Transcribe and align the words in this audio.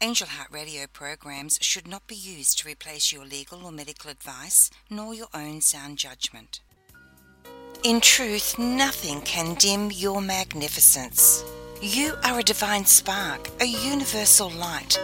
Angel 0.00 0.28
Heart 0.28 0.52
Radio 0.52 0.86
programs 0.86 1.58
should 1.60 1.88
not 1.88 2.06
be 2.06 2.14
used 2.14 2.60
to 2.60 2.68
replace 2.68 3.12
your 3.12 3.24
legal 3.24 3.66
or 3.66 3.72
medical 3.72 4.12
advice 4.12 4.70
nor 4.88 5.12
your 5.12 5.26
own 5.34 5.60
sound 5.60 5.98
judgment. 5.98 6.60
In 7.82 8.00
truth, 8.00 8.60
nothing 8.60 9.20
can 9.22 9.54
dim 9.54 9.90
your 9.90 10.20
magnificence. 10.20 11.42
You 11.82 12.14
are 12.22 12.38
a 12.38 12.44
divine 12.44 12.84
spark, 12.84 13.48
a 13.60 13.64
universal 13.64 14.50
light. 14.50 15.00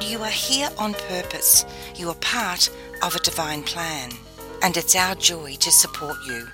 You 0.00 0.22
are 0.22 0.30
here 0.30 0.68
on 0.78 0.94
purpose. 0.94 1.66
You 1.96 2.10
are 2.10 2.14
part 2.16 2.70
of 3.02 3.16
a 3.16 3.20
divine 3.20 3.64
plan. 3.64 4.12
And 4.62 4.76
it's 4.76 4.94
our 4.94 5.16
joy 5.16 5.56
to 5.56 5.72
support 5.72 6.18
you. 6.24 6.46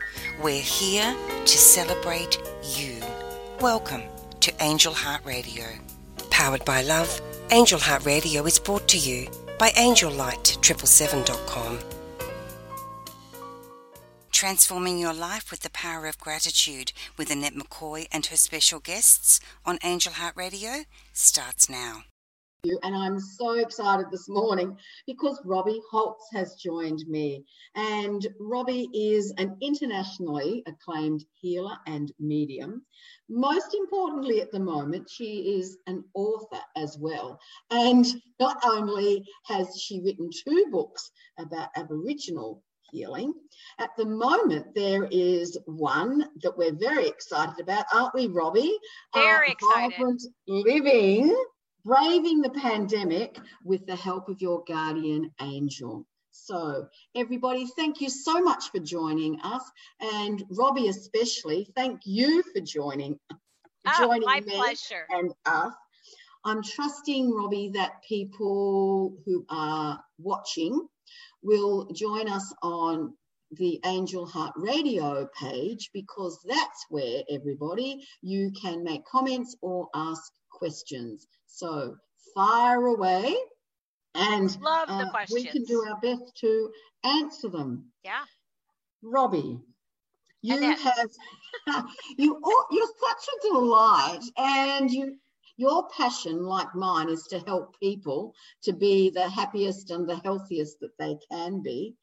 We're 0.42 0.62
here 0.62 1.14
to 1.44 1.58
celebrate 1.58 2.38
you. 2.74 3.02
Welcome 3.60 4.04
to 4.40 4.62
Angel 4.62 4.94
Heart 4.94 5.26
Radio. 5.26 5.66
Powered 6.30 6.64
by 6.64 6.80
love, 6.80 7.20
Angel 7.52 7.78
Heart 7.78 8.04
Radio 8.04 8.44
is 8.44 8.58
brought 8.58 8.88
to 8.88 8.98
you 8.98 9.28
by 9.56 9.68
AngelLight777.com. 9.70 11.78
Transforming 14.32 14.98
your 14.98 15.14
life 15.14 15.52
with 15.52 15.60
the 15.60 15.70
power 15.70 16.08
of 16.08 16.18
gratitude 16.18 16.92
with 17.16 17.30
Annette 17.30 17.54
McCoy 17.54 18.08
and 18.10 18.26
her 18.26 18.36
special 18.36 18.80
guests 18.80 19.38
on 19.64 19.78
Angel 19.84 20.14
Heart 20.14 20.34
Radio 20.36 20.86
starts 21.12 21.70
now. 21.70 22.02
And 22.82 22.94
I'm 22.94 23.18
so 23.18 23.52
excited 23.52 24.06
this 24.10 24.28
morning 24.28 24.76
because 25.06 25.40
Robbie 25.44 25.80
Holz 25.90 26.22
has 26.32 26.54
joined 26.54 27.04
me. 27.08 27.44
And 27.74 28.26
Robbie 28.40 28.88
is 28.92 29.32
an 29.38 29.56
internationally 29.60 30.62
acclaimed 30.66 31.24
healer 31.34 31.76
and 31.86 32.12
medium. 32.18 32.82
Most 33.28 33.74
importantly, 33.74 34.40
at 34.40 34.52
the 34.52 34.60
moment, 34.60 35.08
she 35.10 35.58
is 35.58 35.78
an 35.86 36.04
author 36.14 36.60
as 36.76 36.96
well. 36.98 37.38
And 37.70 38.06
not 38.40 38.58
only 38.64 39.24
has 39.46 39.80
she 39.80 40.00
written 40.00 40.30
two 40.30 40.66
books 40.70 41.10
about 41.38 41.68
Aboriginal 41.76 42.62
healing, 42.90 43.34
at 43.78 43.90
the 43.96 44.06
moment, 44.06 44.74
there 44.74 45.08
is 45.10 45.58
one 45.66 46.28
that 46.42 46.56
we're 46.56 46.74
very 46.74 47.08
excited 47.08 47.60
about, 47.60 47.84
aren't 47.92 48.14
we, 48.14 48.28
Robbie? 48.28 48.78
Very 49.14 49.48
uh, 49.48 49.52
excited. 49.52 49.92
Vibrant 49.92 50.22
Living 50.46 51.36
braving 51.86 52.40
the 52.40 52.50
pandemic 52.50 53.38
with 53.64 53.86
the 53.86 53.94
help 53.94 54.28
of 54.28 54.40
your 54.40 54.64
guardian 54.66 55.30
angel. 55.40 56.04
So, 56.32 56.88
everybody, 57.14 57.66
thank 57.76 58.00
you 58.00 58.10
so 58.10 58.42
much 58.42 58.70
for 58.72 58.80
joining 58.80 59.40
us. 59.40 59.62
And 60.00 60.44
Robbie, 60.50 60.88
especially, 60.88 61.68
thank 61.76 62.00
you 62.04 62.42
for 62.52 62.60
joining, 62.60 63.18
oh, 63.86 63.92
joining 63.98 64.26
my 64.26 64.40
me 64.40 64.56
pleasure. 64.56 65.06
and 65.10 65.32
us. 65.46 65.72
I'm 66.44 66.62
trusting, 66.62 67.32
Robbie, 67.32 67.70
that 67.74 68.02
people 68.06 69.14
who 69.24 69.46
are 69.48 70.02
watching 70.18 70.86
will 71.42 71.86
join 71.92 72.28
us 72.28 72.52
on 72.62 73.14
the 73.52 73.80
Angel 73.84 74.26
Heart 74.26 74.54
Radio 74.56 75.28
page 75.40 75.90
because 75.92 76.38
that's 76.44 76.86
where 76.90 77.22
everybody 77.30 78.04
you 78.22 78.50
can 78.60 78.82
make 78.82 79.04
comments 79.04 79.56
or 79.62 79.88
ask 79.94 80.32
questions. 80.58 81.26
So 81.46 81.96
fire 82.34 82.86
away 82.86 83.34
and 84.14 84.60
Love 84.60 84.88
the 84.88 84.94
uh, 84.94 85.24
we 85.32 85.44
can 85.44 85.64
do 85.64 85.84
our 85.88 86.00
best 86.00 86.36
to 86.40 86.70
answer 87.04 87.48
them. 87.48 87.92
Yeah. 88.04 88.24
Robbie, 89.02 89.60
you 90.42 90.74
have 90.74 91.10
you 92.18 92.40
you're 92.70 92.86
such 92.86 93.28
a 93.28 93.48
delight 93.48 94.22
and 94.36 94.90
you 94.90 95.16
your 95.56 95.88
passion 95.88 96.44
like 96.44 96.74
mine 96.74 97.08
is 97.08 97.24
to 97.24 97.38
help 97.40 97.78
people 97.80 98.34
to 98.62 98.72
be 98.72 99.10
the 99.10 99.28
happiest 99.28 99.90
and 99.90 100.08
the 100.08 100.16
healthiest 100.16 100.80
that 100.80 100.96
they 100.98 101.16
can 101.30 101.62
be 101.62 101.94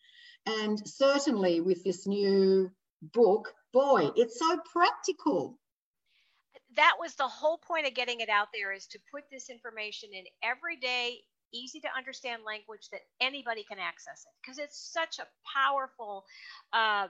and 0.45 0.79
certainly 0.87 1.61
with 1.61 1.83
this 1.83 2.07
new 2.07 2.69
book 3.13 3.53
boy 3.71 4.09
it's 4.15 4.39
so 4.39 4.57
practical 4.71 5.57
that 6.75 6.95
was 6.99 7.15
the 7.15 7.27
whole 7.27 7.57
point 7.57 7.87
of 7.87 7.93
getting 7.93 8.19
it 8.19 8.29
out 8.29 8.47
there 8.53 8.71
is 8.71 8.87
to 8.87 8.99
put 9.11 9.23
this 9.31 9.49
information 9.49 10.09
in 10.13 10.23
everyday 10.43 11.19
easy 11.53 11.79
to 11.79 11.87
understand 11.95 12.41
language 12.45 12.89
that 12.91 13.01
anybody 13.21 13.63
can 13.63 13.77
access 13.77 14.25
it 14.25 14.33
because 14.41 14.57
it's 14.57 14.91
such 14.91 15.19
a 15.19 15.27
powerful 15.55 16.25
uh, 16.73 17.07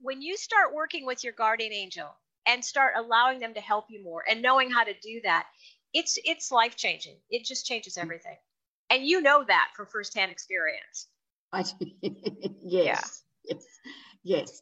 when 0.00 0.20
you 0.20 0.36
start 0.36 0.74
working 0.74 1.06
with 1.06 1.24
your 1.24 1.32
guardian 1.32 1.72
angel 1.72 2.08
and 2.46 2.62
start 2.62 2.92
allowing 2.96 3.38
them 3.38 3.54
to 3.54 3.60
help 3.60 3.86
you 3.88 4.02
more 4.02 4.22
and 4.28 4.42
knowing 4.42 4.70
how 4.70 4.84
to 4.84 4.92
do 5.02 5.20
that 5.22 5.46
it's 5.92 6.18
it's 6.24 6.52
life 6.52 6.76
changing 6.76 7.16
it 7.30 7.44
just 7.44 7.66
changes 7.66 7.96
mm. 7.96 8.02
everything. 8.02 8.36
And 8.90 9.06
you 9.06 9.20
know 9.20 9.44
that 9.46 9.68
from 9.76 9.86
firsthand 9.86 10.32
experience. 10.32 11.06
I, 11.52 11.64
yes. 12.02 12.60
Yeah. 12.60 13.00
yes. 13.44 13.66
Yes. 14.22 14.60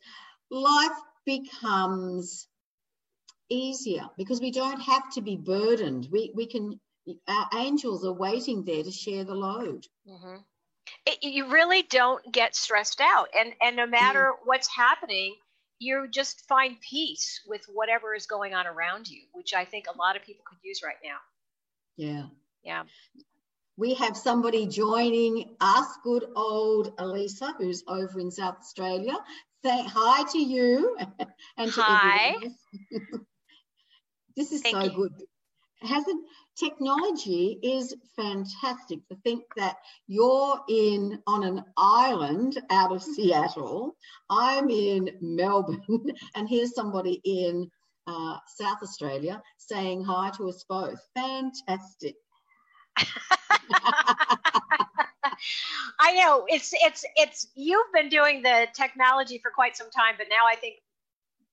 Life 0.51 0.99
becomes 1.25 2.47
easier 3.49 4.09
because 4.17 4.41
we 4.41 4.51
don't 4.51 4.81
have 4.81 5.11
to 5.15 5.21
be 5.21 5.37
burdened. 5.37 6.09
We, 6.11 6.33
we 6.35 6.47
can, 6.47 6.79
our 7.27 7.49
angels 7.57 8.05
are 8.05 8.13
waiting 8.13 8.65
there 8.65 8.83
to 8.83 8.91
share 8.91 9.25
the 9.25 9.35
load. 9.35 9.87
Mm-hmm. 10.09 10.37
It, 11.07 11.19
you 11.23 11.49
really 11.51 11.83
don't 11.83 12.33
get 12.33 12.57
stressed 12.57 13.01
out. 13.01 13.29
And, 13.39 13.53
and 13.61 13.77
no 13.77 13.87
matter 13.87 14.33
mm. 14.33 14.47
what's 14.47 14.69
happening, 14.75 15.35
you 15.79 16.09
just 16.11 16.47
find 16.49 16.81
peace 16.81 17.43
with 17.47 17.65
whatever 17.73 18.15
is 18.15 18.27
going 18.27 18.55
on 18.55 18.67
around 18.67 19.09
you, 19.09 19.23
which 19.33 19.55
I 19.55 19.65
think 19.65 19.87
a 19.87 19.97
lot 19.97 20.17
of 20.17 20.23
people 20.23 20.45
could 20.47 20.59
use 20.63 20.83
right 20.83 20.97
now. 21.05 21.19
Yeah. 21.97 22.25
Yeah. 22.65 22.83
We 23.77 23.95
have 23.95 24.17
somebody 24.17 24.67
joining 24.67 25.55
us, 25.61 25.87
good 26.03 26.25
old 26.35 26.95
Elisa, 26.99 27.55
who's 27.59 27.85
over 27.87 28.19
in 28.19 28.31
South 28.31 28.57
Australia. 28.59 29.17
Say 29.65 29.85
hi 29.87 30.25
to 30.33 30.39
you 30.39 30.97
and 31.57 31.73
to 31.73 31.81
hi. 31.81 32.35
This 34.39 34.53
is 34.53 34.63
Thank 34.63 34.77
so 34.77 34.85
you. 34.85 34.91
good. 34.93 35.13
Hasn't 35.83 36.25
technology 36.57 37.59
is 37.61 37.93
fantastic 38.15 39.01
to 39.09 39.17
think 39.25 39.43
that 39.57 39.77
you're 40.07 40.61
in 40.69 41.21
on 41.27 41.43
an 41.43 41.65
island 41.77 42.57
out 42.71 42.93
of 42.93 43.03
Seattle. 43.03 43.97
I'm 44.31 44.71
in 44.71 45.11
Melbourne, 45.21 45.83
and 46.37 46.49
here's 46.49 46.73
somebody 46.73 47.21
in 47.25 47.69
uh, 48.07 48.37
South 48.47 48.79
Australia 48.81 49.43
saying 49.57 50.05
hi 50.05 50.31
to 50.37 50.49
us 50.49 50.65
both. 50.69 51.01
Fantastic. 51.17 52.15
I 56.01 56.15
know 56.15 56.45
it's 56.49 56.73
it's 56.75 57.05
it's 57.17 57.49
you've 57.57 57.93
been 57.93 58.09
doing 58.09 58.43
the 58.43 58.69
technology 58.73 59.41
for 59.43 59.51
quite 59.51 59.77
some 59.77 59.91
time, 59.91 60.15
but 60.17 60.29
now 60.31 60.47
I 60.49 60.55
think 60.55 60.77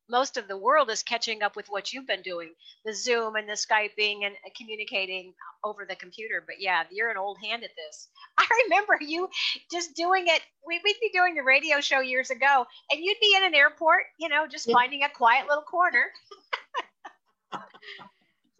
most 0.10 0.38
of 0.38 0.48
the 0.48 0.58
world 0.58 0.90
is 0.90 1.04
catching 1.04 1.42
up 1.42 1.56
with 1.56 1.68
what 1.68 1.94
you've 1.94 2.08
been 2.08 2.22
doing 2.22 2.52
the 2.86 2.94
zoom 2.94 3.36
and 3.36 3.48
the 3.48 3.54
skyping 3.54 4.26
and 4.26 4.36
uh, 4.46 4.50
communicating 4.58 5.34
over 5.64 5.86
the 5.88 5.96
computer. 5.96 6.44
But 6.46 6.56
yeah 6.60 6.84
you're 6.92 7.10
an 7.10 7.18
old 7.18 7.38
hand 7.44 7.64
at 7.64 7.72
this. 7.76 8.08
I 8.38 8.48
remember 8.66 8.98
you 9.02 9.30
just 9.72 9.96
doing 9.96 10.26
it. 10.28 10.42
We'd 10.66 10.82
be 10.84 11.10
doing 11.14 11.36
the 11.36 11.44
radio 11.44 11.82
show 11.82 12.02
years 12.02 12.30
ago 12.30 12.66
and 12.92 13.00
you'd 13.04 13.20
be 13.22 13.36
in 13.36 13.44
an 13.44 13.56
airport 13.56 14.04
you 14.20 14.30
know 14.30 14.48
just 14.48 14.72
finding 14.72 15.04
a 15.04 15.10
quiet 15.10 15.48
little 15.48 15.64
corner. 15.64 16.06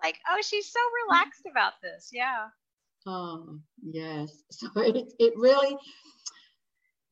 Like 0.04 0.20
oh 0.30 0.40
she's 0.48 0.72
so 0.72 0.80
relaxed 1.08 1.48
about 1.50 1.74
this. 1.82 2.12
Yeah. 2.14 2.50
Oh 3.08 3.58
yes. 3.82 4.44
So 4.52 4.68
it, 4.76 5.14
it 5.18 5.34
really 5.36 5.76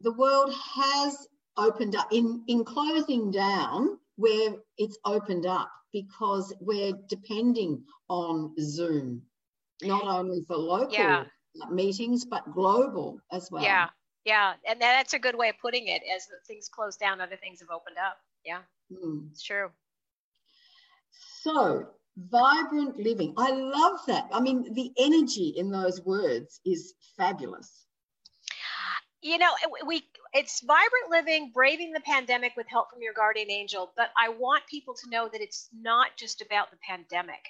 the 0.01 0.11
world 0.13 0.53
has 0.75 1.27
opened 1.57 1.95
up. 1.95 2.09
In 2.11 2.43
in 2.47 2.63
closing 2.63 3.31
down 3.31 3.97
where 4.15 4.55
it's 4.77 4.97
opened 5.05 5.45
up 5.45 5.69
because 5.91 6.53
we're 6.59 6.93
depending 7.07 7.83
on 8.09 8.53
Zoom, 8.59 9.21
not 9.81 10.03
only 10.03 10.41
for 10.47 10.57
local 10.57 10.93
yeah. 10.93 11.23
meetings, 11.71 12.25
but 12.25 12.51
global 12.51 13.19
as 13.31 13.49
well. 13.51 13.63
Yeah, 13.63 13.89
yeah. 14.25 14.53
And 14.67 14.81
that's 14.81 15.13
a 15.13 15.19
good 15.19 15.35
way 15.37 15.49
of 15.49 15.55
putting 15.61 15.87
it. 15.87 16.01
As 16.15 16.27
things 16.47 16.69
close 16.69 16.97
down, 16.97 17.21
other 17.21 17.37
things 17.37 17.59
have 17.59 17.69
opened 17.69 17.97
up. 17.97 18.17
Yeah, 18.45 18.59
mm. 18.91 19.29
it's 19.31 19.43
true. 19.43 19.69
So, 21.41 21.85
vibrant 22.17 22.97
living. 22.97 23.33
I 23.37 23.51
love 23.51 23.99
that. 24.07 24.27
I 24.31 24.39
mean, 24.39 24.73
the 24.73 24.91
energy 24.97 25.53
in 25.57 25.71
those 25.71 26.01
words 26.03 26.59
is 26.65 26.93
fabulous. 27.17 27.85
You 29.21 29.37
know, 29.37 29.51
we 29.85 30.03
it's 30.33 30.61
vibrant 30.61 31.11
living, 31.11 31.51
braving 31.53 31.91
the 31.93 31.99
pandemic 31.99 32.53
with 32.57 32.67
help 32.67 32.89
from 32.89 33.01
your 33.01 33.13
guardian 33.13 33.51
angel. 33.51 33.91
But 33.95 34.09
I 34.17 34.29
want 34.29 34.65
people 34.67 34.95
to 34.95 35.09
know 35.09 35.29
that 35.31 35.41
it's 35.41 35.69
not 35.79 36.17
just 36.17 36.41
about 36.41 36.71
the 36.71 36.77
pandemic. 36.77 37.41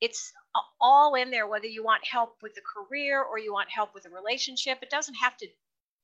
It's 0.00 0.32
all 0.80 1.14
in 1.14 1.30
there, 1.30 1.46
whether 1.46 1.66
you 1.66 1.84
want 1.84 2.06
help 2.06 2.36
with 2.42 2.52
a 2.56 2.88
career 2.88 3.22
or 3.22 3.38
you 3.38 3.52
want 3.52 3.68
help 3.70 3.94
with 3.94 4.06
a 4.06 4.10
relationship. 4.10 4.78
It 4.80 4.90
doesn't 4.90 5.14
have 5.14 5.36
to 5.38 5.48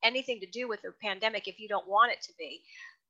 anything 0.02 0.40
to 0.40 0.46
do 0.46 0.68
with 0.68 0.82
the 0.82 0.92
pandemic 1.02 1.48
if 1.48 1.58
you 1.58 1.68
don't 1.68 1.88
want 1.88 2.12
it 2.12 2.20
to 2.22 2.32
be. 2.38 2.60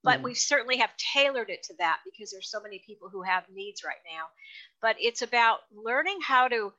But 0.05 0.21
mm. 0.21 0.25
we 0.25 0.35
certainly 0.35 0.77
have 0.77 0.91
tailored 0.97 1.51
it 1.51 1.65
to 1.65 1.75
that 1.79 1.99
because 2.05 2.31
there's 2.31 2.51
so 2.51 2.61
many 2.61 2.81
people 2.87 3.09
who 3.09 3.23
have 3.23 3.43
needs 3.53 3.83
right 3.85 3.97
now. 4.09 4.27
But 4.81 4.97
it's 5.01 5.23
about 5.23 5.61
learning 5.75 6.19
how 6.23 6.47
to 6.47 6.73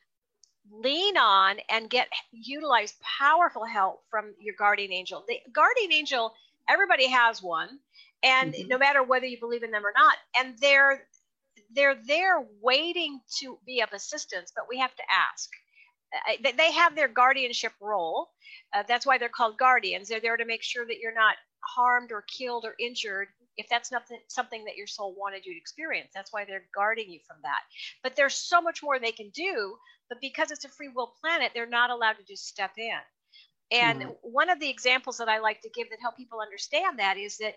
lean 0.72 1.18
on 1.18 1.58
and 1.70 1.90
get 1.90 2.08
utilize 2.32 2.96
powerful 3.20 3.66
help 3.66 4.02
from 4.10 4.34
your 4.40 4.56
guardian 4.58 4.92
angel. 4.92 5.24
The 5.28 5.40
guardian 5.54 5.92
angel, 5.92 6.34
everybody 6.70 7.08
has 7.08 7.42
one, 7.42 7.80
and 8.24 8.54
mm-hmm. 8.54 8.68
no 8.68 8.78
matter 8.78 9.04
whether 9.04 9.26
you 9.26 9.40
believe 9.40 9.64
in 9.64 9.72
them 9.72 9.86
or 9.86 9.94
not, 9.96 10.16
and 10.38 10.58
they're 10.60 11.08
they're 11.74 11.98
there 12.08 12.46
waiting 12.62 13.20
to 13.40 13.60
be 13.66 13.82
of 13.82 13.92
assistance, 13.92 14.52
but 14.56 14.66
we 14.70 14.80
have 14.80 14.96
to 14.96 15.04
ask. 15.32 15.50
Uh, 16.30 16.52
they 16.58 16.72
have 16.72 16.96
their 16.96 17.10
guardianship 17.10 17.74
role. 17.82 18.30
Uh, 18.74 18.84
that's 18.88 19.06
why 19.06 19.18
they're 19.18 19.28
called 19.28 19.58
guardians. 19.58 20.08
They're 20.08 20.22
there 20.22 20.38
to 20.38 20.46
make 20.46 20.64
sure 20.64 20.86
that 20.86 21.00
you're 21.00 21.14
not 21.14 21.36
harmed 21.60 22.12
or 22.12 22.24
killed 22.24 22.64
or 22.66 22.76
injured 22.80 23.28
if 23.58 23.68
that's 23.70 23.92
not 23.92 24.04
something 24.28 24.66
that 24.66 24.78
your 24.78 24.88
soul 24.88 25.16
wanted 25.18 25.46
you 25.46 25.54
to 25.54 25.60
experience. 25.60 26.12
That's 26.14 26.32
why 26.32 26.46
they're 26.46 26.68
guarding 26.74 27.10
you 27.10 27.20
from 27.28 27.38
that. 27.44 27.62
But 28.04 28.16
there's 28.16 28.36
so 28.36 28.62
much 28.62 28.84
more 28.84 29.00
they 29.00 29.12
can 29.12 29.30
do. 29.30 29.76
But 30.10 30.22
because 30.22 30.52
it's 30.52 30.66
a 30.66 30.70
free 30.70 30.90
will 30.90 31.14
planet, 31.20 31.52
they're 31.54 31.66
not 31.66 31.90
allowed 31.90 32.14
to 32.14 32.24
just 32.24 32.48
step 32.48 32.72
in. 32.78 33.00
And 33.72 34.02
mm-hmm. 34.02 34.12
one 34.22 34.50
of 34.50 34.60
the 34.60 34.70
examples 34.70 35.18
that 35.18 35.28
I 35.28 35.40
like 35.40 35.62
to 35.62 35.70
give 35.70 35.90
that 35.90 36.00
help 36.02 36.16
people 36.16 36.40
understand 36.40 37.00
that 37.00 37.18
is 37.18 37.38
that 37.38 37.56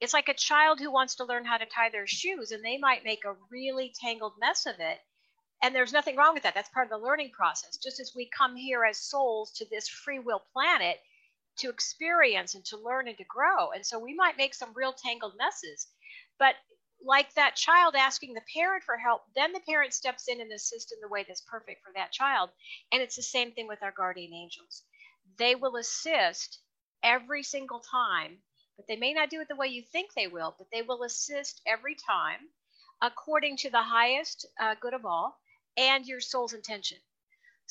it's 0.00 0.14
like 0.14 0.28
a 0.28 0.34
child 0.34 0.80
who 0.80 0.90
wants 0.90 1.16
to 1.16 1.24
learn 1.24 1.44
how 1.44 1.58
to 1.58 1.66
tie 1.66 1.90
their 1.90 2.06
shoes 2.06 2.50
and 2.50 2.64
they 2.64 2.78
might 2.78 3.04
make 3.04 3.24
a 3.24 3.36
really 3.50 3.92
tangled 4.00 4.32
mess 4.40 4.66
of 4.66 4.74
it. 4.78 4.98
And 5.62 5.74
there's 5.74 5.92
nothing 5.92 6.16
wrong 6.16 6.34
with 6.34 6.42
that. 6.42 6.54
That's 6.54 6.70
part 6.70 6.86
of 6.86 6.90
the 6.90 7.06
learning 7.06 7.30
process. 7.30 7.76
Just 7.76 8.00
as 8.00 8.12
we 8.16 8.28
come 8.36 8.56
here 8.56 8.84
as 8.84 8.98
souls 8.98 9.52
to 9.52 9.66
this 9.70 9.88
free 9.88 10.18
will 10.18 10.42
planet, 10.52 10.98
to 11.58 11.70
experience 11.70 12.54
and 12.54 12.64
to 12.66 12.76
learn 12.76 13.08
and 13.08 13.18
to 13.18 13.24
grow. 13.24 13.70
And 13.70 13.84
so 13.84 13.98
we 13.98 14.14
might 14.14 14.36
make 14.36 14.54
some 14.54 14.72
real 14.74 14.92
tangled 14.92 15.34
messes. 15.38 15.88
But 16.38 16.56
like 17.04 17.34
that 17.34 17.56
child 17.56 17.94
asking 17.96 18.34
the 18.34 18.42
parent 18.54 18.84
for 18.84 18.96
help, 18.96 19.22
then 19.34 19.52
the 19.52 19.60
parent 19.60 19.92
steps 19.94 20.28
in 20.28 20.40
and 20.40 20.52
assists 20.52 20.92
in 20.92 21.00
the 21.00 21.08
way 21.08 21.24
that's 21.26 21.42
perfect 21.42 21.84
for 21.84 21.92
that 21.94 22.12
child. 22.12 22.50
And 22.92 23.02
it's 23.02 23.16
the 23.16 23.22
same 23.22 23.52
thing 23.52 23.68
with 23.68 23.82
our 23.82 23.92
guardian 23.92 24.32
angels. 24.32 24.84
They 25.38 25.54
will 25.54 25.76
assist 25.76 26.60
every 27.02 27.42
single 27.42 27.80
time, 27.80 28.38
but 28.76 28.86
they 28.86 28.96
may 28.96 29.12
not 29.12 29.30
do 29.30 29.40
it 29.40 29.48
the 29.48 29.56
way 29.56 29.68
you 29.68 29.82
think 29.82 30.12
they 30.14 30.28
will, 30.28 30.54
but 30.58 30.68
they 30.72 30.82
will 30.82 31.02
assist 31.02 31.60
every 31.66 31.96
time 31.96 32.48
according 33.02 33.56
to 33.58 33.70
the 33.70 33.82
highest 33.82 34.46
uh, 34.60 34.74
good 34.80 34.94
of 34.94 35.04
all 35.04 35.38
and 35.76 36.06
your 36.06 36.20
soul's 36.20 36.52
intention. 36.52 36.98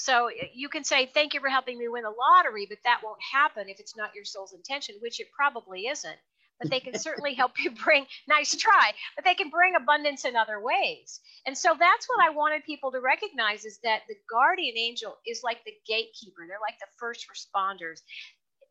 So 0.01 0.31
you 0.51 0.67
can 0.67 0.83
say, 0.83 1.11
Thank 1.13 1.35
you 1.35 1.39
for 1.39 1.49
helping 1.49 1.77
me 1.77 1.87
win 1.87 2.03
the 2.03 2.09
lottery, 2.09 2.65
but 2.67 2.79
that 2.85 3.01
won't 3.03 3.21
happen 3.21 3.69
if 3.69 3.79
it's 3.79 3.95
not 3.95 4.15
your 4.15 4.25
soul's 4.25 4.53
intention, 4.53 4.95
which 4.99 5.19
it 5.19 5.27
probably 5.31 5.85
isn't. 5.85 6.17
But 6.59 6.71
they 6.71 6.79
can 6.79 6.97
certainly 7.07 7.35
help 7.35 7.51
you 7.63 7.69
bring, 7.83 8.07
nice 8.27 8.55
try, 8.55 8.93
but 9.15 9.25
they 9.25 9.35
can 9.35 9.51
bring 9.51 9.75
abundance 9.75 10.25
in 10.25 10.35
other 10.35 10.59
ways. 10.59 11.19
And 11.45 11.55
so 11.55 11.75
that's 11.77 12.09
what 12.09 12.19
I 12.19 12.31
wanted 12.31 12.63
people 12.63 12.91
to 12.91 12.99
recognize 12.99 13.63
is 13.63 13.77
that 13.83 14.01
the 14.07 14.15
guardian 14.27 14.75
angel 14.75 15.17
is 15.27 15.41
like 15.43 15.63
the 15.65 15.73
gatekeeper, 15.87 16.47
they're 16.47 16.57
like 16.59 16.79
the 16.79 16.87
first 16.97 17.27
responders. 17.29 18.01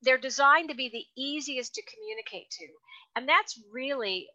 They're 0.02 0.18
designed 0.18 0.70
to 0.70 0.74
be 0.74 0.88
the 0.88 1.06
easiest 1.16 1.74
to 1.74 1.82
communicate 1.82 2.50
to. 2.58 2.66
And 3.14 3.28
that's 3.28 3.60
really 3.72 4.26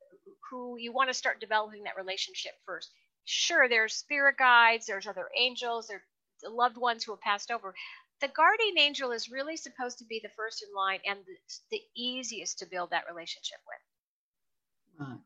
who 0.49 0.77
you 0.79 0.93
want 0.93 1.09
to 1.09 1.13
start 1.13 1.41
developing 1.41 1.83
that 1.83 1.97
relationship 1.97 2.53
first. 2.65 2.89
Sure, 3.25 3.67
there's 3.67 3.95
spirit 3.95 4.37
guides, 4.37 4.85
there's 4.85 5.07
other 5.07 5.27
angels, 5.37 5.87
there 5.87 6.03
loved 6.49 6.77
ones 6.77 7.03
who 7.03 7.11
have 7.11 7.21
passed 7.21 7.51
over. 7.51 7.73
The 8.21 8.27
guardian 8.29 8.79
angel 8.79 9.11
is 9.11 9.29
really 9.29 9.57
supposed 9.57 9.97
to 9.99 10.05
be 10.05 10.19
the 10.23 10.29
first 10.29 10.63
in 10.63 10.73
line 10.73 10.99
and 11.05 11.19
the, 11.25 11.35
the 11.71 11.81
easiest 11.95 12.59
to 12.59 12.65
build 12.65 12.91
that 12.91 13.03
relationship 13.09 13.59
with. 13.67 15.07
Right. 15.07 15.19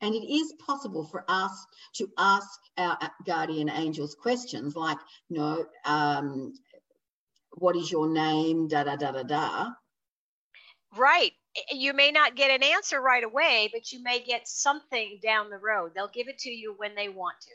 And 0.00 0.14
it 0.14 0.32
is 0.32 0.52
possible 0.64 1.04
for 1.04 1.24
us 1.28 1.66
to 1.96 2.08
ask 2.18 2.60
our 2.76 2.98
guardian 3.26 3.68
angels 3.68 4.14
questions 4.14 4.76
like, 4.76 4.98
you 5.28 5.38
know, 5.38 5.66
um, 5.84 6.52
what 7.52 7.76
is 7.76 7.90
your 7.90 8.08
name? 8.08 8.68
Da 8.68 8.84
da 8.84 8.96
da 8.96 9.10
da 9.10 9.22
da. 9.22 9.70
Right. 10.96 11.32
You 11.72 11.92
may 11.92 12.12
not 12.12 12.36
get 12.36 12.50
an 12.50 12.62
answer 12.62 13.00
right 13.00 13.24
away, 13.24 13.68
but 13.72 13.90
you 13.90 14.02
may 14.02 14.20
get 14.20 14.46
something 14.46 15.18
down 15.22 15.50
the 15.50 15.58
road. 15.58 15.92
They'll 15.94 16.08
give 16.08 16.28
it 16.28 16.38
to 16.40 16.50
you 16.50 16.74
when 16.76 16.94
they 16.94 17.08
want 17.08 17.36
to 17.42 17.50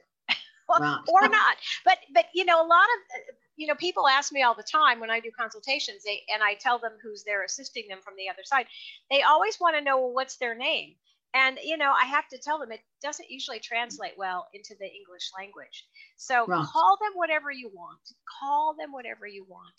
right. 0.81 0.99
or 1.07 1.27
not. 1.27 1.57
But 1.85 1.97
but 2.13 2.25
you 2.33 2.45
know, 2.45 2.57
a 2.57 2.67
lot 2.67 2.83
of 2.83 3.35
you 3.55 3.67
know 3.67 3.75
people 3.75 4.07
ask 4.07 4.31
me 4.31 4.43
all 4.43 4.55
the 4.55 4.63
time 4.63 4.99
when 4.99 5.11
I 5.11 5.19
do 5.19 5.31
consultations, 5.37 6.03
they 6.03 6.21
and 6.33 6.43
I 6.43 6.55
tell 6.55 6.79
them 6.79 6.93
who's 7.01 7.23
there 7.23 7.43
assisting 7.43 7.87
them 7.87 7.99
from 8.03 8.15
the 8.17 8.29
other 8.29 8.43
side. 8.43 8.65
They 9.09 9.21
always 9.21 9.59
want 9.59 9.75
to 9.75 9.81
know 9.81 9.99
well, 9.99 10.13
what's 10.13 10.37
their 10.37 10.55
name. 10.55 10.95
And 11.35 11.57
you 11.63 11.77
know, 11.77 11.93
I 11.99 12.05
have 12.05 12.27
to 12.29 12.37
tell 12.37 12.59
them 12.59 12.71
it 12.71 12.81
doesn't 13.01 13.29
usually 13.29 13.59
translate 13.59 14.13
well 14.17 14.47
into 14.53 14.75
the 14.79 14.85
English 14.85 15.31
language. 15.37 15.85
So 16.15 16.45
right. 16.45 16.65
call 16.65 16.97
them 17.01 17.13
whatever 17.15 17.51
you 17.51 17.71
want. 17.73 18.01
Call 18.39 18.75
them 18.77 18.91
whatever 18.91 19.25
you 19.25 19.45
want. 19.47 19.73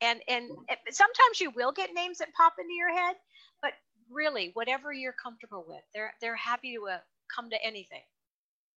And 0.00 0.20
and 0.28 0.50
sometimes 0.90 1.40
you 1.40 1.50
will 1.50 1.72
get 1.72 1.90
names 1.94 2.18
that 2.18 2.32
pop 2.34 2.54
into 2.58 2.72
your 2.72 2.94
head, 2.94 3.16
but 3.60 3.72
really, 4.10 4.50
whatever 4.54 4.92
you're 4.92 5.14
comfortable 5.20 5.64
with, 5.68 5.82
they're 5.94 6.12
they're 6.20 6.36
happy 6.36 6.74
to 6.76 6.88
uh, 6.88 6.98
come 7.34 7.50
to 7.50 7.64
anything. 7.64 8.02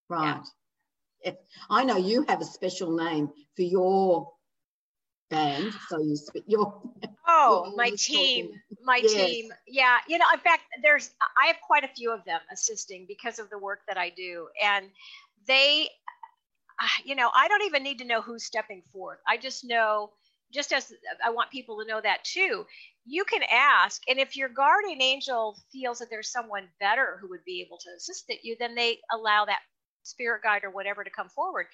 Right. 0.08 0.24
Yeah. 0.24 0.42
I 1.70 1.84
know 1.84 1.96
you 1.96 2.24
have 2.28 2.40
a 2.40 2.44
special 2.44 2.94
name 2.94 3.30
for 3.56 3.62
your 3.62 4.32
band, 5.30 5.72
so 5.88 6.00
you 6.00 6.16
your. 6.46 6.82
Oh, 7.26 7.64
your 7.64 7.76
my 7.76 7.90
team, 7.96 8.50
my 8.82 8.98
yes. 8.98 9.14
team. 9.14 9.50
Yeah, 9.66 9.98
you 10.08 10.18
know, 10.18 10.26
in 10.32 10.40
fact, 10.40 10.62
there's 10.82 11.10
I 11.42 11.46
have 11.46 11.56
quite 11.66 11.84
a 11.84 11.88
few 11.88 12.12
of 12.12 12.24
them 12.24 12.40
assisting 12.52 13.06
because 13.08 13.38
of 13.38 13.48
the 13.50 13.58
work 13.58 13.80
that 13.88 13.96
I 13.96 14.10
do, 14.10 14.48
and 14.62 14.86
they, 15.46 15.88
you 17.04 17.14
know, 17.14 17.30
I 17.34 17.48
don't 17.48 17.62
even 17.62 17.82
need 17.82 17.98
to 17.98 18.04
know 18.04 18.20
who's 18.20 18.44
stepping 18.44 18.82
forth. 18.92 19.18
I 19.26 19.36
just 19.36 19.64
know, 19.64 20.10
just 20.52 20.72
as 20.72 20.92
I 21.24 21.30
want 21.30 21.50
people 21.50 21.80
to 21.80 21.86
know 21.86 22.00
that 22.00 22.24
too. 22.24 22.66
You 23.06 23.24
can 23.24 23.42
ask, 23.50 24.00
and 24.08 24.18
if 24.18 24.34
your 24.34 24.48
guardian 24.48 25.02
angel 25.02 25.58
feels 25.70 25.98
that 25.98 26.08
there's 26.08 26.32
someone 26.32 26.68
better 26.80 27.18
who 27.20 27.28
would 27.28 27.44
be 27.44 27.60
able 27.60 27.76
to 27.78 27.90
assist 27.96 28.32
you, 28.42 28.56
then 28.58 28.74
they 28.74 28.98
allow 29.12 29.44
that 29.44 29.60
spirit 30.04 30.42
guide 30.42 30.64
or 30.64 30.70
whatever 30.70 31.04
to 31.04 31.10
come 31.10 31.28
forward. 31.28 31.66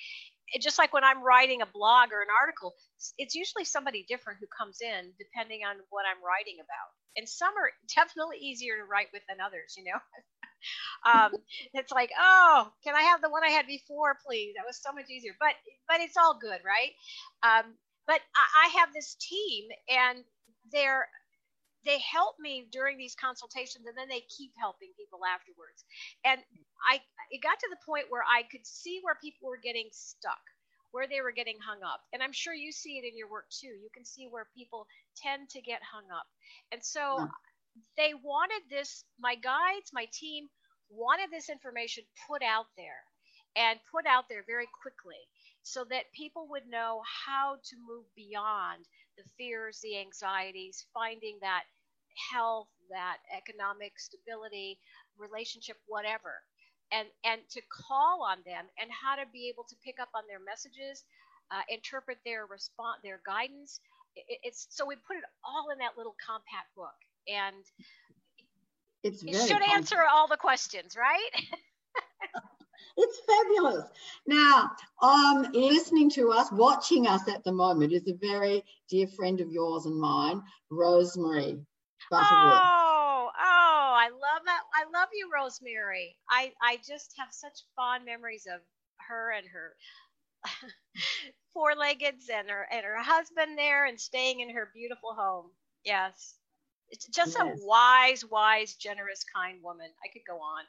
It, 0.53 0.63
just 0.63 0.79
like 0.79 0.93
when 0.93 1.05
I'm 1.05 1.23
writing 1.23 1.63
a 1.63 1.67
blog 1.67 2.11
or 2.13 2.23
an 2.23 2.33
article, 2.41 2.75
it's 3.19 3.35
usually 3.35 3.65
somebody 3.65 4.05
different 4.09 4.41
who 4.41 4.47
comes 4.51 4.79
in 4.81 5.13
depending 5.19 5.63
on 5.63 5.77
what 5.91 6.05
I'm 6.07 6.23
writing 6.25 6.59
about. 6.59 6.91
And 7.17 7.29
some 7.29 7.55
are 7.59 7.71
definitely 7.95 8.39
easier 8.39 8.77
to 8.79 8.85
write 8.85 9.09
with 9.13 9.23
than 9.29 9.39
others, 9.41 9.75
you 9.77 9.85
know. 9.85 10.01
um, 11.11 11.33
it's 11.75 11.93
like, 11.93 12.11
oh, 12.19 12.69
can 12.85 12.95
I 12.95 13.03
have 13.03 13.23
the 13.23 13.31
one 13.31 13.45
I 13.45 13.51
had 13.51 13.67
before, 13.67 14.17
please? 14.27 14.55
That 14.57 14.67
was 14.67 14.81
so 14.83 14.93
much 14.93 15.11
easier. 15.11 15.33
But 15.39 15.55
but 15.89 16.01
it's 16.01 16.17
all 16.17 16.39
good, 16.41 16.61
right? 16.65 16.93
Um, 17.43 17.75
but 18.07 18.21
I, 18.35 18.67
I 18.67 18.79
have 18.81 18.91
this 18.95 19.17
team, 19.21 19.69
and 19.89 20.25
they're 20.73 21.09
they 21.85 21.99
help 22.01 22.37
me 22.39 22.67
during 22.71 22.99
these 22.99 23.15
consultations 23.15 23.87
and 23.87 23.97
then 23.97 24.09
they 24.09 24.25
keep 24.29 24.53
helping 24.59 24.91
people 24.99 25.21
afterwards. 25.25 25.85
And 26.25 26.41
i 26.89 27.01
it 27.31 27.43
got 27.43 27.59
to 27.59 27.69
the 27.71 27.85
point 27.85 28.07
where 28.09 28.25
i 28.25 28.43
could 28.51 28.67
see 28.67 29.01
where 29.03 29.17
people 29.23 29.49
were 29.49 29.61
getting 29.63 29.89
stuck 29.93 30.41
where 30.93 31.07
they 31.07 31.21
were 31.21 31.31
getting 31.31 31.57
hung 31.61 31.83
up. 31.85 32.01
And 32.13 32.23
i'm 32.23 32.33
sure 32.33 32.55
you 32.55 32.73
see 32.73 32.99
it 32.99 33.05
in 33.07 33.17
your 33.17 33.31
work 33.31 33.47
too. 33.51 33.69
You 33.69 33.89
can 33.95 34.05
see 34.05 34.27
where 34.29 34.47
people 34.57 34.87
tend 35.17 35.49
to 35.51 35.61
get 35.61 35.81
hung 35.83 36.05
up. 36.11 36.27
And 36.73 36.83
so 36.83 37.19
yeah. 37.19 37.27
they 37.97 38.13
wanted 38.15 38.63
this 38.71 39.05
my 39.19 39.35
guides 39.37 39.93
my 39.93 40.07
team 40.13 40.49
wanted 40.91 41.31
this 41.31 41.49
information 41.49 42.05
put 42.29 42.43
out 42.43 42.67
there 42.77 43.03
and 43.57 43.79
put 43.91 44.07
out 44.07 44.25
there 44.29 44.45
very 44.47 44.69
quickly 44.83 45.19
so 45.63 45.85
that 45.91 46.13
people 46.13 46.47
would 46.51 46.67
know 46.69 47.03
how 47.27 47.57
to 47.65 47.77
move 47.87 48.05
beyond 48.17 48.87
the 49.21 49.29
fears, 49.37 49.81
the 49.83 49.99
anxieties, 49.99 50.87
finding 50.95 51.39
that 51.41 51.65
health, 52.33 52.69
that 52.91 53.19
economic 53.37 53.99
stability, 53.99 54.79
relationship, 55.19 55.77
whatever. 55.87 56.43
And, 56.93 57.07
and 57.25 57.41
to 57.51 57.61
call 57.71 58.23
on 58.25 58.39
them 58.45 58.67
and 58.81 58.91
how 58.91 59.15
to 59.15 59.29
be 59.33 59.49
able 59.49 59.65
to 59.69 59.77
pick 59.85 60.01
up 60.01 60.09
on 60.15 60.25
their 60.27 60.41
messages, 60.41 61.05
uh, 61.51 61.63
interpret 61.69 62.19
their 62.25 62.47
response, 62.47 62.99
their 63.03 63.21
guidance. 63.27 63.81
It, 64.17 64.41
it's 64.43 64.67
so 64.71 64.87
we 64.87 64.97
put 64.97 65.17
it 65.17 65.25
all 65.45 65.71
in 65.71 65.79
that 65.79 65.97
little 65.97 66.17
compact 66.25 66.75
book, 66.75 66.99
and 67.29 67.63
it's 69.05 69.23
it 69.23 69.37
should 69.47 69.63
answer 69.75 69.99
all 70.11 70.27
the 70.27 70.37
questions, 70.37 70.97
right? 70.97 71.31
It's 72.97 73.21
fabulous. 73.27 73.89
Now, 74.27 74.71
um, 75.03 75.47
listening 75.53 76.11
to 76.11 76.33
us, 76.33 76.51
watching 76.53 77.07
us 77.07 77.29
at 77.29 77.45
the 77.45 77.53
moment 77.53 77.93
is 77.93 78.07
a 78.09 78.15
very 78.15 78.65
dear 78.89 79.07
friend 79.07 79.41
of 79.41 79.51
yours 79.51 79.87
and 79.87 79.99
mine, 79.99 80.43
Rosemary 80.71 81.59
Butterworth. 82.11 82.61
Oh, 82.63 83.31
oh, 83.33 83.95
I 83.97 84.09
love 84.11 84.43
that. 84.45 84.61
I 84.75 84.85
love 84.93 85.09
you, 85.15 85.31
Rosemary. 85.33 86.17
I, 86.29 86.53
I 86.63 86.77
just 86.77 87.15
have 87.19 87.29
such 87.31 87.61
fond 87.77 88.05
memories 88.05 88.47
of 88.53 88.61
her 89.09 89.33
and 89.33 89.47
her 89.47 89.77
four-leggeds 91.55 92.29
and 92.33 92.49
her 92.51 92.67
and 92.73 92.85
her 92.85 93.03
husband 93.03 93.59
there 93.59 93.87
and 93.87 94.01
staying 94.01 94.41
in 94.41 94.51
her 94.51 94.71
beautiful 94.75 95.15
home. 95.15 95.51
Yes. 95.85 96.35
It's 96.91 97.07
just 97.07 97.37
yes. 97.39 97.61
a 97.61 97.67
wise, 97.67 98.25
wise, 98.25 98.75
generous, 98.75 99.25
kind 99.35 99.59
woman. 99.63 99.91
I 100.05 100.09
could 100.13 100.23
go 100.27 100.39
on. 100.39 100.65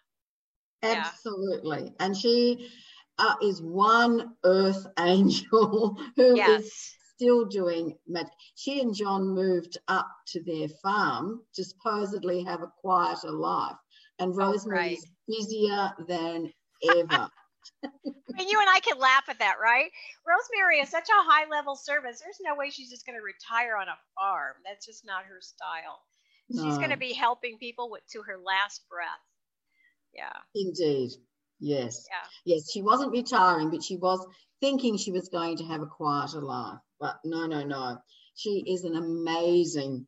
Absolutely. 0.84 1.94
And 2.00 2.16
she 2.16 2.70
uh, 3.18 3.36
is 3.42 3.62
one 3.62 4.36
earth 4.44 4.86
angel 5.00 5.98
who 6.16 6.36
yes. 6.36 6.62
is 6.62 6.74
still 7.16 7.46
doing 7.46 7.96
magic. 8.08 8.32
She 8.56 8.82
and 8.82 8.96
John 8.96 9.28
moved 9.28 9.78
up 9.88 10.10
to 10.28 10.44
their 10.44 10.68
farm 10.82 11.42
to 11.56 11.64
supposedly 11.64 12.44
have 12.44 12.62
a 12.62 12.72
quieter 12.82 13.32
life. 13.32 13.76
And 14.20 14.36
Rosemary 14.36 14.80
right. 14.80 14.98
is 14.98 15.06
busier 15.28 15.92
than 16.08 16.52
ever. 16.98 17.30
I 17.86 18.38
mean, 18.38 18.50
you 18.50 18.60
and 18.60 18.70
I 18.70 18.80
can 18.80 18.98
laugh 18.98 19.26
at 19.30 19.40
that, 19.40 19.56
right? 19.62 19.92
Rosemary 20.26 20.80
is 20.80 20.90
such 20.90 21.10
a 21.10 21.30
high 21.30 21.48
level 21.50 21.76
service. 21.76 22.20
There's 22.20 22.40
no 22.42 22.56
way 22.56 22.70
she's 22.70 22.90
just 22.90 23.06
going 23.06 23.18
to 23.18 23.24
retire 23.24 23.76
on 23.76 23.88
a 23.88 23.98
farm. 24.16 24.56
That's 24.66 24.86
just 24.86 25.06
not 25.06 25.26
her 25.26 25.42
style. 25.42 26.02
No. 26.50 26.64
She's 26.64 26.78
going 26.78 26.90
to 26.90 26.98
be 26.98 27.14
helping 27.14 27.58
people 27.58 27.90
with, 27.90 28.02
to 28.12 28.24
her 28.24 28.38
last 28.38 28.82
breath. 28.90 29.22
Yeah. 30.13 30.34
Indeed. 30.56 31.12
Yes. 31.60 32.08
Yeah. 32.10 32.56
Yes, 32.56 32.72
she 32.72 32.82
wasn't 32.82 33.12
retiring, 33.12 33.70
but 33.70 33.84
she 33.84 33.98
was 33.98 34.25
thinking 34.60 34.98
she 34.98 35.12
was 35.12 35.30
going 35.30 35.58
to 35.58 35.63
have 35.65 35.82
a 35.82 35.88
quieter 35.88 36.41
life. 36.41 36.80
But 37.00 37.20
no, 37.24 37.46
no, 37.46 37.63
no. 37.63 37.98
She 38.36 38.63
is 38.68 38.84
an 38.84 38.96
amazing 38.96 40.08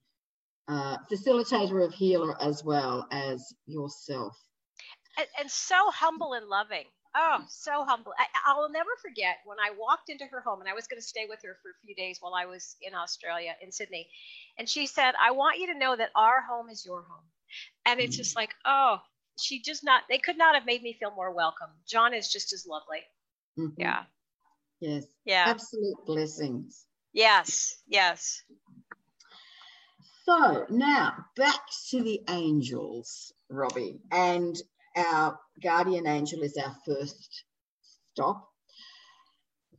uh, 0.68 0.98
facilitator 1.12 1.86
of 1.86 1.94
healer 1.94 2.42
as 2.42 2.64
well 2.64 3.08
as 3.12 3.54
yourself. 3.66 4.36
And, 5.18 5.28
and 5.40 5.52
so 5.52 5.76
humble 5.92 6.34
and 6.34 6.48
loving. 6.48 6.86
Oh, 7.16 7.44
so 7.48 7.86
humble. 7.86 8.14
I, 8.18 8.26
I'll 8.48 8.72
never 8.72 8.90
forget 9.00 9.38
when 9.46 9.60
I 9.60 9.72
walked 9.78 10.10
into 10.10 10.26
her 10.26 10.42
home 10.42 10.62
and 10.62 10.70
I 10.70 10.74
was 10.74 10.88
going 10.88 11.00
to 11.00 11.06
stay 11.08 11.26
with 11.30 11.40
her 11.44 11.58
for 11.62 11.70
a 11.70 11.86
few 11.86 11.94
days 11.94 12.18
while 12.20 12.34
I 12.34 12.46
was 12.46 12.76
in 12.82 12.96
Australia, 12.96 13.54
in 13.62 13.72
Sydney. 13.72 14.08
And 14.58 14.68
she 14.68 14.88
said, 14.88 15.14
I 15.22 15.32
want 15.32 15.60
you 15.60 15.68
to 15.68 15.78
know 15.78 15.96
that 15.96 16.10
our 16.16 16.42
home 16.42 16.70
is 16.70 16.84
your 16.84 17.04
home. 17.04 17.26
And 17.86 18.00
it's 18.00 18.18
just 18.18 18.36
like, 18.36 18.50
oh, 18.66 18.98
she 19.40 19.62
just 19.62 19.84
not, 19.84 20.04
they 20.10 20.18
could 20.18 20.38
not 20.38 20.56
have 20.56 20.66
made 20.66 20.84
me 20.84 20.94
feel 20.94 21.12
more 21.12 21.32
welcome. 21.32 21.70
John 21.88 22.14
is 22.14 22.32
just 22.32 22.54
as 22.54 22.66
lovely. 22.66 23.04
Mhm. 23.58 23.74
Yeah. 23.78 24.06
Yes. 24.80 25.06
Yeah. 25.26 25.46
Absolute 25.48 26.06
blessings. 26.06 26.86
Yes. 27.14 27.78
Yes. 27.88 28.44
So 30.26 30.66
now 30.70 31.26
back 31.36 31.60
to 31.90 32.02
the 32.02 32.22
angels, 32.30 33.34
Robbie. 33.50 34.00
And 34.12 34.56
our 34.96 35.40
guardian 35.62 36.08
angel 36.08 36.42
is 36.44 36.58
our 36.58 36.76
first 36.86 37.44
stop. 38.12 38.50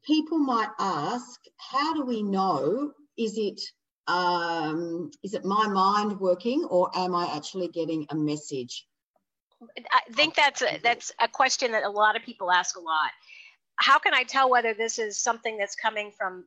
People 0.02 0.38
might 0.38 0.70
ask, 0.78 1.40
how 1.56 1.94
do 1.94 2.04
we 2.04 2.22
know? 2.22 2.92
Is 3.16 3.38
it 3.38 3.60
um, 4.06 5.10
is 5.22 5.32
it 5.32 5.46
my 5.46 5.66
mind 5.66 6.20
working 6.20 6.64
or 6.64 6.90
am 6.94 7.14
I 7.14 7.26
actually 7.34 7.68
getting 7.68 8.06
a 8.10 8.14
message? 8.14 8.86
I 9.90 10.12
think 10.12 10.34
that's 10.34 10.62
a, 10.62 10.78
that's 10.82 11.12
a 11.20 11.28
question 11.28 11.72
that 11.72 11.84
a 11.84 11.90
lot 11.90 12.16
of 12.16 12.22
people 12.22 12.50
ask 12.50 12.76
a 12.76 12.80
lot. 12.80 13.10
How 13.76 13.98
can 13.98 14.14
I 14.14 14.22
tell 14.24 14.50
whether 14.50 14.74
this 14.74 14.98
is 14.98 15.18
something 15.18 15.56
that's 15.58 15.74
coming 15.76 16.12
from 16.16 16.44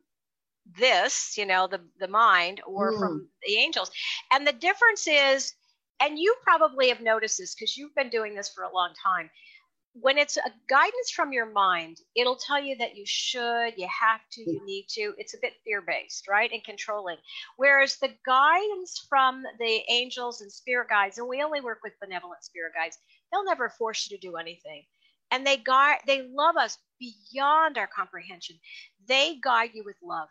this, 0.77 1.37
you 1.37 1.45
know, 1.45 1.67
the 1.67 1.81
the 1.99 2.07
mind, 2.07 2.61
or 2.65 2.91
Mm. 2.93 2.99
from 2.99 3.29
the 3.45 3.55
angels? 3.57 3.91
And 4.31 4.47
the 4.47 4.53
difference 4.53 5.07
is, 5.07 5.53
and 5.99 6.17
you 6.17 6.35
probably 6.43 6.89
have 6.89 7.01
noticed 7.01 7.37
this 7.37 7.55
because 7.55 7.75
you've 7.77 7.95
been 7.95 8.09
doing 8.09 8.35
this 8.35 8.49
for 8.49 8.63
a 8.63 8.73
long 8.73 8.93
time. 9.03 9.29
When 10.01 10.17
it's 10.17 10.37
a 10.37 10.53
guidance 10.69 11.11
from 11.11 11.33
your 11.33 11.47
mind, 11.51 11.97
it'll 12.15 12.35
tell 12.37 12.61
you 12.61 12.77
that 12.77 12.95
you 12.95 13.05
should, 13.05 13.77
you 13.77 13.87
have 13.87 14.21
to, 14.33 14.41
you 14.41 14.63
need 14.65 14.87
to. 14.89 15.13
It's 15.17 15.33
a 15.33 15.39
bit 15.41 15.53
fear 15.63 15.81
based, 15.81 16.27
right? 16.27 16.51
And 16.51 16.63
controlling. 16.63 17.17
Whereas 17.57 17.97
the 17.97 18.13
guidance 18.25 19.05
from 19.09 19.43
the 19.59 19.81
angels 19.89 20.41
and 20.41 20.51
spirit 20.51 20.89
guides, 20.89 21.17
and 21.17 21.27
we 21.27 21.41
only 21.43 21.61
work 21.61 21.79
with 21.83 21.99
benevolent 22.01 22.43
spirit 22.43 22.73
guides, 22.75 22.97
they'll 23.31 23.45
never 23.45 23.69
force 23.69 24.09
you 24.09 24.17
to 24.17 24.27
do 24.27 24.35
anything. 24.37 24.85
And 25.31 25.45
they 25.47 25.57
guide, 25.57 25.99
they 26.07 26.23
love 26.23 26.57
us 26.57 26.77
beyond 26.99 27.77
our 27.77 27.87
comprehension. 27.87 28.57
They 29.07 29.39
guide 29.41 29.71
you 29.73 29.83
with 29.85 29.97
love. 30.03 30.29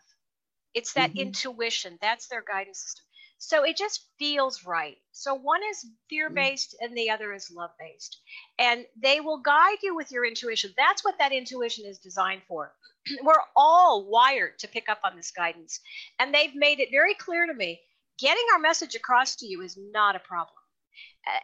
It's 0.74 0.94
that 0.94 1.12
Mhm. 1.12 1.16
intuition. 1.16 1.98
That's 2.02 2.28
their 2.28 2.44
guidance 2.46 2.80
system. 2.80 3.05
So 3.38 3.64
it 3.64 3.76
just 3.76 4.06
feels 4.18 4.64
right. 4.64 4.96
So 5.12 5.34
one 5.34 5.60
is 5.70 5.84
mm. 5.84 5.90
fear 6.08 6.30
based 6.30 6.76
and 6.80 6.96
the 6.96 7.10
other 7.10 7.32
is 7.32 7.50
love 7.50 7.70
based. 7.78 8.20
And 8.58 8.86
they 9.00 9.20
will 9.20 9.40
guide 9.40 9.78
you 9.82 9.94
with 9.94 10.10
your 10.10 10.24
intuition. 10.24 10.72
That's 10.76 11.04
what 11.04 11.18
that 11.18 11.32
intuition 11.32 11.84
is 11.86 11.98
designed 11.98 12.42
for. 12.48 12.72
We're 13.22 13.34
all 13.54 14.08
wired 14.08 14.58
to 14.60 14.68
pick 14.68 14.88
up 14.88 15.00
on 15.04 15.16
this 15.16 15.30
guidance. 15.30 15.80
And 16.18 16.32
they've 16.32 16.54
made 16.54 16.80
it 16.80 16.90
very 16.90 17.14
clear 17.14 17.46
to 17.46 17.54
me 17.54 17.80
getting 18.18 18.44
our 18.52 18.58
message 18.58 18.94
across 18.94 19.36
to 19.36 19.46
you 19.46 19.62
is 19.62 19.78
not 19.92 20.16
a 20.16 20.20
problem. 20.20 20.56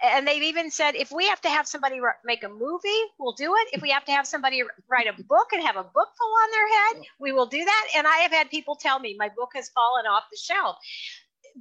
And 0.03 0.27
they've 0.27 0.45
even 0.45 0.71
said 0.71 0.95
if 0.95 1.11
we 1.11 1.27
have 1.27 1.41
to 1.41 1.49
have 1.49 1.67
somebody 1.67 2.01
make 2.25 2.45
a 2.45 2.49
movie, 2.49 3.03
we'll 3.19 3.33
do 3.33 3.53
it. 3.57 3.69
If 3.73 3.83
we 3.83 3.91
have 3.91 4.05
to 4.05 4.13
have 4.13 4.29
somebody 4.29 4.63
write 4.89 5.09
a 5.09 5.23
book 5.25 5.49
and 5.53 5.63
have 5.63 5.77
a 5.77 5.83
book 5.83 6.09
fall 6.17 6.35
on 6.45 6.51
their 6.53 6.69
head, 6.69 7.03
we 7.19 7.33
will 7.33 7.47
do 7.47 7.65
that. 7.65 7.89
And 7.97 8.07
I 8.07 8.19
have 8.19 8.31
had 8.31 8.49
people 8.49 8.77
tell 8.77 9.01
me 9.01 9.17
my 9.19 9.29
book 9.37 9.51
has 9.55 9.71
fallen 9.71 10.07
off 10.07 10.23
the 10.31 10.39
shelf 10.41 10.77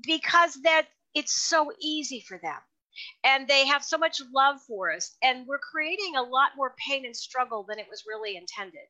because 0.06 0.56
that 0.64 0.88
it's 1.16 1.34
so 1.34 1.72
easy 1.82 2.24
for 2.28 2.40
them. 2.42 2.58
And 3.24 3.48
they 3.48 3.66
have 3.68 3.84
so 3.84 3.98
much 3.98 4.22
love 4.34 4.62
for 4.68 4.92
us 4.92 5.16
and 5.24 5.48
we're 5.48 5.60
creating 5.60 6.18
a 6.18 6.22
lot 6.22 6.52
more 6.58 6.76
pain 6.88 7.06
and 7.06 7.16
struggle 7.16 7.66
than 7.68 7.80
it 7.80 7.88
was 7.90 8.04
really 8.08 8.36
intended. 8.36 8.82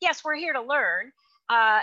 Yes 0.00 0.22
we're 0.24 0.36
here 0.36 0.54
to 0.54 0.62
learn 0.62 1.12
uh, 1.50 1.80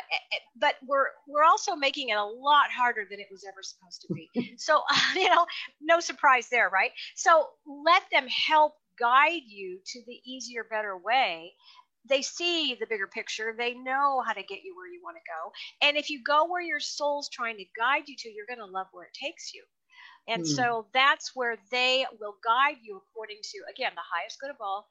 but 0.56 0.76
we're 0.88 1.08
we're 1.28 1.44
also 1.44 1.76
making 1.76 2.10
it 2.10 2.18
a 2.18 2.24
lot 2.24 2.72
harder 2.72 3.06
than 3.10 3.20
it 3.20 3.28
was 3.30 3.44
ever 3.46 3.62
supposed 3.62 4.02
to 4.02 4.14
be. 4.14 4.30
So 4.58 4.82
you 5.16 5.30
know 5.30 5.46
no 5.82 6.00
surprise 6.00 6.50
there 6.50 6.70
right? 6.70 6.92
So 7.16 7.48
let 7.86 8.04
them 8.12 8.28
help 8.28 8.74
guide 9.00 9.44
you 9.46 9.80
to 9.86 10.02
the 10.08 10.20
easier 10.26 10.64
better 10.64 10.98
way 10.98 11.54
they 12.10 12.22
see 12.22 12.76
the 12.76 12.88
bigger 12.88 13.08
picture 13.08 13.54
they 13.58 13.74
know 13.74 14.22
how 14.26 14.34
to 14.34 14.44
get 14.44 14.64
you 14.64 14.76
where 14.76 14.88
you 14.92 15.02
want 15.04 15.18
to 15.18 15.32
go. 15.32 15.52
And 15.88 15.98
if 15.98 16.10
you 16.10 16.24
go 16.24 16.46
where 16.50 16.62
your 16.62 16.80
soul's 16.80 17.30
trying 17.30 17.58
to 17.58 17.66
guide 17.78 18.08
you 18.08 18.16
to 18.18 18.30
you're 18.30 18.46
going 18.48 18.60
to 18.60 18.66
love 18.66 18.88
where 18.92 19.06
it 19.06 19.14
takes 19.14 19.54
you. 19.54 19.64
And 20.28 20.46
Hmm. 20.46 20.48
so 20.48 20.88
that's 20.94 21.36
where 21.36 21.58
they 21.72 22.06
will 22.20 22.38
guide 22.44 22.78
you 22.82 22.98
according 22.98 23.40
to 23.44 23.60
again 23.70 23.94
the 23.96 24.02
highest 24.16 24.40
good 24.40 24.52
of 24.52 24.58
all 24.62 24.90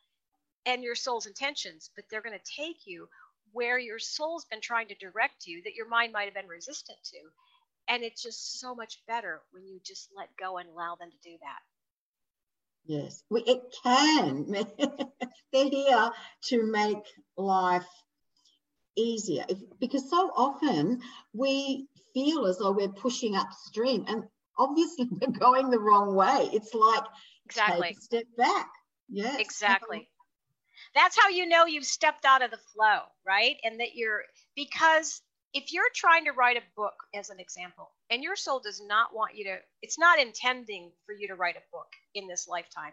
and 0.66 0.82
your 0.84 0.94
soul's 0.94 1.26
intentions 1.26 1.90
but 1.96 2.04
they're 2.10 2.22
going 2.22 2.38
to 2.38 2.52
take 2.56 2.86
you 2.86 3.08
where 3.52 3.78
your 3.78 3.98
soul's 3.98 4.44
been 4.46 4.60
trying 4.60 4.88
to 4.88 4.94
direct 4.96 5.46
you 5.46 5.62
that 5.62 5.74
your 5.74 5.88
mind 5.88 6.12
might 6.12 6.24
have 6.26 6.34
been 6.34 6.48
resistant 6.48 6.98
to. 7.04 7.18
And 7.88 8.02
it's 8.04 8.22
just 8.22 8.60
so 8.60 8.74
much 8.74 9.04
better 9.06 9.42
when 9.50 9.66
you 9.66 9.80
just 9.84 10.10
let 10.16 10.36
go 10.36 10.58
and 10.58 10.68
allow 10.68 10.96
them 10.96 11.10
to 11.10 11.18
do 11.18 11.38
that 11.40 11.60
Yes, 12.86 13.22
we, 13.30 13.42
it 13.42 13.62
can. 13.82 14.46
They're 15.52 15.68
here 15.68 16.10
to 16.44 16.70
make 16.70 17.02
life 17.36 17.86
easier 18.96 19.44
if, 19.48 19.58
because 19.78 20.08
so 20.08 20.30
often 20.34 21.00
we 21.32 21.88
feel 22.14 22.46
as 22.46 22.58
though 22.58 22.72
we're 22.72 22.88
pushing 22.88 23.36
upstream 23.36 24.04
and 24.08 24.24
obviously 24.58 25.08
we're 25.10 25.32
going 25.32 25.70
the 25.70 25.78
wrong 25.78 26.14
way. 26.14 26.48
It's 26.52 26.74
like 26.74 27.04
exactly 27.44 27.96
step 28.00 28.24
back. 28.36 28.68
Yes. 29.08 29.40
Exactly. 29.40 30.08
That's 30.94 31.18
how 31.18 31.28
you 31.28 31.46
know 31.46 31.66
you've 31.66 31.84
stepped 31.84 32.24
out 32.24 32.42
of 32.42 32.50
the 32.50 32.58
flow, 32.74 33.00
right? 33.26 33.56
And 33.64 33.80
that 33.80 33.94
you're 33.94 34.22
because 34.54 35.22
if 35.56 35.72
you're 35.72 35.90
trying 35.94 36.26
to 36.26 36.32
write 36.32 36.58
a 36.58 36.62
book 36.76 36.94
as 37.14 37.30
an 37.30 37.40
example 37.40 37.90
and 38.10 38.22
your 38.22 38.36
soul 38.36 38.60
does 38.60 38.82
not 38.86 39.14
want 39.14 39.36
you 39.36 39.44
to 39.44 39.58
it's 39.82 39.98
not 39.98 40.20
intending 40.20 40.92
for 41.06 41.14
you 41.14 41.28
to 41.28 41.36
write 41.36 41.56
a 41.56 41.62
book 41.72 41.88
in 42.14 42.28
this 42.28 42.48
lifetime 42.48 42.92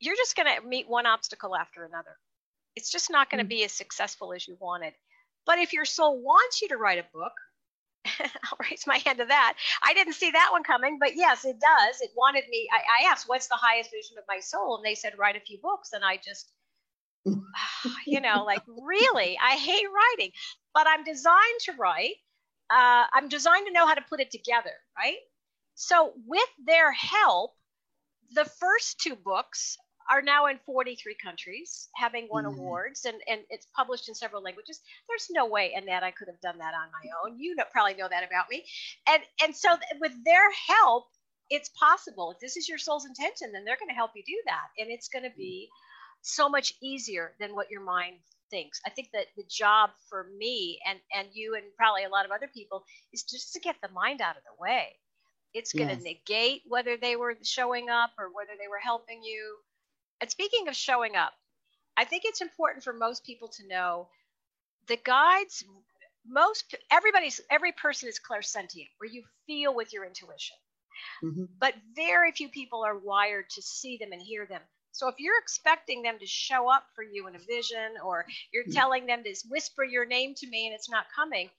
you're 0.00 0.16
just 0.16 0.36
going 0.36 0.48
to 0.60 0.66
meet 0.66 0.88
one 0.88 1.06
obstacle 1.06 1.56
after 1.56 1.84
another. 1.84 2.18
It's 2.76 2.90
just 2.90 3.10
not 3.10 3.30
going 3.30 3.40
to 3.40 3.46
Mm. 3.46 3.50
be 3.50 3.64
as 3.64 3.72
successful 3.72 4.34
as 4.34 4.48
you 4.48 4.56
wanted. 4.60 4.94
But 5.46 5.58
if 5.60 5.72
your 5.72 5.86
soul 5.86 6.20
wants 6.22 6.62
you 6.62 6.68
to 6.68 6.76
write 6.76 6.98
a 6.98 7.06
book 7.14 7.32
i'll 8.20 8.58
raise 8.70 8.86
my 8.86 8.98
hand 8.98 9.18
to 9.18 9.26
that. 9.26 9.54
I 9.84 9.94
didn't 9.94 10.14
see 10.14 10.30
that 10.32 10.50
one 10.52 10.64
coming 10.64 10.98
but 11.00 11.16
yes 11.16 11.44
it 11.44 11.60
does. 11.60 12.00
It 12.02 12.10
wanted 12.16 12.44
me 12.50 12.68
i, 12.72 13.06
I 13.06 13.10
asked 13.12 13.28
what's 13.28 13.48
the 13.48 13.56
highest 13.56 13.90
vision 13.92 14.18
of 14.18 14.24
my 14.28 14.40
soul? 14.40 14.76
And 14.76 14.84
they 14.86 14.94
said 14.96 15.14
write 15.18 15.36
a 15.36 15.40
few 15.40 15.58
books. 15.62 15.92
And 15.92 16.04
i 16.04 16.16
just 16.16 16.50
you 18.06 18.20
know 18.20 18.44
like 18.44 18.62
really 18.66 19.38
i 19.42 19.56
hate 19.56 19.86
writing 19.94 20.32
but 20.74 20.86
i'm 20.86 21.04
designed 21.04 21.60
to 21.60 21.72
write 21.78 22.14
uh, 22.70 23.04
i'm 23.12 23.28
designed 23.28 23.66
to 23.66 23.72
know 23.72 23.86
how 23.86 23.94
to 23.94 24.02
put 24.08 24.20
it 24.20 24.30
together 24.30 24.72
right? 24.96 25.16
So 25.74 26.12
with 26.26 26.48
their 26.66 26.92
help 26.92 27.52
the 28.34 28.44
first 28.44 28.98
two 29.00 29.16
books 29.16 29.76
are 30.10 30.22
now 30.22 30.46
in 30.46 30.58
43 30.66 31.16
countries 31.22 31.88
having 31.96 32.28
won 32.30 32.44
Mhm. 32.44 32.54
awards 32.54 33.04
and, 33.04 33.20
and 33.28 33.42
it's 33.50 33.66
published 33.76 34.08
in 34.08 34.14
several 34.14 34.42
languages. 34.42 34.80
There's 35.08 35.28
no 35.30 35.46
way 35.46 35.72
annette 35.74 36.02
i 36.02 36.10
could 36.10 36.28
have 36.28 36.40
done 36.40 36.58
that 36.58 36.74
on 36.74 36.88
my 36.92 37.08
own. 37.24 37.38
You 37.38 37.54
know, 37.54 37.64
probably 37.72 37.94
know 37.94 38.08
that 38.08 38.24
about 38.24 38.48
me. 38.50 38.64
And 39.08 39.22
and 39.42 39.56
so 39.56 39.68
th- 39.70 40.00
with 40.00 40.12
their 40.24 40.50
help 40.68 41.04
it's 41.50 41.68
possible. 41.70 42.32
If 42.32 42.38
this 42.40 42.56
is 42.56 42.68
your 42.68 42.78
soul's 42.78 43.06
intention 43.06 43.52
then 43.52 43.64
they're 43.64 43.76
going 43.78 43.90
to 43.90 43.94
help 43.94 44.12
you 44.14 44.22
do 44.26 44.40
that 44.46 44.68
and 44.78 44.90
it's 44.90 45.08
going 45.08 45.24
to 45.24 45.36
be 45.36 45.68
so 46.22 46.48
much 46.48 46.74
easier 46.82 47.34
than 47.40 47.54
what 47.54 47.70
your 47.70 47.82
mind 47.82 48.16
thinks 48.50 48.80
i 48.86 48.90
think 48.90 49.10
that 49.12 49.26
the 49.36 49.44
job 49.50 49.90
for 50.08 50.28
me 50.38 50.78
and 50.88 51.00
and 51.14 51.28
you 51.34 51.54
and 51.54 51.64
probably 51.76 52.04
a 52.04 52.08
lot 52.10 52.24
of 52.26 52.30
other 52.32 52.48
people 52.48 52.84
is 53.12 53.24
just 53.24 53.52
to 53.54 53.60
get 53.60 53.76
the 53.82 53.88
mind 53.90 54.20
out 54.20 54.36
of 54.36 54.42
the 54.44 54.62
way 54.62 54.88
it's 55.54 55.74
going 55.74 55.88
to 55.88 55.96
Yes. 55.96 56.04
negate 56.04 56.62
whether 56.68 56.96
they 56.96 57.16
were 57.16 57.36
showing 57.42 57.90
up 57.90 58.10
or 58.18 58.30
whether 58.34 58.52
they 58.58 58.68
were 58.68 58.80
helping 58.82 59.22
you 59.22 59.58
and 60.20 60.30
speaking 60.30 60.68
of 60.68 60.76
showing 60.76 61.16
up 61.16 61.32
I 61.96 62.04
think 62.04 62.24
it's 62.24 62.40
important 62.40 62.84
for 62.84 62.92
most 62.94 63.24
people 63.24 63.48
to 63.48 63.68
know 63.68 64.08
the 64.88 64.98
guides 64.98 65.64
most 66.26 66.74
everybody's 66.90 67.40
every 67.50 67.72
person 67.72 68.08
is 68.08 68.20
clairsentient 68.20 68.88
where 68.98 69.10
you 69.10 69.24
feel 69.46 69.74
with 69.74 69.92
your 69.92 70.04
intuition 70.04 70.56
mm-hmm. 71.24 71.44
but 71.60 71.74
very 71.96 72.32
few 72.32 72.48
people 72.48 72.84
are 72.84 72.98
wired 72.98 73.48
to 73.50 73.62
see 73.62 73.96
them 73.98 74.12
and 74.12 74.22
hear 74.22 74.46
them 74.46 74.62
so 74.92 75.08
if 75.08 75.16
you're 75.18 75.38
expecting 75.40 76.02
them 76.02 76.18
to 76.18 76.26
show 76.26 76.70
up 76.70 76.84
for 76.94 77.02
you 77.02 77.26
in 77.26 77.34
a 77.34 77.38
vision 77.38 77.94
or 78.04 78.24
you're 78.52 78.64
mm-hmm. 78.64 78.72
telling 78.72 79.06
them 79.06 79.22
to 79.22 79.34
whisper 79.50 79.84
your 79.84 80.06
name 80.06 80.34
to 80.34 80.46
me 80.48 80.66
and 80.66 80.74
it's 80.74 80.90
not 80.90 81.06
coming 81.14 81.50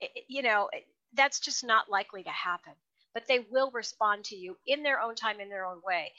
it, 0.00 0.10
you 0.28 0.42
know 0.42 0.68
that's 1.14 1.40
just 1.40 1.64
not 1.64 1.90
likely 1.90 2.22
to 2.22 2.30
happen 2.30 2.72
but 3.12 3.26
they 3.26 3.40
will 3.50 3.70
respond 3.72 4.24
to 4.24 4.36
you 4.36 4.56
in 4.66 4.82
their 4.82 5.00
own 5.00 5.14
time 5.14 5.40
in 5.40 5.48
their 5.48 5.66
own 5.66 5.80
way 5.84 6.12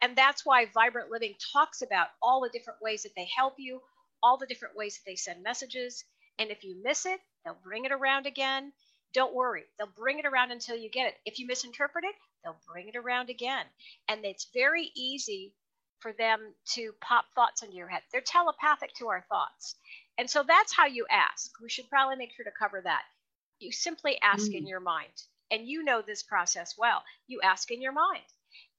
and 0.00 0.16
that's 0.16 0.46
why 0.46 0.66
vibrant 0.72 1.10
living 1.10 1.34
talks 1.52 1.82
about 1.82 2.06
all 2.22 2.40
the 2.40 2.50
different 2.50 2.80
ways 2.80 3.02
that 3.02 3.12
they 3.16 3.28
help 3.36 3.54
you 3.58 3.80
all 4.22 4.38
the 4.38 4.46
different 4.46 4.76
ways 4.76 4.94
that 4.94 5.10
they 5.10 5.16
send 5.16 5.42
messages 5.42 6.04
and 6.38 6.50
if 6.50 6.64
you 6.64 6.76
miss 6.82 7.06
it, 7.06 7.20
they'll 7.44 7.58
bring 7.62 7.84
it 7.84 7.92
around 7.92 8.26
again. 8.26 8.72
Don't 9.12 9.34
worry, 9.34 9.64
they'll 9.78 9.86
bring 9.86 10.18
it 10.18 10.26
around 10.26 10.50
until 10.50 10.76
you 10.76 10.90
get 10.90 11.08
it. 11.08 11.14
If 11.26 11.38
you 11.38 11.46
misinterpret 11.46 12.04
it, 12.04 12.14
they'll 12.42 12.60
bring 12.66 12.88
it 12.88 12.96
around 12.96 13.28
again. 13.28 13.66
And 14.08 14.24
it's 14.24 14.48
very 14.54 14.90
easy 14.96 15.54
for 16.02 16.12
them 16.12 16.40
to 16.74 16.92
pop 17.00 17.24
thoughts 17.34 17.62
into 17.62 17.76
your 17.76 17.88
head. 17.88 18.02
They're 18.12 18.20
telepathic 18.20 18.94
to 18.94 19.08
our 19.08 19.24
thoughts. 19.28 19.76
And 20.18 20.28
so 20.28 20.44
that's 20.46 20.74
how 20.74 20.86
you 20.86 21.06
ask. 21.10 21.50
We 21.62 21.70
should 21.70 21.88
probably 21.88 22.16
make 22.16 22.32
sure 22.34 22.44
to 22.44 22.50
cover 22.58 22.80
that. 22.82 23.02
You 23.60 23.72
simply 23.72 24.18
ask 24.20 24.50
mm. 24.50 24.56
in 24.56 24.66
your 24.66 24.80
mind. 24.80 25.12
And 25.50 25.66
you 25.66 25.84
know 25.84 26.02
this 26.02 26.22
process 26.22 26.74
well. 26.76 27.02
You 27.28 27.40
ask 27.42 27.70
in 27.70 27.80
your 27.80 27.92
mind. 27.92 28.24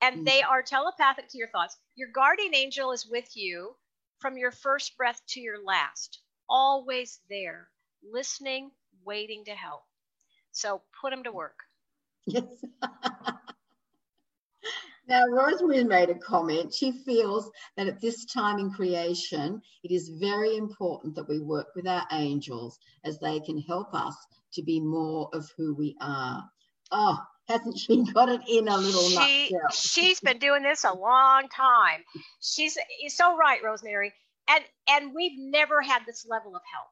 And 0.01 0.19
mm. 0.19 0.25
they 0.25 0.41
are 0.41 0.61
telepathic 0.61 1.29
to 1.29 1.37
your 1.37 1.47
thoughts. 1.49 1.77
Your 1.95 2.09
guardian 2.09 2.53
angel 2.53 2.91
is 2.91 3.07
with 3.09 3.29
you 3.35 3.75
from 4.19 4.37
your 4.37 4.51
first 4.51 4.97
breath 4.97 5.21
to 5.29 5.39
your 5.39 5.63
last 5.63 6.19
always 6.49 7.19
there, 7.29 7.67
listening, 8.03 8.71
waiting 9.05 9.45
to 9.45 9.51
help. 9.51 9.83
So 10.51 10.81
put 11.01 11.11
them 11.11 11.23
to 11.23 11.31
work. 11.31 11.57
Yes. 12.25 12.43
now, 15.07 15.25
Rosemary 15.27 15.83
made 15.83 16.09
a 16.09 16.15
comment. 16.15 16.73
She 16.73 16.91
feels 16.91 17.49
that 17.77 17.87
at 17.87 18.01
this 18.01 18.25
time 18.25 18.59
in 18.59 18.71
creation, 18.71 19.61
it 19.83 19.91
is 19.91 20.09
very 20.09 20.57
important 20.57 21.15
that 21.15 21.27
we 21.27 21.39
work 21.39 21.67
with 21.75 21.87
our 21.87 22.05
angels 22.11 22.79
as 23.03 23.19
they 23.19 23.39
can 23.39 23.59
help 23.59 23.93
us 23.93 24.15
to 24.53 24.63
be 24.63 24.79
more 24.79 25.29
of 25.33 25.49
who 25.57 25.73
we 25.75 25.95
are. 26.01 26.43
Oh, 26.91 27.17
hasn't 27.47 27.77
she 27.77 28.03
got 28.13 28.29
it 28.29 28.41
in 28.47 28.67
a 28.67 28.77
little 28.77 29.01
she, 29.01 29.49
nutshell? 29.51 29.69
She's 29.71 30.19
been 30.19 30.39
doing 30.39 30.63
this 30.63 30.83
a 30.83 30.93
long 30.93 31.49
time. 31.49 32.03
She's 32.41 32.77
so 33.09 33.35
right, 33.35 33.63
Rosemary 33.63 34.13
and 34.47 34.63
and 34.89 35.13
we've 35.13 35.37
never 35.37 35.81
had 35.81 36.01
this 36.05 36.25
level 36.27 36.55
of 36.55 36.61
help 36.71 36.87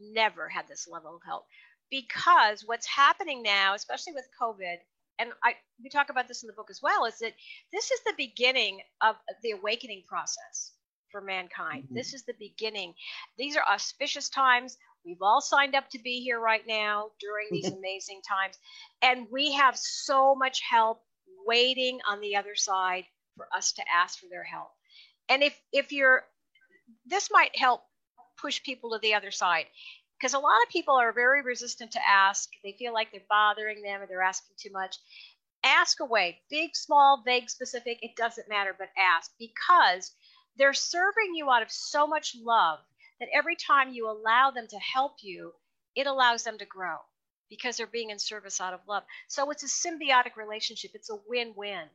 never 0.00 0.48
had 0.48 0.66
this 0.68 0.88
level 0.90 1.16
of 1.16 1.20
help 1.24 1.44
because 1.90 2.62
what's 2.66 2.86
happening 2.86 3.42
now 3.42 3.74
especially 3.74 4.12
with 4.12 4.26
covid 4.40 4.76
and 5.22 5.32
I 5.44 5.54
we 5.82 5.88
talk 5.88 6.10
about 6.10 6.28
this 6.28 6.42
in 6.42 6.46
the 6.46 6.52
book 6.52 6.68
as 6.70 6.80
well 6.82 7.04
is 7.04 7.18
that 7.18 7.32
this 7.72 7.90
is 7.90 8.00
the 8.04 8.14
beginning 8.16 8.80
of 9.00 9.16
the 9.42 9.52
awakening 9.52 10.02
process 10.06 10.72
for 11.10 11.20
mankind. 11.20 11.84
Mm-hmm. 11.84 11.94
this 11.94 12.14
is 12.14 12.24
the 12.24 12.34
beginning. 12.38 12.94
These 13.38 13.56
are 13.56 13.64
auspicious 13.70 14.28
times. 14.28 14.78
We've 15.04 15.20
all 15.20 15.40
signed 15.40 15.74
up 15.74 15.88
to 15.90 15.98
be 15.98 16.20
here 16.20 16.40
right 16.40 16.62
now 16.66 17.10
during 17.20 17.48
these 17.50 17.70
amazing 17.78 18.22
times. 18.26 18.58
And 19.02 19.26
we 19.30 19.52
have 19.52 19.76
so 19.76 20.34
much 20.34 20.60
help 20.68 21.02
waiting 21.46 21.98
on 22.08 22.20
the 22.20 22.36
other 22.36 22.54
side 22.54 23.04
for 23.36 23.46
us 23.54 23.72
to 23.72 23.82
ask 23.92 24.18
for 24.18 24.26
their 24.30 24.44
help. 24.44 24.70
And 25.28 25.42
if 25.42 25.58
if 25.72 25.92
you're 25.92 26.24
this 27.06 27.28
might 27.30 27.56
help 27.56 27.82
push 28.40 28.62
people 28.62 28.90
to 28.90 28.98
the 28.98 29.14
other 29.14 29.30
side 29.30 29.66
because 30.22 30.34
a 30.34 30.38
lot 30.38 30.62
of 30.62 30.70
people 30.70 30.94
are 30.94 31.12
very 31.12 31.42
resistant 31.42 31.90
to 31.90 32.08
ask. 32.08 32.48
They 32.62 32.76
feel 32.78 32.92
like 32.92 33.10
they're 33.10 33.22
bothering 33.28 33.82
them 33.82 34.00
or 34.00 34.06
they're 34.06 34.22
asking 34.22 34.54
too 34.56 34.70
much. 34.70 34.96
Ask 35.64 35.98
away, 35.98 36.38
big, 36.48 36.76
small, 36.76 37.24
vague, 37.26 37.50
specific, 37.50 37.98
it 38.02 38.14
doesn't 38.14 38.48
matter, 38.48 38.72
but 38.78 38.90
ask 38.96 39.32
because 39.36 40.12
they're 40.56 40.74
serving 40.74 41.34
you 41.34 41.50
out 41.50 41.62
of 41.62 41.72
so 41.72 42.06
much 42.06 42.36
love 42.40 42.78
that 43.18 43.30
every 43.34 43.56
time 43.56 43.92
you 43.92 44.08
allow 44.08 44.52
them 44.52 44.68
to 44.68 44.78
help 44.78 45.16
you, 45.22 45.52
it 45.96 46.06
allows 46.06 46.44
them 46.44 46.56
to 46.58 46.66
grow 46.66 46.98
because 47.50 47.76
they're 47.76 47.88
being 47.88 48.10
in 48.10 48.18
service 48.20 48.60
out 48.60 48.74
of 48.74 48.80
love. 48.86 49.02
So 49.26 49.50
it's 49.50 49.64
a 49.64 49.88
symbiotic 49.88 50.36
relationship, 50.36 50.92
it's 50.94 51.10
a 51.10 51.18
win 51.28 51.52
win 51.56 51.88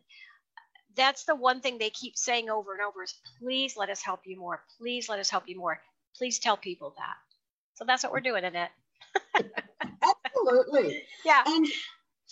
that's 0.95 1.25
the 1.25 1.35
one 1.35 1.61
thing 1.61 1.77
they 1.77 1.91
keep 1.91 2.17
saying 2.17 2.49
over 2.49 2.73
and 2.73 2.81
over 2.81 3.03
is 3.03 3.13
please 3.39 3.77
let 3.77 3.89
us 3.89 4.01
help 4.01 4.21
you 4.25 4.35
more. 4.35 4.63
Please 4.79 5.07
let 5.07 5.19
us 5.19 5.29
help 5.29 5.43
you 5.47 5.55
more. 5.55 5.79
Please 6.15 6.39
tell 6.39 6.57
people 6.57 6.95
that. 6.97 7.26
So 7.77 7.85
that's 7.85 8.03
what 8.03 8.11
we're 8.11 8.21
doing, 8.21 8.43
Annette. 8.43 8.71
Absolutely. 10.03 11.03
Yeah. 11.25 11.43
And 11.45 11.67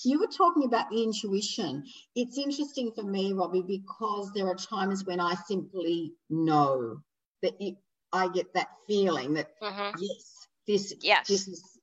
you 0.06 0.20
were 0.20 0.28
talking 0.28 0.64
about 0.64 0.90
the 0.90 1.04
intuition. 1.04 1.84
It's 2.16 2.38
interesting 2.38 2.92
for 2.96 3.04
me, 3.04 3.34
Robbie, 3.34 3.62
because 3.62 4.32
there 4.34 4.48
are 4.48 4.56
times 4.56 5.06
when 5.06 5.20
I 5.20 5.36
simply 5.48 6.14
know 6.30 7.02
that 7.42 7.54
it, 7.60 7.76
I 8.14 8.30
get 8.30 8.54
that 8.54 8.70
feeling 8.88 9.34
that 9.34 9.50
mm-hmm. 9.62 9.98
yes, 10.00 10.48
this 10.66 10.94
yes. 11.02 11.28
this 11.28 11.48
is 11.50 11.80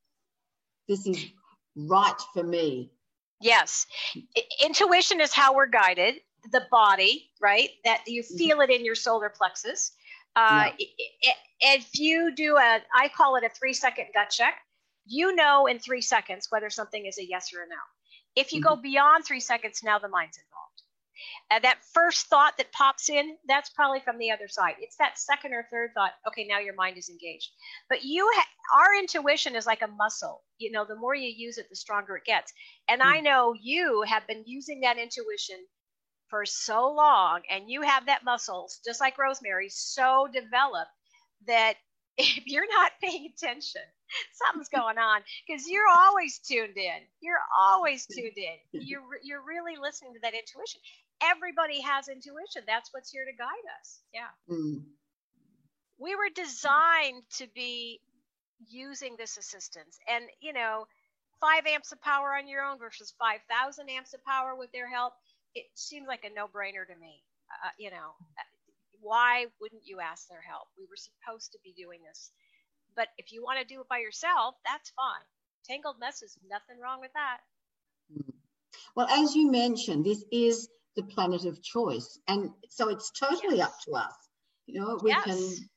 this 0.88 1.06
is 1.06 1.22
right 1.76 2.20
for 2.32 2.42
me. 2.42 2.90
Yes. 3.42 3.86
Intuition 4.64 5.20
is 5.20 5.34
how 5.34 5.54
we're 5.54 5.66
guided 5.66 6.14
the 6.50 6.62
body, 6.70 7.30
right? 7.40 7.70
That 7.84 8.02
you 8.06 8.22
mm-hmm. 8.22 8.36
feel 8.36 8.60
it 8.60 8.70
in 8.70 8.84
your 8.84 8.94
solar 8.94 9.28
plexus. 9.28 9.92
Uh, 10.34 10.70
yeah. 10.78 11.32
if 11.60 11.98
you 11.98 12.34
do 12.34 12.56
a, 12.56 12.80
I 12.94 13.08
call 13.08 13.36
it 13.36 13.44
a 13.44 13.50
three 13.50 13.74
second 13.74 14.06
gut 14.14 14.30
check, 14.30 14.54
you 15.06 15.34
know 15.34 15.66
in 15.66 15.78
three 15.78 16.00
seconds 16.00 16.46
whether 16.50 16.70
something 16.70 17.06
is 17.06 17.18
a 17.18 17.26
yes 17.26 17.52
or 17.54 17.62
a 17.62 17.68
no. 17.68 17.76
If 18.34 18.52
you 18.52 18.60
mm-hmm. 18.60 18.76
go 18.76 18.82
beyond 18.82 19.24
three 19.24 19.40
seconds, 19.40 19.80
now 19.82 19.98
the 19.98 20.08
mind's 20.08 20.38
involved. 20.38 20.82
And 21.50 21.62
that 21.64 21.84
first 21.92 22.26
thought 22.26 22.56
that 22.56 22.72
pops 22.72 23.08
in, 23.08 23.36
that's 23.46 23.70
probably 23.70 24.00
from 24.00 24.18
the 24.18 24.30
other 24.30 24.48
side. 24.48 24.74
It's 24.80 24.96
that 24.96 25.18
second 25.18 25.52
or 25.52 25.66
third 25.70 25.90
thought. 25.94 26.12
Okay, 26.26 26.46
now 26.48 26.58
your 26.58 26.74
mind 26.74 26.98
is 26.98 27.08
engaged. 27.08 27.50
But 27.88 28.04
you, 28.04 28.28
ha- 28.34 28.78
our 28.78 28.98
intuition 28.98 29.54
is 29.54 29.66
like 29.66 29.82
a 29.82 29.86
muscle. 29.86 30.42
You 30.58 30.72
know, 30.72 30.84
the 30.84 30.96
more 30.96 31.14
you 31.14 31.28
use 31.28 31.58
it, 31.58 31.68
the 31.68 31.76
stronger 31.76 32.16
it 32.16 32.24
gets. 32.24 32.52
And 32.88 33.00
mm-hmm. 33.00 33.12
I 33.12 33.20
know 33.20 33.54
you 33.60 34.02
have 34.08 34.26
been 34.26 34.42
using 34.46 34.80
that 34.80 34.98
intuition 34.98 35.56
for 36.32 36.46
so 36.46 36.90
long 36.90 37.42
and 37.50 37.68
you 37.68 37.82
have 37.82 38.06
that 38.06 38.24
muscle 38.24 38.70
just 38.82 39.00
like 39.02 39.18
rosemary 39.18 39.68
so 39.68 40.26
developed 40.32 40.90
that 41.46 41.74
if 42.18 42.46
you're 42.46 42.68
not 42.68 42.92
paying 43.02 43.30
attention 43.34 43.82
something's 44.32 44.68
going 44.74 44.98
on 44.98 45.20
because 45.46 45.68
you're 45.68 45.88
always 45.88 46.38
tuned 46.38 46.76
in. 46.76 47.00
You're 47.20 47.42
always 47.58 48.06
tuned 48.06 48.36
in. 48.36 48.56
You're 48.72 49.02
you're 49.22 49.42
really 49.46 49.76
listening 49.80 50.14
to 50.14 50.20
that 50.22 50.34
intuition. 50.34 50.80
Everybody 51.22 51.80
has 51.80 52.08
intuition. 52.08 52.62
That's 52.66 52.90
what's 52.92 53.10
here 53.10 53.24
to 53.24 53.32
guide 53.32 53.66
us. 53.80 54.00
Yeah. 54.12 54.32
Mm. 54.50 54.82
we 55.98 56.14
were 56.14 56.30
designed 56.34 57.22
to 57.38 57.46
be 57.54 58.00
using 58.68 59.16
this 59.18 59.38
assistance 59.38 59.98
and 60.08 60.24
you 60.40 60.52
know 60.52 60.86
five 61.40 61.66
amps 61.66 61.90
of 61.90 62.00
power 62.00 62.36
on 62.36 62.46
your 62.46 62.62
own 62.62 62.78
versus 62.78 63.12
5000 63.18 63.90
amps 63.90 64.14
of 64.14 64.24
power 64.24 64.54
with 64.54 64.70
their 64.70 64.88
help 64.88 65.14
it 65.54 65.66
seems 65.74 66.06
like 66.08 66.24
a 66.24 66.34
no-brainer 66.34 66.86
to 66.86 66.98
me. 67.00 67.22
Uh, 67.64 67.70
you 67.78 67.90
know, 67.90 68.16
why 69.00 69.46
wouldn't 69.60 69.82
you 69.84 70.00
ask 70.00 70.28
their 70.28 70.40
help? 70.40 70.68
We 70.78 70.84
were 70.84 70.96
supposed 70.96 71.52
to 71.52 71.58
be 71.62 71.72
doing 71.72 72.00
this. 72.06 72.30
But 72.94 73.08
if 73.18 73.32
you 73.32 73.42
want 73.42 73.58
to 73.58 73.64
do 73.74 73.80
it 73.80 73.88
by 73.88 73.98
yourself, 73.98 74.54
that's 74.64 74.90
fine. 74.90 75.26
Tangled 75.68 75.98
messes, 75.98 76.38
nothing 76.48 76.80
wrong 76.82 77.00
with 77.00 77.12
that. 77.14 77.38
Hmm. 78.12 78.30
Well, 78.94 79.06
as 79.08 79.34
you 79.34 79.50
mentioned, 79.50 80.04
this 80.04 80.24
is 80.32 80.68
the 80.96 81.02
planet 81.02 81.44
of 81.44 81.62
choice, 81.62 82.18
and 82.28 82.50
so 82.68 82.88
it's 82.88 83.10
totally 83.10 83.58
yes. 83.58 83.68
up 83.68 83.74
to 83.86 83.92
us. 83.92 84.14
You 84.66 84.80
know, 84.80 84.98
we 85.02 85.10
yes. 85.10 85.24
can 85.24 85.68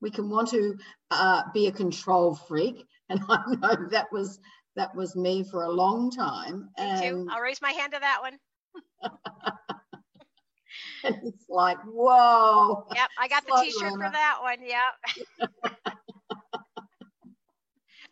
we 0.00 0.10
can 0.10 0.30
want 0.30 0.48
to 0.50 0.76
uh, 1.10 1.42
be 1.52 1.66
a 1.66 1.72
control 1.72 2.34
freak, 2.34 2.84
and 3.08 3.20
I 3.28 3.42
know 3.48 3.88
that 3.90 4.06
was 4.12 4.38
that 4.76 4.94
was 4.94 5.16
me 5.16 5.44
for 5.44 5.64
a 5.64 5.70
long 5.70 6.10
time. 6.10 6.70
Me 6.78 6.84
and, 6.84 7.02
too. 7.02 7.28
I'll 7.30 7.42
raise 7.42 7.60
my 7.60 7.72
hand 7.72 7.92
to 7.92 8.00
that 8.00 8.22
one. 8.22 8.38
It's 11.04 11.48
like, 11.48 11.78
whoa. 11.84 12.86
Yep, 12.94 13.08
I 13.18 13.28
got 13.28 13.46
the 13.46 13.60
t-shirt 13.62 13.92
runner. 13.92 14.06
for 14.06 14.12
that 14.12 14.38
one. 14.42 14.58
Yep. 14.62 15.50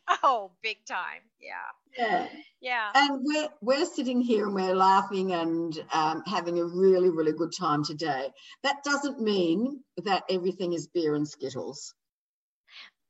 oh, 0.22 0.52
big 0.62 0.78
time. 0.86 1.22
Yeah. 1.40 1.54
Yeah. 1.98 2.28
Yeah. 2.60 2.90
And 2.94 3.20
we're 3.22 3.48
we're 3.60 3.86
sitting 3.86 4.20
here 4.20 4.46
and 4.46 4.54
we're 4.54 4.74
laughing 4.74 5.32
and 5.32 5.78
um, 5.92 6.22
having 6.26 6.58
a 6.58 6.64
really, 6.64 7.10
really 7.10 7.32
good 7.32 7.52
time 7.58 7.84
today. 7.84 8.28
That 8.62 8.82
doesn't 8.84 9.20
mean 9.20 9.80
that 10.04 10.24
everything 10.30 10.72
is 10.72 10.88
beer 10.88 11.14
and 11.14 11.26
skittles. 11.26 11.94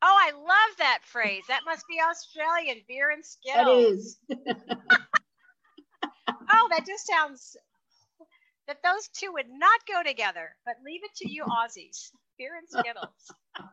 Oh, 0.01 0.15
I 0.15 0.31
love 0.31 0.77
that 0.77 0.99
phrase. 1.03 1.43
That 1.47 1.61
must 1.65 1.83
be 1.89 1.99
Australian, 1.99 2.83
beer 2.87 3.09
and 3.09 3.25
skittles. 3.25 4.19
It 4.29 4.37
is. 4.37 4.47
oh, 6.27 6.67
that 6.69 6.85
just 6.85 7.07
sounds 7.07 7.57
that 8.67 8.83
those 8.83 9.07
two 9.13 9.31
would 9.33 9.49
not 9.49 9.79
go 9.87 10.03
together. 10.03 10.55
But 10.65 10.75
leave 10.85 11.01
it 11.03 11.15
to 11.17 11.29
you 11.29 11.43
Aussies. 11.45 12.11
beer 12.37 12.51
and 12.57 12.67
Skittles. 12.67 13.31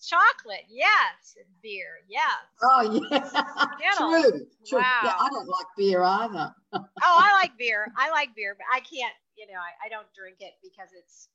Chocolate, 0.00 0.64
yes. 0.68 1.36
Beer, 1.62 2.00
yes. 2.08 2.32
Oh 2.62 2.82
yeah. 2.82 3.24
Skittles. 3.24 4.22
True. 4.22 4.46
True. 4.66 4.78
Wow. 4.78 5.00
Yeah, 5.04 5.14
I 5.18 5.28
don't 5.30 5.48
like 5.48 5.66
beer 5.76 6.02
either. 6.02 6.54
oh, 6.72 6.82
I 7.02 7.32
like 7.42 7.58
beer. 7.58 7.86
I 7.96 8.10
like 8.10 8.34
beer, 8.34 8.56
but 8.56 8.66
I 8.72 8.80
can't. 8.80 9.14
You 9.36 9.46
know, 9.46 9.58
I, 9.58 9.86
I 9.86 9.88
don't 9.88 10.06
drink 10.16 10.38
it 10.40 10.54
because 10.62 10.90
it's. 10.96 11.28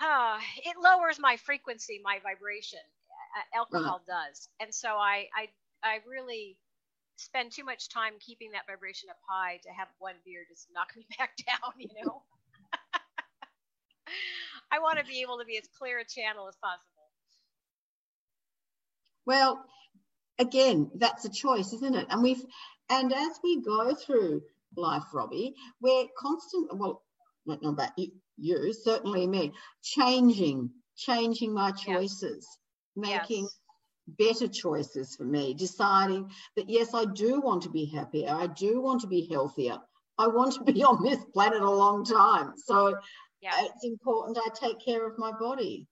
Uh, 0.00 0.38
it 0.64 0.76
lowers 0.82 1.18
my 1.20 1.36
frequency, 1.36 2.00
my 2.02 2.18
vibration. 2.22 2.80
Uh, 3.36 3.58
alcohol 3.58 4.02
uh-huh. 4.06 4.26
does, 4.28 4.48
and 4.60 4.74
so 4.74 4.88
I, 4.90 5.26
I, 5.34 5.48
I 5.82 6.00
really 6.06 6.58
spend 7.22 7.52
too 7.52 7.64
much 7.64 7.88
time 7.88 8.14
keeping 8.20 8.50
that 8.52 8.66
vibration 8.66 9.08
up 9.10 9.18
high 9.28 9.58
to 9.62 9.70
have 9.70 9.88
one 9.98 10.14
beer 10.24 10.44
just 10.48 10.68
knock 10.74 10.88
me 10.96 11.06
back 11.18 11.36
down, 11.46 11.72
you 11.78 11.88
know? 12.04 12.22
I 14.72 14.80
want 14.80 14.98
to 14.98 15.04
be 15.04 15.22
able 15.22 15.38
to 15.38 15.44
be 15.44 15.58
as 15.58 15.68
clear 15.78 15.98
a 15.98 16.04
channel 16.04 16.48
as 16.48 16.56
possible. 16.56 16.88
Well, 19.24 19.64
again, 20.38 20.90
that's 20.96 21.24
a 21.24 21.30
choice, 21.30 21.72
isn't 21.72 21.94
it? 21.94 22.06
And 22.10 22.22
we've, 22.22 22.44
and 22.90 23.12
as 23.12 23.38
we 23.42 23.62
go 23.62 23.94
through 23.94 24.42
life, 24.76 25.04
Robbie, 25.14 25.54
we're 25.80 26.06
constant, 26.18 26.68
well, 26.74 27.02
don't 27.46 27.62
know 27.62 27.70
about 27.70 27.92
you, 27.96 28.10
you 28.36 28.72
certainly 28.72 29.26
me, 29.26 29.52
changing, 29.82 30.70
changing 30.96 31.54
my 31.54 31.70
choices, 31.70 32.46
yes. 32.96 32.96
making 32.96 33.44
yes 33.44 33.61
better 34.06 34.48
choices 34.48 35.14
for 35.16 35.24
me, 35.24 35.54
deciding 35.54 36.30
that 36.56 36.68
yes, 36.68 36.94
I 36.94 37.04
do 37.04 37.40
want 37.40 37.62
to 37.62 37.70
be 37.70 37.86
happier, 37.86 38.30
I 38.30 38.48
do 38.48 38.80
want 38.80 39.00
to 39.02 39.06
be 39.06 39.28
healthier, 39.30 39.78
I 40.18 40.26
want 40.28 40.54
to 40.54 40.72
be 40.72 40.82
on 40.82 41.02
this 41.02 41.22
planet 41.32 41.62
a 41.62 41.70
long 41.70 42.04
time. 42.04 42.54
So 42.56 42.96
yeah. 43.40 43.52
it's 43.60 43.84
important 43.84 44.38
I 44.38 44.48
take 44.54 44.84
care 44.84 45.06
of 45.06 45.18
my 45.18 45.32
body. 45.32 45.86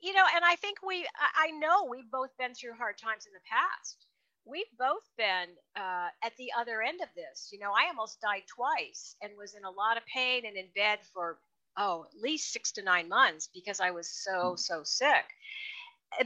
You 0.00 0.12
know, 0.12 0.24
and 0.34 0.44
I 0.44 0.56
think 0.56 0.78
we, 0.86 1.06
I 1.36 1.50
know 1.52 1.86
we've 1.90 2.10
both 2.10 2.30
been 2.38 2.54
through 2.54 2.74
hard 2.74 2.98
times 2.98 3.26
in 3.26 3.32
the 3.32 3.40
past. 3.50 4.06
We've 4.44 4.66
both 4.78 5.08
been 5.16 5.48
uh, 5.76 6.08
at 6.22 6.36
the 6.36 6.50
other 6.58 6.82
end 6.82 7.00
of 7.00 7.08
this. 7.14 7.48
You 7.52 7.58
know, 7.60 7.70
I 7.70 7.88
almost 7.88 8.20
died 8.20 8.42
twice 8.48 9.16
and 9.22 9.32
was 9.38 9.54
in 9.54 9.64
a 9.64 9.70
lot 9.70 9.96
of 9.96 10.02
pain 10.06 10.44
and 10.44 10.56
in 10.56 10.66
bed 10.74 10.98
for, 11.14 11.38
oh, 11.78 12.04
at 12.04 12.20
least 12.20 12.52
six 12.52 12.72
to 12.72 12.82
nine 12.82 13.08
months 13.08 13.48
because 13.54 13.80
I 13.80 13.92
was 13.92 14.10
so, 14.10 14.56
so 14.56 14.82
sick 14.84 15.24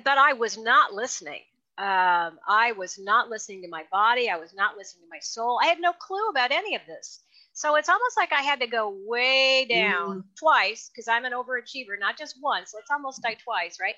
but 0.04 0.18
I 0.18 0.32
was 0.34 0.58
not 0.58 0.92
listening. 0.92 1.42
Um, 1.78 2.38
I 2.48 2.72
was 2.76 2.98
not 2.98 3.28
listening 3.28 3.62
to 3.62 3.68
my 3.68 3.84
body. 3.92 4.30
I 4.30 4.36
was 4.36 4.54
not 4.54 4.76
listening 4.76 5.04
to 5.04 5.10
my 5.10 5.20
soul. 5.20 5.60
I 5.62 5.66
had 5.66 5.80
no 5.80 5.92
clue 5.92 6.28
about 6.30 6.50
any 6.50 6.74
of 6.74 6.82
this. 6.86 7.22
So 7.52 7.76
it's 7.76 7.88
almost 7.88 8.16
like 8.18 8.32
I 8.32 8.42
had 8.42 8.60
to 8.60 8.66
go 8.66 8.96
way 9.06 9.66
down 9.68 10.18
mm. 10.18 10.24
twice 10.38 10.90
because 10.90 11.08
I'm 11.08 11.24
an 11.24 11.32
overachiever, 11.32 11.98
not 11.98 12.18
just 12.18 12.36
once. 12.42 12.72
Let's 12.74 12.90
almost 12.90 13.22
die 13.22 13.36
twice, 13.42 13.78
right? 13.80 13.94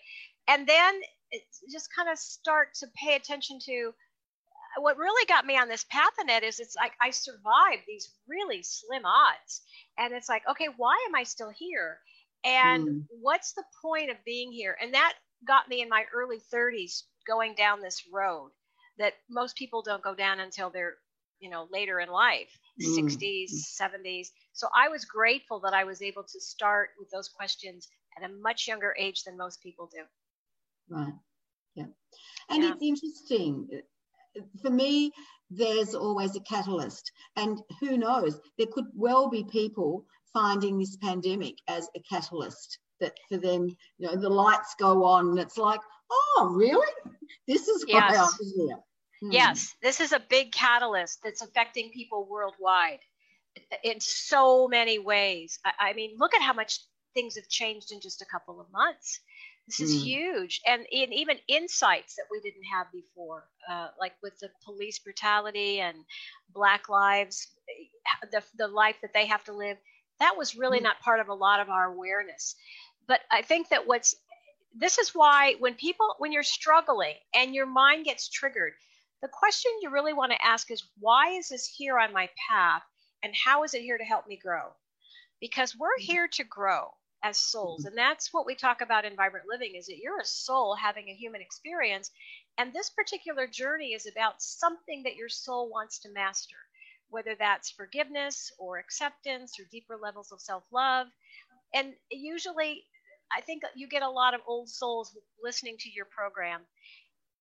And 0.46 0.66
then 0.66 1.00
just 1.70 1.88
kind 1.94 2.08
of 2.08 2.18
start 2.18 2.74
to 2.74 2.86
pay 2.96 3.16
attention 3.16 3.58
to 3.66 3.92
uh, 4.78 4.82
what 4.82 4.96
really 4.96 5.26
got 5.26 5.44
me 5.44 5.58
on 5.58 5.68
this 5.68 5.84
path, 5.90 6.12
Annette, 6.20 6.44
it 6.44 6.46
is 6.46 6.60
it's 6.60 6.76
like 6.76 6.92
I 7.02 7.10
survived 7.10 7.82
these 7.86 8.12
really 8.28 8.62
slim 8.62 9.04
odds. 9.04 9.62
And 9.98 10.14
it's 10.14 10.28
like, 10.28 10.42
okay, 10.48 10.68
why 10.76 10.96
am 11.08 11.16
I 11.16 11.24
still 11.24 11.50
here? 11.50 11.98
And 12.44 12.88
mm. 12.88 13.02
what's 13.20 13.54
the 13.54 13.64
point 13.82 14.10
of 14.10 14.16
being 14.24 14.52
here? 14.52 14.76
And 14.80 14.94
that 14.94 15.14
got 15.46 15.68
me 15.68 15.82
in 15.82 15.88
my 15.88 16.04
early 16.14 16.38
30s 16.52 17.02
going 17.26 17.54
down 17.54 17.80
this 17.80 18.04
road 18.12 18.50
that 18.98 19.14
most 19.30 19.56
people 19.56 19.82
don't 19.82 20.02
go 20.02 20.14
down 20.14 20.40
until 20.40 20.70
they're 20.70 20.94
you 21.40 21.50
know 21.50 21.68
later 21.70 22.00
in 22.00 22.08
life 22.08 22.58
mm. 22.82 22.98
60s 22.98 23.50
70s 23.80 24.28
so 24.52 24.66
i 24.74 24.88
was 24.88 25.04
grateful 25.04 25.60
that 25.60 25.72
i 25.72 25.84
was 25.84 26.02
able 26.02 26.24
to 26.24 26.40
start 26.40 26.90
with 26.98 27.08
those 27.10 27.28
questions 27.28 27.88
at 28.18 28.28
a 28.28 28.32
much 28.32 28.66
younger 28.66 28.94
age 28.98 29.22
than 29.24 29.36
most 29.36 29.62
people 29.62 29.88
do. 29.92 30.02
Right. 30.88 31.12
Yeah. 31.74 31.84
And 32.50 32.62
yeah. 32.62 32.72
it's 32.72 32.82
interesting. 32.82 33.68
For 34.62 34.70
me 34.70 35.12
there's 35.50 35.94
always 35.94 36.36
a 36.36 36.40
catalyst. 36.40 37.10
And 37.36 37.60
who 37.80 37.96
knows? 37.96 38.38
There 38.58 38.66
could 38.66 38.86
well 38.94 39.28
be 39.30 39.44
people 39.44 40.04
finding 40.32 40.78
this 40.78 40.96
pandemic 40.96 41.54
as 41.68 41.88
a 41.96 42.00
catalyst 42.00 42.78
that 43.00 43.14
for 43.28 43.36
them, 43.36 43.76
you 43.98 44.06
know, 44.06 44.16
the 44.16 44.28
lights 44.28 44.74
go 44.78 45.04
on 45.04 45.30
and 45.30 45.38
it's 45.38 45.58
like, 45.58 45.80
oh, 46.10 46.52
really? 46.54 46.86
This 47.46 47.68
is 47.68 47.84
why 47.86 48.10
yes. 48.10 48.34
I'm 48.40 48.46
here. 48.56 48.78
Hmm. 49.20 49.32
Yes, 49.32 49.74
this 49.82 50.00
is 50.00 50.12
a 50.12 50.20
big 50.28 50.52
catalyst 50.52 51.20
that's 51.24 51.42
affecting 51.42 51.90
people 51.90 52.26
worldwide 52.30 53.00
in 53.82 54.00
so 54.00 54.68
many 54.68 54.98
ways. 54.98 55.58
I, 55.64 55.90
I 55.90 55.92
mean, 55.92 56.16
look 56.18 56.34
at 56.34 56.42
how 56.42 56.52
much 56.52 56.80
things 57.14 57.36
have 57.36 57.48
changed 57.48 57.92
in 57.92 58.00
just 58.00 58.22
a 58.22 58.26
couple 58.26 58.60
of 58.60 58.70
months. 58.72 59.20
This 59.66 59.80
is 59.80 59.96
mm. 59.96 60.04
huge, 60.04 60.62
and 60.66 60.86
in, 60.90 61.12
even 61.12 61.36
insights 61.46 62.14
that 62.16 62.24
we 62.30 62.40
didn't 62.40 62.64
have 62.72 62.86
before, 62.90 63.44
uh, 63.70 63.88
like 64.00 64.14
with 64.22 64.38
the 64.38 64.48
police 64.64 64.98
brutality 64.98 65.80
and 65.80 65.98
Black 66.54 66.88
lives, 66.88 67.48
the 68.30 68.42
the 68.56 68.68
life 68.68 68.96
that 69.02 69.12
they 69.12 69.26
have 69.26 69.44
to 69.44 69.52
live. 69.52 69.76
That 70.20 70.36
was 70.38 70.56
really 70.56 70.78
mm. 70.78 70.84
not 70.84 71.00
part 71.00 71.20
of 71.20 71.28
a 71.28 71.34
lot 71.34 71.60
of 71.60 71.68
our 71.68 71.92
awareness 71.92 72.56
but 73.08 73.20
I 73.32 73.42
think 73.42 73.70
that 73.70 73.86
what's 73.86 74.14
this 74.76 74.98
is 74.98 75.14
why 75.14 75.54
when 75.58 75.74
people 75.74 76.14
when 76.18 76.30
you're 76.30 76.42
struggling 76.42 77.14
and 77.34 77.54
your 77.54 77.66
mind 77.66 78.04
gets 78.04 78.28
triggered, 78.28 78.74
the 79.22 79.28
question 79.28 79.72
you 79.80 79.90
really 79.90 80.12
want 80.12 80.30
to 80.30 80.46
ask 80.46 80.70
is 80.70 80.84
why 81.00 81.30
is 81.30 81.48
this 81.48 81.66
here 81.66 81.98
on 81.98 82.12
my 82.12 82.28
path 82.48 82.82
and 83.24 83.34
how 83.34 83.64
is 83.64 83.74
it 83.74 83.82
here 83.82 83.98
to 83.98 84.04
help 84.04 84.28
me 84.28 84.38
grow? 84.40 84.68
Because 85.40 85.74
we're 85.76 85.88
mm-hmm. 85.98 86.12
here 86.12 86.28
to 86.28 86.44
grow 86.44 86.90
as 87.24 87.36
souls 87.36 87.84
and 87.84 87.98
that's 87.98 88.32
what 88.32 88.46
we 88.46 88.54
talk 88.54 88.80
about 88.80 89.04
in 89.04 89.16
vibrant 89.16 89.46
living 89.50 89.74
is 89.74 89.86
that 89.86 89.98
you're 89.98 90.20
a 90.20 90.24
soul 90.24 90.76
having 90.76 91.08
a 91.08 91.14
human 91.14 91.40
experience 91.40 92.12
and 92.58 92.72
this 92.72 92.90
particular 92.90 93.48
journey 93.48 93.88
is 93.92 94.06
about 94.06 94.40
something 94.40 95.02
that 95.02 95.16
your 95.16 95.28
soul 95.28 95.68
wants 95.68 95.98
to 95.98 96.12
master 96.12 96.54
whether 97.10 97.34
that's 97.36 97.72
forgiveness 97.72 98.52
or 98.56 98.78
acceptance 98.78 99.58
or 99.58 99.64
deeper 99.72 99.96
levels 100.00 100.30
of 100.30 100.40
self-love 100.40 101.08
and 101.74 101.92
usually 102.10 102.84
I 103.36 103.40
think 103.42 103.62
you 103.74 103.88
get 103.88 104.02
a 104.02 104.10
lot 104.10 104.34
of 104.34 104.40
old 104.46 104.68
souls 104.68 105.16
listening 105.42 105.76
to 105.80 105.90
your 105.90 106.06
program. 106.06 106.62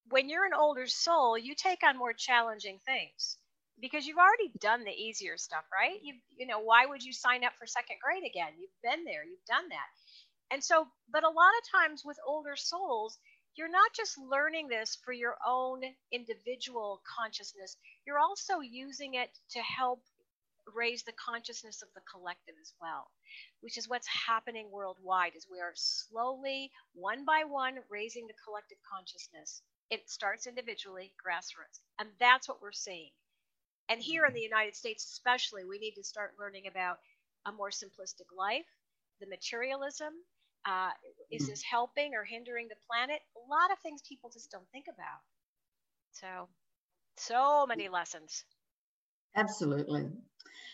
When 0.10 0.30
you're 0.30 0.46
an 0.46 0.54
older 0.54 0.88
soul, 0.88 1.38
you 1.38 1.56
take 1.56 1.84
on 1.84 1.98
more 1.98 2.14
challenging 2.14 2.80
things 2.86 3.38
because 3.80 4.08
you've 4.08 4.18
already 4.18 4.52
done 4.60 4.84
the 4.84 4.92
easier 4.92 5.38
stuff, 5.38 5.66
right? 5.72 6.00
You 6.02 6.16
you 6.38 6.48
know, 6.48 6.60
why 6.60 6.86
would 6.86 7.04
you 7.04 7.14
sign 7.14 7.44
up 7.44 7.54
for 7.60 7.68
second 7.68 7.98
grade 8.02 8.24
again? 8.30 8.54
You've 8.60 8.82
been 8.84 9.04
there, 9.06 9.24
you've 9.24 9.46
done 9.46 9.70
that. 9.70 9.90
And 10.52 10.64
so, 10.64 10.88
but 11.12 11.24
a 11.24 11.30
lot 11.30 11.52
of 11.62 11.80
times 11.80 12.04
with 12.06 12.18
older 12.26 12.56
souls, 12.56 13.20
you're 13.56 13.70
not 13.70 13.92
just 13.96 14.18
learning 14.18 14.68
this 14.70 14.98
for 15.04 15.12
your 15.12 15.36
own 15.46 15.82
individual 16.12 17.02
consciousness, 17.18 17.76
you're 18.06 18.20
also 18.20 18.60
using 18.60 19.16
it 19.16 19.30
to 19.52 19.60
help 19.62 20.02
raise 20.76 21.04
the 21.04 21.14
consciousness 21.14 21.82
of 21.82 21.90
the 21.96 22.02
collective 22.12 22.56
as 22.62 22.74
well 22.82 23.10
which 23.62 23.78
is 23.78 23.90
what's 23.90 24.08
happening 24.08 24.70
worldwide 24.72 25.34
is 25.36 25.48
we 25.50 25.60
are 25.60 25.74
slowly 25.76 26.72
one 26.94 27.26
by 27.26 27.44
one 27.48 27.80
raising 27.90 28.28
the 28.28 28.34
collective 28.44 28.78
consciousness. 28.88 29.62
It 29.90 30.10
starts 30.10 30.48
individually 30.48 31.14
grassroots 31.18 31.80
and 32.00 32.10
that's 32.20 32.48
what 32.48 32.62
we're 32.62 32.72
seeing. 32.72 33.12
And 33.90 34.02
here 34.02 34.26
in 34.26 34.34
the 34.34 34.42
united 34.42 34.76
states 34.76 35.06
especially 35.06 35.64
we 35.66 35.80
need 35.80 35.96
to 35.96 36.04
start 36.04 36.36
learning 36.40 36.68
about 36.68 36.98
a 37.46 37.52
more 37.52 37.70
simplistic 37.70 38.30
life 38.38 38.68
the 39.20 39.28
materialism 39.28 40.14
uh, 40.66 40.92
is 41.32 41.44
mm-hmm. 41.44 41.52
this 41.52 41.64
helping 41.64 42.14
or 42.14 42.26
hindering 42.26 42.68
the 42.68 42.76
planet? 42.90 43.22
A 43.38 43.50
lot 43.50 43.72
of 43.72 43.80
things 43.80 44.02
people 44.08 44.30
just 44.30 44.52
don't 44.52 44.68
think 44.72 44.86
about. 44.94 45.22
So 46.12 46.50
so 47.16 47.66
many 47.66 47.90
lessons 47.90 48.44
absolutely 49.38 50.10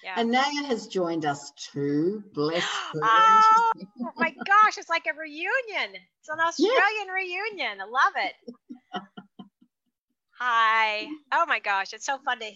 yeah. 0.04 0.20
Anaya 0.20 0.68
has 0.68 0.88
joined 0.88 1.26
us 1.26 1.52
too. 1.52 2.24
Bless 2.34 2.64
her. 2.94 3.00
Oh 3.02 3.72
my 4.18 4.32
gosh, 4.32 4.78
it's 4.78 4.90
like 4.90 5.06
a 5.08 5.18
reunion. 5.18 6.02
It's 6.20 6.30
an 6.30 6.40
Australian 6.40 7.08
reunion. 7.14 7.80
I 7.82 7.86
love 7.86 8.14
it. 8.18 9.04
Hi. 10.40 11.08
Oh 11.32 11.46
my 11.48 11.60
gosh, 11.60 11.94
it's 11.94 12.06
so 12.06 12.18
fun 12.26 12.40
to 12.40 12.52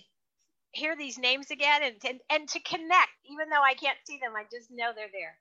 hear 0.71 0.97
these 0.97 1.17
names 1.17 1.51
again 1.51 1.81
and, 1.83 1.95
and, 2.05 2.19
and 2.29 2.49
to 2.49 2.59
connect, 2.59 3.11
even 3.31 3.49
though 3.49 3.63
I 3.63 3.75
can't 3.75 3.97
see 4.05 4.19
them, 4.21 4.33
I 4.35 4.43
just 4.51 4.69
know 4.69 4.91
they're 4.93 5.07
there. 5.11 5.37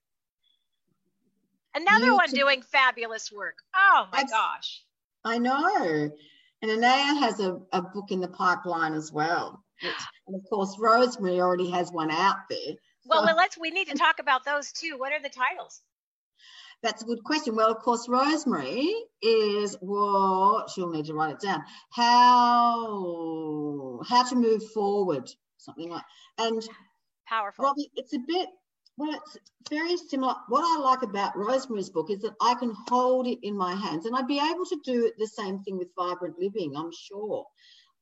Another 1.75 2.07
you 2.07 2.15
one 2.15 2.31
doing 2.31 2.63
fabulous 2.63 3.33
work. 3.33 3.57
Oh 3.75 4.07
my 4.13 4.25
gosh. 4.25 4.83
I 5.25 5.39
know. 5.39 6.11
And 6.63 6.71
Anaya 6.71 7.21
has 7.21 7.41
a, 7.41 7.61
a 7.73 7.83
book 7.83 8.11
in 8.11 8.21
the 8.21 8.29
pipeline 8.29 8.95
as 8.95 9.13
well. 9.13 9.65
And 9.83 10.37
of 10.37 10.43
course, 10.49 10.77
Rosemary 10.79 11.41
already 11.41 11.71
has 11.71 11.91
one 11.91 12.11
out 12.11 12.49
there. 12.49 12.75
Well, 13.05 13.21
so, 13.21 13.27
well, 13.27 13.37
let's. 13.37 13.57
We 13.59 13.71
need 13.71 13.89
to 13.89 13.97
talk 13.97 14.19
about 14.19 14.45
those 14.45 14.73
too. 14.73 14.97
What 14.99 15.13
are 15.13 15.21
the 15.21 15.29
titles? 15.29 15.83
That's 16.83 17.03
a 17.03 17.07
good 17.07 17.25
question. 17.25 17.57
Well, 17.57 17.71
of 17.71 17.79
course, 17.79 18.09
Rosemary 18.09 18.93
is 19.23 19.77
well, 19.81 20.67
she'll 20.75 20.91
need 20.91 21.07
to 21.07 21.15
write 21.15 21.33
it 21.35 21.41
down. 21.41 21.63
How 21.91 22.91
how 24.09 24.23
to 24.29 24.35
move 24.35 24.63
forward, 24.73 25.31
something 25.59 25.89
like. 25.89 26.05
And 26.39 26.63
powerful. 27.27 27.65
Robbie, 27.65 27.91
it's 27.97 28.13
a 28.13 28.19
bit 28.19 28.49
Well, 28.99 29.13
it's 29.15 29.39
very 29.71 29.97
similar. 29.97 30.35
What 30.49 30.65
I 30.65 30.81
like 30.83 31.03
about 31.03 31.37
Rosemary's 31.37 31.91
book 31.91 32.11
is 32.11 32.21
that 32.21 32.35
I 32.41 32.55
can 32.55 32.75
hold 32.89 33.27
it 33.27 33.39
in 33.43 33.57
my 33.57 33.75
hands, 33.75 34.07
and 34.07 34.17
I'd 34.17 34.27
be 34.27 34.39
able 34.39 34.65
to 34.67 34.81
do 34.85 35.13
the 35.19 35.27
same 35.27 35.61
thing 35.61 35.79
with 35.79 35.89
Vibrant 35.97 36.39
Living, 36.39 36.75
I'm 36.77 36.91
sure. 36.93 37.47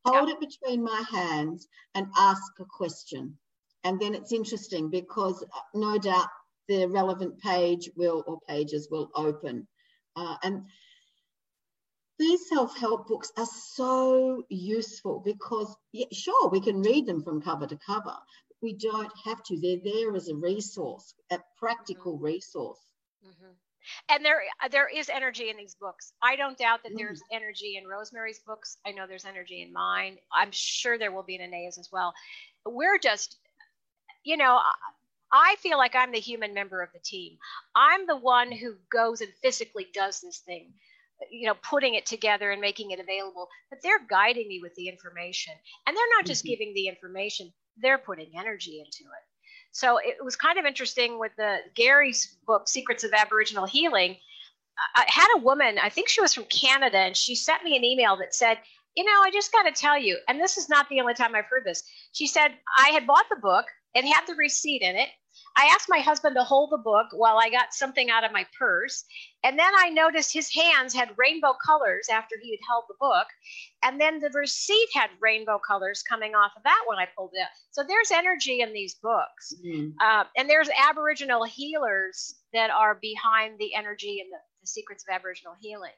Hold 0.05 0.29
yeah. 0.29 0.35
it 0.35 0.41
between 0.41 0.83
my 0.83 1.03
hands 1.11 1.67
and 1.95 2.07
ask 2.17 2.43
a 2.61 2.65
question. 2.65 3.39
And 3.85 4.01
then 4.01 4.15
it's 4.15 4.33
interesting 4.33 4.91
because 4.91 5.43
uh, 5.43 5.61
no 5.75 5.99
doubt 5.99 6.29
the 6.69 6.87
relevant 6.87 7.39
page 7.41 7.91
will 7.97 8.25
or 8.27 8.41
pages 8.49 8.89
will 8.91 9.11
open. 9.15 9.67
Uh, 10.17 10.37
and 10.43 10.63
these 12.19 12.49
self-help 12.49 13.09
books 13.09 13.33
are 13.37 13.49
so 13.75 14.45
useful 14.49 15.21
because 15.25 15.75
yeah, 15.93 16.07
sure 16.13 16.49
we 16.49 16.61
can 16.61 16.81
read 16.81 17.07
them 17.07 17.23
from 17.23 17.43
cover 17.43 17.67
to 17.67 17.79
cover 17.85 18.15
we 18.65 18.73
don't 18.73 19.13
have 19.27 19.43
to. 19.45 19.61
They're 19.61 19.85
there 19.85 20.17
as 20.17 20.29
a 20.29 20.35
resource, 20.35 21.15
a 21.31 21.39
practical 21.59 22.15
mm-hmm. 22.15 22.25
resource. 22.25 22.81
Mm-hmm. 23.25 23.53
And 24.09 24.25
there, 24.25 24.43
there 24.71 24.89
is 24.89 25.09
energy 25.09 25.51
in 25.51 25.57
these 25.57 25.75
books. 25.75 26.13
I 26.23 26.37
don't 26.37 26.59
doubt 26.59 26.83
that 26.85 26.93
mm. 26.93 26.99
there's 26.99 27.23
energy 27.33 27.77
in 27.81 27.89
Rosemary's 27.89 28.41
books. 28.47 28.79
I 28.87 28.93
know 28.93 29.07
there's 29.07 29.25
energy 29.25 29.63
in 29.63 29.73
mine. 29.73 30.19
I'm 30.33 30.51
sure 30.53 30.99
there 30.99 31.13
will 31.13 31.23
be 31.23 31.37
in 31.37 31.41
Anaya's 31.41 31.79
as 31.79 31.89
well. 31.93 32.13
We're 32.67 32.99
just, 32.99 33.39
you 34.25 34.37
know, 34.37 34.61
I 35.33 35.57
feel 35.59 35.79
like 35.79 35.95
I'm 35.95 36.13
the 36.13 36.21
human 36.21 36.55
member 36.55 36.83
of 36.83 36.91
the 36.93 37.01
team. 37.01 37.39
I'm 37.75 38.07
the 38.07 38.17
one 38.17 38.53
who 38.53 38.75
goes 38.91 39.21
and 39.21 39.33
physically 39.43 39.89
does 39.93 40.21
this 40.21 40.39
thing 40.39 40.73
you 41.31 41.47
know 41.47 41.55
putting 41.63 41.95
it 41.95 42.05
together 42.05 42.51
and 42.51 42.61
making 42.61 42.91
it 42.91 42.99
available 42.99 43.49
but 43.71 43.79
they're 43.83 44.05
guiding 44.11 44.49
me 44.49 44.59
with 44.61 44.75
the 44.75 44.89
information 44.89 45.55
and 45.87 45.97
they're 45.97 46.05
not 46.19 46.27
just 46.27 46.43
mm-hmm. 46.43 46.51
giving 46.51 46.75
the 46.75 46.89
information 46.89 47.53
they're 47.77 47.99
putting 47.99 48.31
energy 48.39 48.81
into 48.81 49.05
it. 49.05 49.34
So 49.75 49.99
it 49.99 50.25
was 50.25 50.37
kind 50.37 50.57
of 50.57 50.67
interesting 50.67 51.19
with 51.19 51.33
the 51.37 51.59
Gary's 51.75 52.37
book, 52.47 52.69
Secrets 52.69 53.03
of 53.03 53.13
Aboriginal 53.13 53.67
Healing. 53.67 54.17
I 54.95 55.05
had 55.09 55.27
a 55.35 55.41
woman, 55.41 55.79
I 55.83 55.89
think 55.89 56.09
she 56.09 56.21
was 56.21 56.33
from 56.33 56.45
Canada, 56.45 56.99
and 56.99 57.17
she 57.17 57.35
sent 57.35 57.65
me 57.65 57.77
an 57.77 57.83
email 57.83 58.17
that 58.19 58.37
said, 58.37 58.59
You 58.95 59.03
know, 59.05 59.21
I 59.25 59.33
just 59.33 59.51
got 59.51 59.65
to 59.65 59.73
tell 59.73 59.99
you, 59.99 60.17
and 60.29 60.41
this 60.41 60.59
is 60.59 60.69
not 60.69 60.89
the 60.89 61.01
only 61.01 61.15
time 61.15 61.35
I've 61.35 61.47
heard 61.47 61.65
this. 61.65 61.83
She 62.13 62.29
said, 62.29 62.53
I 62.79 62.91
had 62.91 63.05
bought 63.05 63.27
the 63.29 63.41
book, 63.41 63.67
it 63.95 64.05
had 64.05 64.23
the 64.29 64.37
receipt 64.37 64.83
in 64.83 64.95
it, 64.95 65.09
I 65.57 65.67
asked 65.67 65.89
my 65.89 66.01
husband 66.01 66.35
to 66.35 66.43
hold 66.43 66.71
the 66.71 66.79
book 66.79 67.07
while 67.13 67.39
I 67.39 67.49
got 67.49 67.73
something 67.73 68.11
out 68.11 68.25
of 68.25 68.33
my 68.33 68.45
purse. 68.59 69.05
And 69.45 69.59
then 69.59 69.73
I 69.79 69.89
noticed 69.89 70.33
his 70.33 70.53
hands 70.53 70.93
had 70.93 71.17
rainbow 71.17 71.55
colors 71.65 72.09
after 72.11 72.35
he 72.43 72.51
had 72.51 72.59
held 72.69 72.85
the 72.89 72.97
book. 72.99 73.27
And 73.85 74.01
then 74.01 74.19
the 74.19 74.31
receipt 74.35 74.89
had 74.93 75.11
rainbow 75.21 75.61
colors 75.65 76.03
coming 76.03 76.35
off 76.35 76.53
of 76.57 76.65
that 76.65 76.83
when 76.87 76.99
I 76.99 77.07
pulled 77.17 77.31
it 77.35 77.43
out. 77.43 77.49
So 77.71 77.85
there's 77.87 78.11
energy 78.11 78.63
in 78.63 78.73
these 78.73 78.97
books. 78.97 79.55
Mm-hmm. 79.65 79.91
Uh, 80.01 80.25
and 80.37 80.51
there's 80.51 80.71
Aboriginal 80.89 81.45
healers 81.45 82.35
that 82.53 82.71
are 82.71 82.99
behind 83.01 83.59
the 83.59 83.75
energy 83.75 84.21
and 84.21 84.33
the, 84.33 84.39
the 84.61 84.67
secrets 84.67 85.05
of 85.09 85.15
Aboriginal 85.15 85.55
healing. 85.61 85.93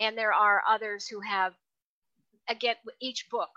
And 0.00 0.18
there 0.18 0.32
are 0.32 0.62
others 0.68 1.06
who 1.06 1.20
have, 1.20 1.52
again, 2.48 2.76
each 3.00 3.28
book, 3.30 3.50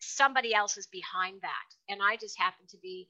somebody 0.00 0.54
else 0.54 0.76
is 0.76 0.86
behind 0.86 1.40
that. 1.42 1.92
And 1.92 2.00
I 2.02 2.16
just 2.16 2.38
happen 2.38 2.66
to 2.68 2.76
be 2.78 3.08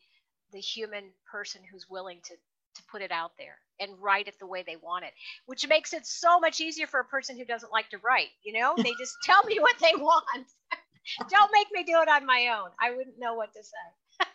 the 0.53 0.61
human 0.61 1.05
person 1.31 1.63
who's 1.71 1.89
willing 1.89 2.21
to 2.25 2.35
to 2.79 2.83
put 2.91 3.03
it 3.03 3.11
out 3.11 3.33
there 3.39 3.59
and 3.81 3.93
write 4.01 4.29
it 4.29 4.39
the 4.39 4.47
way 4.47 4.63
they 4.67 4.77
want 4.77 5.05
it, 5.05 5.13
which 5.47 5.67
makes 5.69 5.93
it 5.93 6.07
so 6.07 6.41
much 6.41 6.61
easier 6.61 6.87
for 6.87 7.01
a 7.01 7.05
person 7.05 7.37
who 7.37 7.45
doesn't 7.45 7.73
like 7.73 7.91
to 7.91 7.99
write. 7.99 8.29
You 8.43 8.55
know, 8.55 8.75
they 8.77 8.93
just 8.99 9.17
tell 9.23 9.43
me 9.45 9.59
what 9.59 9.77
they 9.81 9.93
want. 9.97 10.47
Don't 11.31 11.51
make 11.53 11.69
me 11.73 11.85
do 11.85 12.01
it 12.01 12.09
on 12.09 12.27
my 12.27 12.57
own. 12.59 12.71
I 12.81 12.91
wouldn't 12.91 13.19
know 13.19 13.35
what 13.35 13.53
to 13.55 13.63
say. 13.63 14.27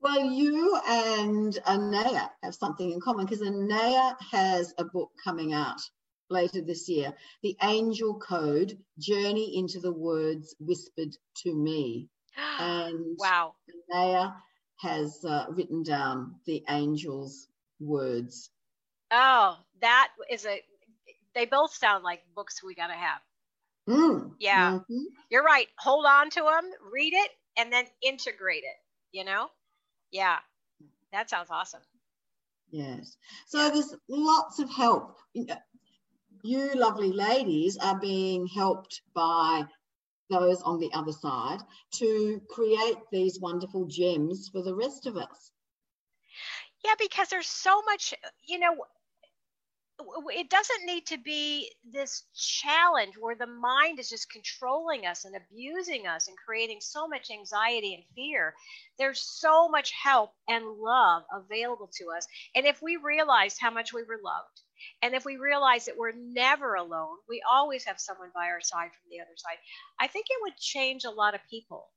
well, 0.00 0.24
you 0.24 0.78
and 0.88 1.58
Anaya 1.66 2.30
have 2.42 2.54
something 2.54 2.92
in 2.92 3.00
common 3.00 3.26
because 3.26 3.42
Anaya 3.42 4.16
has 4.30 4.74
a 4.78 4.84
book 4.84 5.10
coming 5.22 5.52
out 5.52 5.80
later 6.30 6.62
this 6.62 6.88
year 6.88 7.12
The 7.42 7.56
Angel 7.62 8.18
Code 8.18 8.78
Journey 8.98 9.58
into 9.58 9.80
the 9.80 9.92
Words 9.92 10.54
Whispered 10.58 11.14
to 11.38 11.54
Me. 11.54 12.08
And 12.58 13.16
wow. 13.18 13.54
Anaya 13.92 14.32
has 14.82 15.24
uh, 15.24 15.46
written 15.50 15.82
down 15.82 16.34
the 16.44 16.62
angel's 16.68 17.48
words. 17.80 18.50
Oh, 19.10 19.56
that 19.80 20.08
is 20.30 20.44
a. 20.44 20.60
They 21.34 21.46
both 21.46 21.72
sound 21.74 22.04
like 22.04 22.20
books 22.34 22.62
we 22.62 22.74
got 22.74 22.88
to 22.88 22.94
have. 22.94 23.20
Mm. 23.88 24.32
Yeah, 24.38 24.72
mm-hmm. 24.72 25.04
you're 25.30 25.42
right. 25.42 25.66
Hold 25.78 26.04
on 26.06 26.30
to 26.30 26.40
them, 26.40 26.70
read 26.92 27.14
it, 27.14 27.30
and 27.56 27.72
then 27.72 27.84
integrate 28.02 28.64
it. 28.64 28.76
You 29.12 29.24
know? 29.24 29.48
Yeah, 30.10 30.36
that 31.12 31.30
sounds 31.30 31.48
awesome. 31.50 31.80
Yes. 32.70 33.16
So 33.46 33.70
there's 33.70 33.94
lots 34.08 34.58
of 34.58 34.70
help. 34.70 35.18
You 36.42 36.74
lovely 36.74 37.12
ladies 37.12 37.76
are 37.76 37.98
being 37.98 38.46
helped 38.46 39.02
by 39.14 39.64
those 40.30 40.62
on 40.62 40.78
the 40.78 40.90
other 40.92 41.12
side 41.12 41.60
to 41.92 42.40
create 42.48 42.96
these 43.10 43.40
wonderful 43.40 43.86
gems 43.86 44.48
for 44.48 44.62
the 44.62 44.74
rest 44.74 45.06
of 45.06 45.16
us. 45.16 45.50
Yeah, 46.84 46.94
because 46.98 47.28
there's 47.28 47.46
so 47.46 47.82
much, 47.82 48.14
you 48.46 48.58
know, 48.58 48.76
it 50.34 50.50
doesn't 50.50 50.86
need 50.86 51.06
to 51.06 51.18
be 51.18 51.70
this 51.84 52.24
challenge 52.34 53.14
where 53.20 53.36
the 53.36 53.46
mind 53.46 54.00
is 54.00 54.08
just 54.08 54.30
controlling 54.30 55.06
us 55.06 55.24
and 55.24 55.36
abusing 55.36 56.06
us 56.06 56.28
and 56.28 56.36
creating 56.36 56.78
so 56.80 57.06
much 57.06 57.30
anxiety 57.30 57.94
and 57.94 58.04
fear. 58.14 58.54
There's 58.98 59.20
so 59.20 59.68
much 59.68 59.92
help 59.92 60.32
and 60.48 60.64
love 60.66 61.22
available 61.32 61.90
to 61.98 62.06
us. 62.16 62.26
And 62.56 62.66
if 62.66 62.82
we 62.82 62.96
realized 62.96 63.58
how 63.60 63.70
much 63.70 63.92
we 63.92 64.02
were 64.02 64.18
loved, 64.24 64.62
and 65.02 65.14
if 65.14 65.24
we 65.24 65.36
realize 65.36 65.86
that 65.86 65.96
we're 65.96 66.12
never 66.12 66.74
alone, 66.74 67.16
we 67.28 67.42
always 67.50 67.84
have 67.84 67.98
someone 67.98 68.30
by 68.34 68.46
our 68.46 68.60
side 68.60 68.90
from 68.92 69.10
the 69.10 69.20
other 69.20 69.36
side, 69.36 69.58
I 70.00 70.06
think 70.06 70.26
it 70.28 70.38
would 70.42 70.56
change 70.56 71.04
a 71.04 71.10
lot 71.10 71.34
of 71.34 71.40
people. 71.50 71.88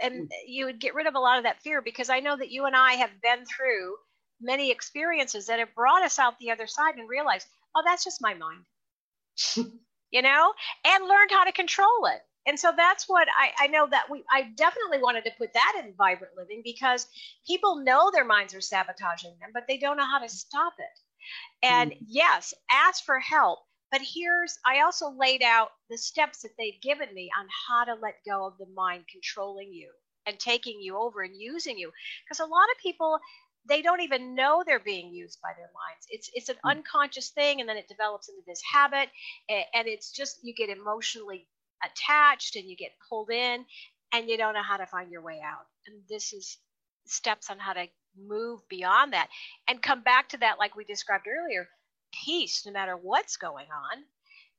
And 0.00 0.28
mm. 0.28 0.28
you 0.46 0.66
would 0.66 0.80
get 0.80 0.94
rid 0.94 1.06
of 1.06 1.14
a 1.14 1.20
lot 1.20 1.38
of 1.38 1.44
that 1.44 1.62
fear 1.62 1.82
because 1.82 2.10
I 2.10 2.20
know 2.20 2.36
that 2.36 2.50
you 2.50 2.66
and 2.66 2.76
I 2.76 2.92
have 2.94 3.10
been 3.22 3.44
through 3.44 3.96
many 4.40 4.70
experiences 4.70 5.46
that 5.46 5.58
have 5.58 5.74
brought 5.74 6.02
us 6.04 6.18
out 6.18 6.38
the 6.38 6.50
other 6.50 6.66
side 6.66 6.94
and 6.96 7.08
realized, 7.08 7.48
oh, 7.74 7.82
that's 7.84 8.04
just 8.04 8.22
my 8.22 8.34
mind, 8.34 8.64
you 10.10 10.22
know, 10.22 10.52
and 10.84 11.08
learned 11.08 11.30
how 11.30 11.44
to 11.44 11.52
control 11.52 12.06
it. 12.06 12.20
And 12.46 12.58
so 12.58 12.72
that's 12.74 13.06
what 13.08 13.28
I, 13.28 13.64
I 13.64 13.66
know 13.66 13.86
that 13.90 14.06
we, 14.10 14.24
I 14.32 14.50
definitely 14.56 15.02
wanted 15.02 15.24
to 15.24 15.32
put 15.36 15.52
that 15.52 15.82
in 15.84 15.92
vibrant 15.98 16.32
living 16.36 16.62
because 16.64 17.06
people 17.46 17.76
know 17.76 18.10
their 18.10 18.24
minds 18.24 18.54
are 18.54 18.60
sabotaging 18.62 19.34
them, 19.38 19.50
but 19.52 19.64
they 19.68 19.76
don't 19.76 19.98
know 19.98 20.06
how 20.06 20.18
to 20.18 20.28
stop 20.30 20.72
it. 20.78 21.00
And 21.62 21.92
mm-hmm. 21.92 22.04
yes, 22.06 22.54
ask 22.70 23.04
for 23.04 23.18
help. 23.18 23.60
But 23.90 24.02
here's, 24.02 24.58
I 24.66 24.80
also 24.80 25.10
laid 25.10 25.42
out 25.42 25.70
the 25.88 25.96
steps 25.96 26.42
that 26.42 26.50
they've 26.58 26.80
given 26.82 27.14
me 27.14 27.30
on 27.38 27.46
how 27.68 27.84
to 27.84 27.94
let 28.00 28.16
go 28.28 28.46
of 28.46 28.58
the 28.58 28.66
mind 28.74 29.04
controlling 29.10 29.72
you 29.72 29.90
and 30.26 30.38
taking 30.38 30.78
you 30.80 30.98
over 30.98 31.22
and 31.22 31.34
using 31.34 31.78
you. 31.78 31.90
Because 32.24 32.40
a 32.40 32.44
lot 32.44 32.68
of 32.70 32.82
people, 32.82 33.18
they 33.66 33.80
don't 33.80 34.02
even 34.02 34.34
know 34.34 34.62
they're 34.64 34.78
being 34.78 35.12
used 35.12 35.40
by 35.42 35.50
their 35.56 35.70
minds. 35.72 36.06
It's 36.10 36.30
it's 36.34 36.48
an 36.50 36.56
mm-hmm. 36.56 36.78
unconscious 36.78 37.30
thing, 37.30 37.60
and 37.60 37.68
then 37.68 37.78
it 37.78 37.88
develops 37.88 38.28
into 38.28 38.42
this 38.46 38.60
habit, 38.70 39.08
and 39.48 39.86
it's 39.86 40.12
just 40.12 40.38
you 40.42 40.54
get 40.54 40.68
emotionally 40.68 41.46
attached 41.82 42.56
and 42.56 42.68
you 42.68 42.76
get 42.76 42.92
pulled 43.08 43.30
in, 43.30 43.64
and 44.12 44.28
you 44.28 44.36
don't 44.36 44.54
know 44.54 44.62
how 44.62 44.76
to 44.76 44.86
find 44.86 45.10
your 45.10 45.22
way 45.22 45.40
out. 45.44 45.64
And 45.86 45.96
this 46.10 46.32
is 46.32 46.58
steps 47.06 47.48
on 47.50 47.58
how 47.58 47.72
to 47.72 47.86
move 48.16 48.60
beyond 48.68 49.12
that 49.12 49.28
and 49.68 49.82
come 49.82 50.02
back 50.02 50.28
to 50.30 50.38
that, 50.38 50.58
like 50.58 50.76
we 50.76 50.84
described 50.84 51.26
earlier 51.26 51.68
peace, 52.24 52.64
no 52.66 52.72
matter 52.72 52.96
what's 52.96 53.36
going 53.36 53.66
on, 53.66 54.02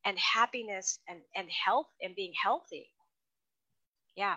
and 0.06 0.18
happiness 0.18 1.00
and, 1.08 1.20
and 1.36 1.48
health 1.50 1.88
and 2.02 2.16
being 2.16 2.34
healthy. 2.42 2.88
Yeah. 4.16 4.36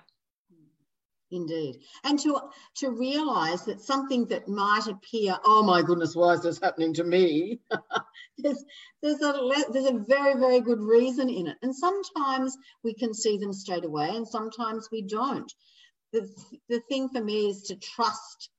Indeed. 1.33 1.81
And 2.05 2.19
to 2.21 2.39
to 2.77 2.91
realize 2.91 3.65
that 3.65 3.81
something 3.81 4.27
that 4.27 4.49
might 4.49 4.87
appear, 4.87 5.39
oh 5.45 5.63
my 5.63 5.81
goodness, 5.81 6.15
why 6.15 6.35
is 6.35 6.43
this 6.43 6.61
happening 6.61 6.93
to 6.95 7.05
me? 7.05 7.59
there's 8.39 8.63
there's 9.03 9.23
a 9.23 9.33
there's 9.73 9.87
a 9.87 10.05
very, 10.07 10.35
very 10.35 10.61
good 10.61 10.81
reason 10.81 11.31
in 11.31 11.47
it. 11.47 11.57
And 11.63 11.75
sometimes 11.75 12.55
we 12.85 12.93
can 12.93 13.15
see 13.15 13.39
them 13.39 13.55
straight 13.55 13.87
away 13.87 14.11
and 14.11 14.29
sometimes 14.29 14.91
we 14.93 15.03
don't. 15.03 15.51
The, 16.13 16.29
the 16.69 16.81
thing 16.91 17.09
for 17.09 17.25
me 17.25 17.49
is 17.49 17.63
to 17.63 17.77
trust 17.77 18.51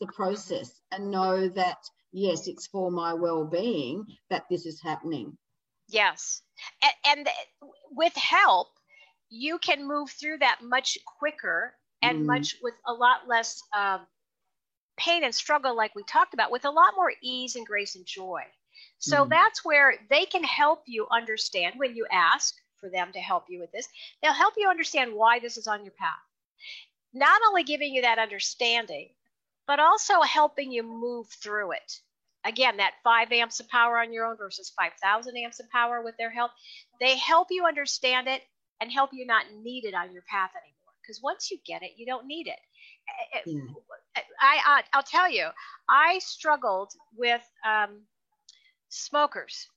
the 0.00 0.06
process 0.08 0.80
and 0.92 1.10
know 1.10 1.48
that 1.48 1.78
yes 2.12 2.48
it's 2.48 2.66
for 2.66 2.90
my 2.90 3.14
well-being 3.14 4.04
that 4.30 4.44
this 4.50 4.66
is 4.66 4.80
happening 4.82 5.36
yes 5.88 6.42
and, 6.82 7.18
and 7.18 7.28
with 7.92 8.14
help 8.14 8.68
you 9.28 9.58
can 9.58 9.86
move 9.86 10.10
through 10.10 10.38
that 10.38 10.58
much 10.62 10.98
quicker 11.18 11.74
and 12.02 12.22
mm. 12.22 12.26
much 12.26 12.56
with 12.62 12.74
a 12.86 12.92
lot 12.92 13.28
less 13.28 13.62
um, 13.76 14.00
pain 14.96 15.22
and 15.22 15.34
struggle 15.34 15.76
like 15.76 15.94
we 15.94 16.02
talked 16.04 16.34
about 16.34 16.50
with 16.50 16.64
a 16.64 16.70
lot 16.70 16.94
more 16.96 17.12
ease 17.22 17.56
and 17.56 17.66
grace 17.66 17.94
and 17.94 18.06
joy 18.06 18.42
so 18.98 19.24
mm. 19.24 19.28
that's 19.28 19.64
where 19.64 19.94
they 20.08 20.24
can 20.24 20.42
help 20.42 20.82
you 20.86 21.06
understand 21.10 21.74
when 21.76 21.94
you 21.94 22.06
ask 22.10 22.54
for 22.80 22.90
them 22.90 23.12
to 23.12 23.20
help 23.20 23.44
you 23.48 23.60
with 23.60 23.70
this 23.72 23.86
they'll 24.22 24.32
help 24.32 24.54
you 24.56 24.68
understand 24.68 25.12
why 25.12 25.38
this 25.38 25.56
is 25.56 25.66
on 25.66 25.84
your 25.84 25.94
path 25.98 26.16
not 27.12 27.40
only 27.48 27.62
giving 27.62 27.94
you 27.94 28.02
that 28.02 28.18
understanding 28.18 29.08
but 29.70 29.78
also 29.78 30.20
helping 30.22 30.72
you 30.72 30.82
move 30.82 31.28
through 31.28 31.70
it. 31.70 32.00
Again, 32.44 32.78
that 32.78 32.94
five 33.04 33.30
amps 33.30 33.60
of 33.60 33.68
power 33.68 34.00
on 34.00 34.12
your 34.12 34.26
own 34.26 34.36
versus 34.36 34.72
5,000 34.76 35.36
amps 35.36 35.60
of 35.60 35.70
power 35.70 36.02
with 36.02 36.16
their 36.18 36.28
help. 36.28 36.50
They 36.98 37.16
help 37.16 37.46
you 37.52 37.64
understand 37.64 38.26
it 38.26 38.42
and 38.80 38.90
help 38.90 39.10
you 39.12 39.24
not 39.24 39.44
need 39.62 39.84
it 39.84 39.94
on 39.94 40.12
your 40.12 40.24
path 40.28 40.50
anymore. 40.56 40.94
Because 41.00 41.22
once 41.22 41.52
you 41.52 41.58
get 41.64 41.84
it, 41.84 41.92
you 41.96 42.04
don't 42.04 42.26
need 42.26 42.48
it. 42.48 42.58
Eh, 43.36 43.38
eh, 43.38 43.42
yeah. 43.46 44.22
I, 44.40 44.82
I 44.92 44.96
will 44.96 45.04
tell 45.04 45.30
you, 45.30 45.46
I 45.88 46.18
struggled 46.18 46.90
with 47.16 47.42
um, 47.64 48.00
smokers. 48.88 49.68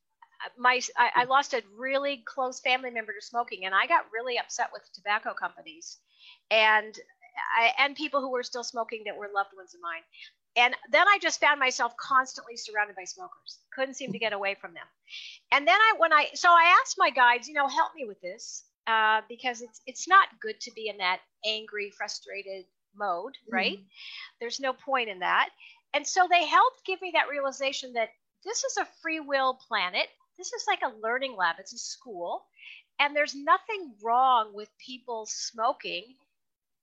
My 0.58 0.82
I, 0.98 1.10
I 1.18 1.24
lost 1.26 1.54
a 1.54 1.62
really 1.78 2.24
close 2.26 2.60
family 2.62 2.90
member 2.90 3.14
to 3.14 3.22
smoking, 3.22 3.66
and 3.66 3.76
I 3.76 3.86
got 3.86 4.06
really 4.12 4.40
upset 4.40 4.70
with 4.74 4.82
tobacco 4.96 5.36
companies, 5.36 6.00
and 6.50 6.98
I, 7.58 7.72
and 7.80 7.96
people 7.96 8.22
who 8.22 8.32
were 8.32 8.44
still 8.44 8.64
smoking 8.64 9.04
that 9.06 9.18
were 9.18 9.30
loved 9.34 9.52
ones 9.56 9.74
of 9.74 9.82
mine. 9.82 10.02
And 10.56 10.76
then 10.92 11.08
I 11.08 11.18
just 11.20 11.40
found 11.40 11.60
myself 11.60 11.96
constantly 11.98 12.58
surrounded 12.58 12.96
by 12.96 13.06
smokers. 13.06 13.58
Couldn't 13.74 13.96
seem 13.96 14.12
to 14.12 14.20
get 14.20 14.34
away 14.34 14.56
from 14.60 14.74
them. 14.74 14.86
And 15.52 15.68
then 15.68 15.80
I, 15.80 15.96
when 15.98 16.14
I, 16.14 16.28
so 16.36 16.50
I 16.50 16.76
asked 16.82 16.96
my 16.98 17.10
guides, 17.10 17.48
you 17.48 17.56
know, 17.56 17.68
help 17.68 17.96
me 17.96 18.06
with 18.06 18.22
this 18.22 18.64
uh, 18.88 19.22
because 19.28 19.62
it's 19.62 19.82
it's 19.88 20.08
not 20.08 20.28
good 20.42 20.60
to 20.62 20.72
be 20.72 20.90
in 20.90 20.98
that 20.98 21.20
angry, 21.46 21.92
frustrated 21.92 22.66
mode, 22.96 23.34
right? 23.50 23.78
Mm-hmm. 23.78 23.88
There's 24.40 24.60
no 24.60 24.74
point 24.74 25.10
in 25.10 25.20
that. 25.20 25.50
And 25.94 26.06
so 26.06 26.28
they 26.30 26.46
helped 26.46 26.86
give 26.86 27.02
me 27.02 27.12
that 27.14 27.30
realization 27.30 27.94
that 27.94 28.10
this 28.44 28.64
is 28.64 28.78
a 28.78 28.88
free 29.02 29.20
will 29.20 29.58
planet. 29.68 30.08
This 30.38 30.54
is 30.54 30.66
like 30.68 30.82
a 30.82 30.94
learning 31.02 31.36
lab. 31.38 31.56
It's 31.60 31.74
a 31.74 31.78
school. 31.78 32.44
And 33.00 33.16
there's 33.16 33.36
nothing 33.36 33.94
wrong 34.04 34.52
with 34.54 34.70
people 34.86 35.26
smoking. 35.28 36.04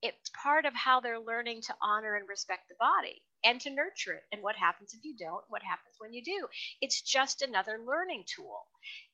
It's 0.01 0.31
part 0.41 0.65
of 0.65 0.73
how 0.73 0.99
they're 0.99 1.19
learning 1.19 1.61
to 1.63 1.75
honor 1.81 2.15
and 2.15 2.27
respect 2.27 2.69
the 2.69 2.75
body 2.79 3.21
and 3.43 3.61
to 3.61 3.69
nurture 3.69 4.13
it. 4.13 4.23
And 4.31 4.41
what 4.41 4.55
happens 4.55 4.93
if 4.93 5.03
you 5.03 5.15
don't? 5.17 5.43
What 5.49 5.61
happens 5.61 5.95
when 5.99 6.13
you 6.13 6.23
do? 6.23 6.47
It's 6.81 7.01
just 7.01 7.41
another 7.41 7.79
learning 7.85 8.23
tool. 8.25 8.65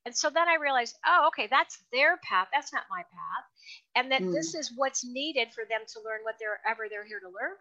And 0.06 0.16
so 0.16 0.30
then 0.30 0.48
I 0.48 0.56
realized, 0.56 0.98
oh, 1.06 1.28
okay, 1.28 1.48
that's 1.50 1.78
their 1.92 2.18
path. 2.18 2.48
That's 2.54 2.74
not 2.74 2.84
my 2.90 3.02
path. 3.04 3.46
And 3.96 4.12
that 4.12 4.22
mm. 4.22 4.34
this 4.34 4.56
is 4.56 4.72
what's 4.76 5.06
needed 5.06 5.50
for 5.54 5.66
them 5.70 5.82
to 5.94 6.00
learn 6.06 6.22
what 6.24 6.36
they're 6.40 6.60
ever 6.70 6.88
they're 6.90 7.06
here 7.06 7.20
to 7.20 7.28
learn. 7.28 7.58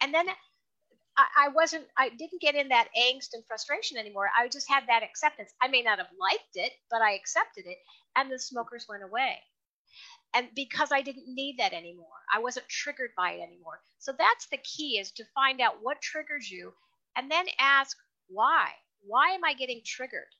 And 0.00 0.14
then 0.14 0.28
I, 1.16 1.46
I 1.46 1.48
wasn't, 1.48 1.84
I 1.96 2.10
didn't 2.10 2.40
get 2.40 2.54
in 2.54 2.68
that 2.68 2.88
angst 2.96 3.34
and 3.34 3.44
frustration 3.46 3.98
anymore. 3.98 4.30
I 4.38 4.48
just 4.48 4.68
had 4.68 4.84
that 4.88 5.02
acceptance. 5.02 5.52
I 5.60 5.68
may 5.68 5.82
not 5.82 5.98
have 5.98 6.14
liked 6.20 6.54
it, 6.54 6.72
but 6.90 7.02
I 7.02 7.14
accepted 7.14 7.66
it. 7.66 7.78
And 8.14 8.30
the 8.30 8.38
smokers 8.38 8.86
went 8.88 9.02
away 9.02 9.38
and 10.34 10.48
because 10.54 10.92
i 10.92 11.02
didn't 11.02 11.34
need 11.34 11.56
that 11.58 11.72
anymore. 11.72 12.06
I 12.32 12.40
wasn't 12.40 12.68
triggered 12.68 13.10
by 13.16 13.32
it 13.32 13.40
anymore. 13.40 13.80
So 13.98 14.12
that's 14.12 14.46
the 14.48 14.58
key 14.58 14.98
is 14.98 15.10
to 15.12 15.24
find 15.34 15.60
out 15.60 15.82
what 15.82 16.02
triggers 16.02 16.50
you 16.50 16.72
and 17.16 17.30
then 17.30 17.46
ask 17.58 17.96
why? 18.28 18.70
Why 19.00 19.30
am 19.30 19.44
i 19.44 19.54
getting 19.54 19.80
triggered? 19.84 20.32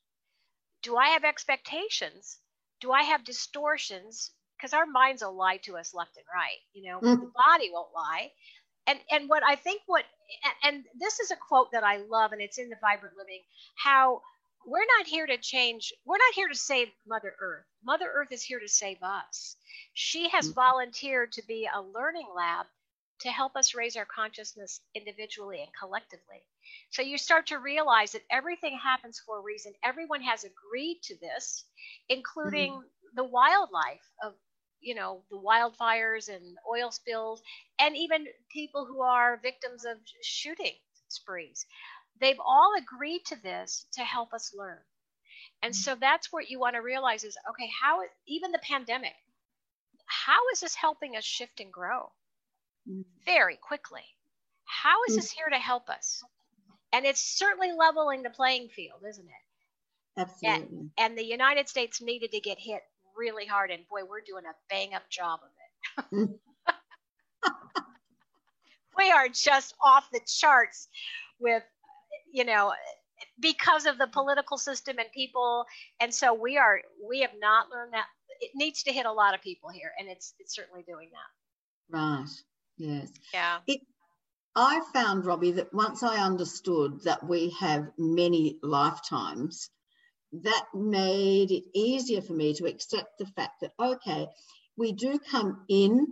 Do 0.82 0.96
i 0.96 1.08
have 1.08 1.24
expectations? 1.24 2.38
Do 2.80 2.92
i 2.92 3.02
have 3.02 3.24
distortions? 3.24 4.32
Because 4.56 4.74
our 4.74 4.86
minds 4.86 5.22
will 5.22 5.36
lie 5.36 5.58
to 5.58 5.76
us 5.76 5.94
left 5.94 6.16
and 6.16 6.26
right 6.34 6.58
you 6.72 6.90
know 6.90 6.98
mm. 6.98 7.20
the 7.20 7.32
body 7.46 7.70
won't 7.72 7.94
lie. 7.94 8.32
And 8.86 8.98
and 9.10 9.28
what 9.28 9.42
i 9.42 9.56
think 9.56 9.82
what 9.86 10.04
and, 10.44 10.76
and 10.76 10.84
this 10.98 11.20
is 11.20 11.30
a 11.30 11.36
quote 11.36 11.72
that 11.72 11.84
i 11.84 11.98
love 11.98 12.32
and 12.32 12.40
it's 12.40 12.58
in 12.58 12.68
the 12.68 12.76
vibrant 12.80 13.16
living 13.16 13.42
how 13.76 14.22
we're 14.66 14.86
not 14.98 15.06
here 15.06 15.26
to 15.26 15.38
change 15.38 15.92
we're 16.04 16.18
not 16.18 16.34
here 16.34 16.48
to 16.48 16.54
save 16.54 16.88
mother 17.06 17.34
earth. 17.40 17.64
Mother 17.84 18.10
earth 18.12 18.32
is 18.32 18.42
here 18.42 18.60
to 18.60 18.68
save 18.68 19.02
us. 19.02 19.56
She 19.94 20.28
has 20.28 20.46
mm-hmm. 20.46 20.54
volunteered 20.54 21.32
to 21.32 21.42
be 21.46 21.68
a 21.72 21.80
learning 21.80 22.28
lab 22.34 22.66
to 23.20 23.30
help 23.30 23.56
us 23.56 23.74
raise 23.74 23.96
our 23.96 24.04
consciousness 24.04 24.80
individually 24.94 25.60
and 25.60 25.70
collectively. 25.78 26.42
So 26.90 27.02
you 27.02 27.18
start 27.18 27.48
to 27.48 27.58
realize 27.58 28.12
that 28.12 28.22
everything 28.30 28.78
happens 28.78 29.20
for 29.24 29.38
a 29.38 29.42
reason. 29.42 29.72
Everyone 29.82 30.22
has 30.22 30.44
agreed 30.44 31.00
to 31.04 31.16
this 31.20 31.64
including 32.08 32.72
mm-hmm. 32.72 33.16
the 33.16 33.24
wildlife 33.24 34.12
of 34.22 34.34
you 34.80 34.94
know 34.94 35.22
the 35.30 35.38
wildfires 35.38 36.28
and 36.28 36.56
oil 36.70 36.90
spills 36.90 37.42
and 37.78 37.96
even 37.96 38.26
people 38.52 38.86
who 38.86 39.02
are 39.02 39.40
victims 39.42 39.84
of 39.84 39.96
shooting 40.22 40.74
sprees 41.08 41.66
they've 42.20 42.40
all 42.44 42.72
agreed 42.78 43.24
to 43.26 43.36
this 43.42 43.86
to 43.92 44.02
help 44.02 44.32
us 44.32 44.54
learn. 44.56 44.78
And 45.62 45.74
so 45.74 45.96
that's 45.96 46.32
what 46.32 46.50
you 46.50 46.60
want 46.60 46.76
to 46.76 46.82
realize 46.82 47.24
is 47.24 47.36
okay, 47.50 47.68
how 47.80 48.00
even 48.26 48.52
the 48.52 48.60
pandemic, 48.62 49.14
how 50.06 50.38
is 50.52 50.60
this 50.60 50.74
helping 50.74 51.16
us 51.16 51.24
shift 51.24 51.60
and 51.60 51.72
grow 51.72 52.12
mm. 52.88 53.04
very 53.24 53.56
quickly? 53.56 54.04
How 54.64 55.02
is 55.08 55.16
this 55.16 55.30
here 55.30 55.48
to 55.48 55.58
help 55.58 55.88
us? 55.88 56.22
And 56.92 57.04
it's 57.04 57.20
certainly 57.20 57.72
leveling 57.72 58.22
the 58.22 58.30
playing 58.30 58.68
field, 58.68 59.00
isn't 59.08 59.24
it? 59.24 60.20
Absolutely. 60.20 60.78
And, 60.78 60.90
and 60.98 61.18
the 61.18 61.24
United 61.24 61.68
States 61.68 62.00
needed 62.00 62.32
to 62.32 62.40
get 62.40 62.58
hit 62.58 62.82
really 63.16 63.46
hard, 63.46 63.70
and 63.70 63.86
boy, 63.88 64.02
we're 64.08 64.20
doing 64.20 64.44
a 64.44 64.54
bang 64.70 64.94
up 64.94 65.08
job 65.10 65.40
of 65.42 66.04
it. 66.04 66.14
Mm. 66.14 66.38
we 68.98 69.10
are 69.10 69.28
just 69.28 69.74
off 69.82 70.08
the 70.12 70.20
charts 70.26 70.88
with 71.38 71.62
you 72.32 72.44
know 72.44 72.72
because 73.40 73.86
of 73.86 73.98
the 73.98 74.06
political 74.06 74.56
system 74.56 74.98
and 74.98 75.08
people. 75.12 75.64
And 76.00 76.12
so 76.12 76.34
we 76.34 76.56
are 76.56 76.80
we 77.08 77.20
have 77.20 77.32
not 77.38 77.70
learned 77.70 77.92
that. 77.92 78.06
It 78.40 78.52
needs 78.54 78.84
to 78.84 78.92
hit 78.92 79.06
a 79.06 79.12
lot 79.12 79.34
of 79.34 79.42
people 79.42 79.70
here 79.70 79.90
and 79.98 80.08
it's 80.08 80.34
it's 80.38 80.54
certainly 80.54 80.84
doing 80.86 81.10
that. 81.12 81.96
Right. 81.96 82.28
Yes. 82.76 83.10
Yeah. 83.32 83.58
It, 83.66 83.80
i 84.56 84.80
found 84.94 85.26
robbie 85.26 85.52
that 85.52 85.72
once 85.74 86.02
i 86.02 86.16
understood 86.24 87.02
that 87.02 87.22
we 87.28 87.50
have 87.60 87.86
many 87.98 88.58
lifetimes 88.62 89.68
that 90.32 90.64
made 90.74 91.50
it 91.50 91.64
easier 91.74 92.22
for 92.22 92.32
me 92.32 92.54
to 92.54 92.64
accept 92.64 93.18
the 93.18 93.26
fact 93.26 93.60
that 93.60 93.72
okay 93.78 94.26
we 94.76 94.92
do 94.92 95.18
come 95.30 95.64
in 95.68 96.06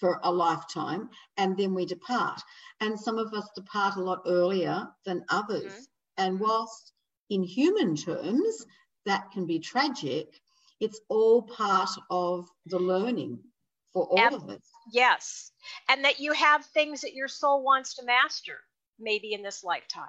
for 0.00 0.18
a 0.24 0.32
lifetime 0.32 1.10
and 1.36 1.56
then 1.56 1.74
we 1.74 1.84
depart. 1.84 2.40
And 2.80 2.98
some 2.98 3.18
of 3.18 3.32
us 3.34 3.48
depart 3.54 3.96
a 3.96 4.02
lot 4.02 4.22
earlier 4.26 4.88
than 5.04 5.24
others. 5.28 5.72
Mm-hmm. 5.72 5.82
And 6.16 6.40
whilst 6.40 6.92
in 7.28 7.44
human 7.44 7.94
terms 7.94 8.66
that 9.04 9.30
can 9.30 9.46
be 9.46 9.58
tragic, 9.58 10.40
it's 10.80 11.00
all 11.08 11.42
part 11.42 11.90
of 12.10 12.48
the 12.66 12.78
learning 12.78 13.38
for 13.92 14.06
all 14.06 14.18
and, 14.18 14.34
of 14.34 14.48
us. 14.48 14.62
Yes. 14.92 15.52
And 15.88 16.04
that 16.04 16.18
you 16.18 16.32
have 16.32 16.64
things 16.64 17.02
that 17.02 17.14
your 17.14 17.28
soul 17.28 17.62
wants 17.62 17.94
to 17.96 18.04
master, 18.04 18.58
maybe 18.98 19.34
in 19.34 19.42
this 19.42 19.62
lifetime. 19.62 20.08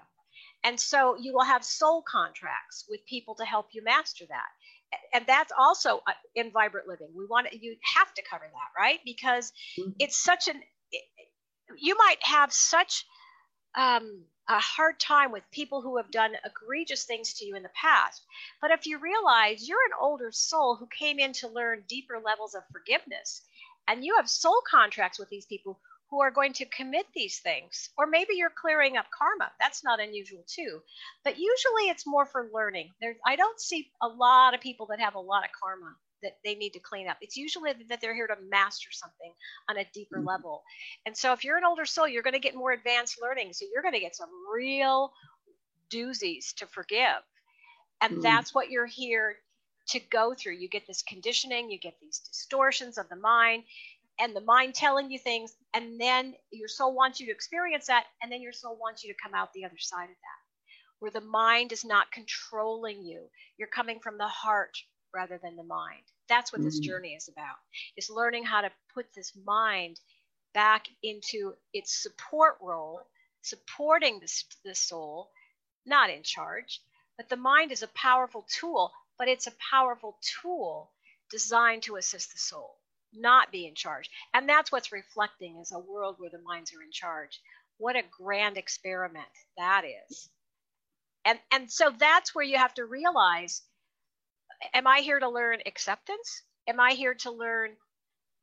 And 0.64 0.80
so 0.80 1.18
you 1.20 1.34
will 1.34 1.44
have 1.44 1.66
soul 1.66 2.04
contracts 2.04 2.86
with 2.88 3.06
people 3.06 3.36
to 3.36 3.46
help 3.46 3.70
you 3.74 3.84
master 3.84 4.26
that 4.30 4.50
and 5.14 5.26
that's 5.28 5.52
also 5.58 6.02
uh, 6.08 6.14
in 6.36 6.52
vibrant 6.52 6.88
living 6.88 7.08
we 7.16 7.26
want 7.26 7.48
to, 7.50 7.58
you 7.58 7.76
have 7.96 8.14
to 8.14 8.22
cover 8.30 8.46
that 8.46 8.80
right 8.82 9.00
because 9.06 9.52
mm-hmm. 9.80 9.92
it's 10.00 10.22
such 10.22 10.48
an 10.48 10.60
it, 10.92 11.04
you 11.78 11.96
might 11.98 12.22
have 12.22 12.52
such 12.52 13.06
um, 13.76 14.24
a 14.50 14.60
hard 14.60 15.00
time 15.00 15.32
with 15.32 15.44
people 15.52 15.82
who 15.82 15.98
have 15.98 16.12
done 16.12 16.32
egregious 16.46 17.06
things 17.06 17.34
to 17.34 17.46
you 17.46 17.56
in 17.56 17.64
the 17.64 17.70
past 17.70 18.26
but 18.62 18.72
if 18.72 18.86
you 18.86 19.00
realize 19.00 19.68
you're 19.68 19.86
an 19.86 19.98
older 20.00 20.32
soul 20.32 20.76
who 20.76 20.88
came 20.88 21.20
in 21.20 21.32
to 21.34 21.48
learn 21.48 21.84
deeper 21.88 22.20
levels 22.24 22.54
of 22.54 22.64
forgiveness 22.72 23.42
and 23.88 24.04
you 24.04 24.16
have 24.18 24.30
soul 24.30 24.62
contracts 24.70 25.20
with 25.20 25.30
these 25.30 25.46
people 25.46 25.80
who 26.12 26.22
are 26.22 26.30
going 26.30 26.52
to 26.52 26.66
commit 26.66 27.06
these 27.16 27.40
things. 27.40 27.90
Or 27.98 28.06
maybe 28.06 28.36
you're 28.36 28.52
clearing 28.52 28.98
up 28.98 29.06
karma. 29.18 29.50
That's 29.60 29.84
not 29.84 30.02
unusual 30.02 30.44
too. 30.46 30.82
But 31.24 31.38
usually 31.38 31.90
it's 31.90 32.06
more 32.06 32.26
for 32.26 32.50
learning. 32.54 32.92
There's 33.00 33.16
I 33.26 33.38
don't 33.38 33.60
see 33.60 33.90
a 34.02 34.08
lot 34.08 34.54
of 34.54 34.60
people 34.60 34.88
that 34.88 35.00
have 35.00 35.16
a 35.16 35.20
lot 35.20 35.46
of 35.46 35.52
karma 35.64 35.96
that 36.22 36.38
they 36.44 36.54
need 36.54 36.74
to 36.74 36.80
clean 36.80 37.08
up. 37.08 37.18
It's 37.22 37.38
usually 37.38 37.72
that 37.90 38.02
they're 38.02 38.14
here 38.14 38.28
to 38.28 38.36
master 38.50 38.90
something 38.92 39.34
on 39.70 39.78
a 39.78 39.86
deeper 39.94 40.18
mm-hmm. 40.18 40.28
level. 40.28 40.64
And 41.06 41.18
so 41.18 41.34
if 41.34 41.44
you're 41.44 41.58
an 41.58 41.66
older 41.66 41.86
soul, 41.86 42.08
you're 42.08 42.24
going 42.24 42.34
to 42.34 42.40
get 42.40 42.56
more 42.56 42.74
advanced 42.74 43.18
learning. 43.22 43.54
So 43.54 43.66
you're 43.74 43.82
going 43.82 43.96
to 43.96 44.00
get 44.00 44.16
some 44.16 44.30
real 44.54 45.14
doozies 45.90 46.54
to 46.56 46.68
forgive. 46.68 47.24
And 48.02 48.14
mm-hmm. 48.14 48.22
that's 48.22 48.54
what 48.54 48.70
you're 48.70 48.86
here 48.86 49.38
to 49.90 50.00
go 50.12 50.34
through. 50.34 50.54
You 50.54 50.70
get 50.70 50.86
this 50.88 51.02
conditioning, 51.02 51.72
you 51.72 51.80
get 51.80 51.96
these 52.00 52.20
distortions 52.20 52.98
of 52.98 53.10
the 53.10 53.16
mind, 53.16 53.64
and 54.22 54.36
the 54.36 54.42
mind 54.42 54.76
telling 54.76 55.10
you 55.10 55.18
things, 55.18 55.56
and 55.74 56.00
then 56.00 56.36
your 56.52 56.68
soul 56.68 56.94
wants 56.94 57.20
you 57.20 57.26
to 57.26 57.32
experience 57.32 57.88
that, 57.88 58.06
and 58.22 58.32
then 58.32 58.42
your 58.42 58.54
soul 58.54 58.78
wants 58.80 59.04
you 59.04 59.12
to 59.12 59.20
come 59.22 59.34
out 59.34 59.52
the 59.52 59.66
other 59.66 59.80
side 59.80 60.04
of 60.04 60.10
that, 60.10 60.42
where 61.00 61.12
the 61.12 61.22
mind 61.22 61.72
is 61.72 61.84
not 61.84 62.12
controlling 62.12 63.04
you. 63.04 63.24
You're 63.58 63.68
coming 63.68 64.00
from 64.00 64.20
the 64.20 64.28
heart 64.28 64.78
rather 65.12 65.40
than 65.42 65.56
the 65.56 65.64
mind. 65.64 66.04
That's 66.30 66.54
what 66.54 66.60
mm-hmm. 66.60 66.68
this 66.68 66.80
journey 66.80 67.16
is 67.16 67.30
about, 67.30 67.56
is 67.98 68.12
learning 68.12 68.44
how 68.44 68.62
to 68.62 68.72
put 68.94 69.08
this 69.16 69.34
mind 69.44 70.00
back 70.54 70.86
into 71.02 71.54
its 71.74 72.04
support 72.04 72.58
role, 72.62 73.02
supporting 73.42 74.20
the, 74.20 74.44
the 74.64 74.76
soul, 74.76 75.32
not 75.88 76.12
in 76.12 76.22
charge. 76.22 76.80
But 77.18 77.28
the 77.28 77.38
mind 77.38 77.72
is 77.72 77.82
a 77.82 77.88
powerful 77.88 78.46
tool, 78.60 78.92
but 79.18 79.28
it's 79.28 79.48
a 79.48 79.54
powerful 79.72 80.20
tool 80.42 80.92
designed 81.32 81.84
to 81.84 81.96
assist 81.96 82.32
the 82.34 82.40
soul 82.40 82.81
not 83.14 83.52
be 83.52 83.68
in 83.68 83.76
charge. 83.76 84.10
And 84.34 84.48
that's 84.48 84.72
what's 84.72 84.92
reflecting 84.92 85.58
is 85.58 85.72
a 85.72 85.80
world 85.80 86.16
where 86.18 86.30
the 86.30 86.42
minds 86.42 86.74
are 86.74 86.84
in 86.84 86.92
charge. 86.92 87.40
What 87.78 87.96
a 87.96 88.04
grand 88.04 88.58
experiment 88.58 89.28
that 89.58 89.84
is. 90.10 90.30
And 91.26 91.40
and 91.52 91.72
so 91.72 91.92
that's 91.98 92.34
where 92.34 92.46
you 92.46 92.58
have 92.58 92.74
to 92.76 92.86
realize 92.86 93.62
am 94.74 94.88
I 94.88 95.00
here 95.00 95.20
to 95.20 95.30
learn 95.30 95.60
acceptance? 95.66 96.44
Am 96.68 96.80
I 96.80 96.92
here 96.92 97.16
to 97.16 97.32
learn 97.32 97.72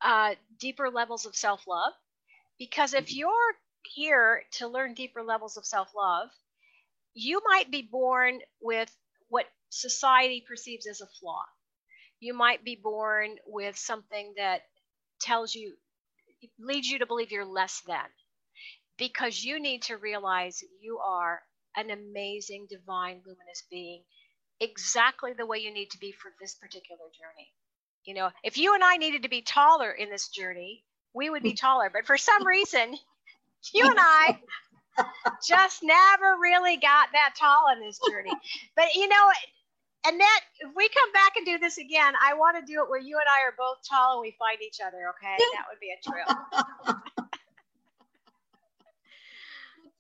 uh, 0.03 0.35
deeper 0.59 0.91
levels 0.91 1.27
of 1.27 1.37
self 1.37 1.66
love? 1.66 1.93
Because 2.59 2.95
if 2.95 3.14
you're 3.14 3.55
here 3.85 4.43
to 4.53 4.69
learn 4.69 4.95
deeper 4.95 5.23
levels 5.23 5.57
of 5.57 5.64
self 5.64 5.89
love, 5.97 6.29
you 7.14 7.41
might 7.49 7.71
be 7.71 7.83
born 7.83 8.41
with 8.61 8.95
what 9.29 9.47
society 9.71 10.45
perceives 10.47 10.87
as 10.87 11.01
a 11.01 11.07
flaw. 11.07 11.43
You 12.21 12.35
might 12.35 12.64
be 12.64 12.77
born 12.77 13.37
with 13.47 13.77
something 13.77 14.35
that 14.37 14.62
tells 15.21 15.55
you, 15.55 15.75
leads 16.59 16.89
you 16.89 16.99
to 17.01 17.07
believe 17.07 17.31
you're 17.33 17.45
less 17.45 17.83
than, 17.87 18.07
because 18.99 19.43
you 19.43 19.61
need 19.61 19.83
to 19.83 19.97
realize 19.97 20.62
you 20.81 20.99
are 20.99 21.41
an 21.77 21.91
amazing, 21.91 22.66
divine, 22.69 23.21
luminous 23.27 23.64
being, 23.71 24.03
exactly 24.61 25.33
the 25.33 25.47
way 25.47 25.59
you 25.59 25.73
need 25.73 25.91
to 25.91 25.99
be 25.99 26.12
for 26.12 26.33
this 26.41 26.55
particular 26.57 27.05
journey. 27.19 27.53
You 28.05 28.14
know, 28.14 28.31
if 28.43 28.57
you 28.59 28.75
and 28.75 28.83
I 28.83 28.97
needed 28.97 29.23
to 29.23 29.29
be 29.29 29.43
taller 29.43 29.91
in 29.93 30.11
this 30.11 30.29
journey, 30.29 30.85
we 31.14 31.31
would 31.31 31.43
be 31.43 31.55
taller. 31.55 31.91
But 31.93 32.07
for 32.07 32.16
some 32.16 32.47
reason, 32.47 32.97
you 33.73 33.89
and 33.89 33.99
I 33.99 34.39
just 35.47 35.83
never 35.83 36.37
really 36.41 36.77
got 36.77 37.09
that 37.12 37.35
tall 37.39 37.66
in 37.73 37.81
this 37.81 38.01
journey. 38.11 38.33
But 38.77 38.95
you 38.95 39.09
know, 39.09 39.31
Annette, 40.09 40.44
if 40.61 40.70
we 40.74 40.88
come 40.88 41.12
back 41.12 41.36
and 41.36 41.44
do 41.44 41.59
this 41.59 41.76
again, 41.76 42.14
I 42.24 42.32
want 42.34 42.56
to 42.56 42.62
do 42.64 42.82
it 42.82 42.88
where 42.88 43.00
you 43.00 43.18
and 43.18 43.26
I 43.28 43.46
are 43.46 43.54
both 43.59 43.78
tall 43.86 44.14
and 44.14 44.22
we 44.22 44.34
find 44.38 44.56
each 44.62 44.78
other. 44.80 45.11
Okay, 45.11 45.36
that 45.36 45.66
would 45.68 45.80
be 45.80 45.92
a 45.92 46.00
trip. 46.00 46.26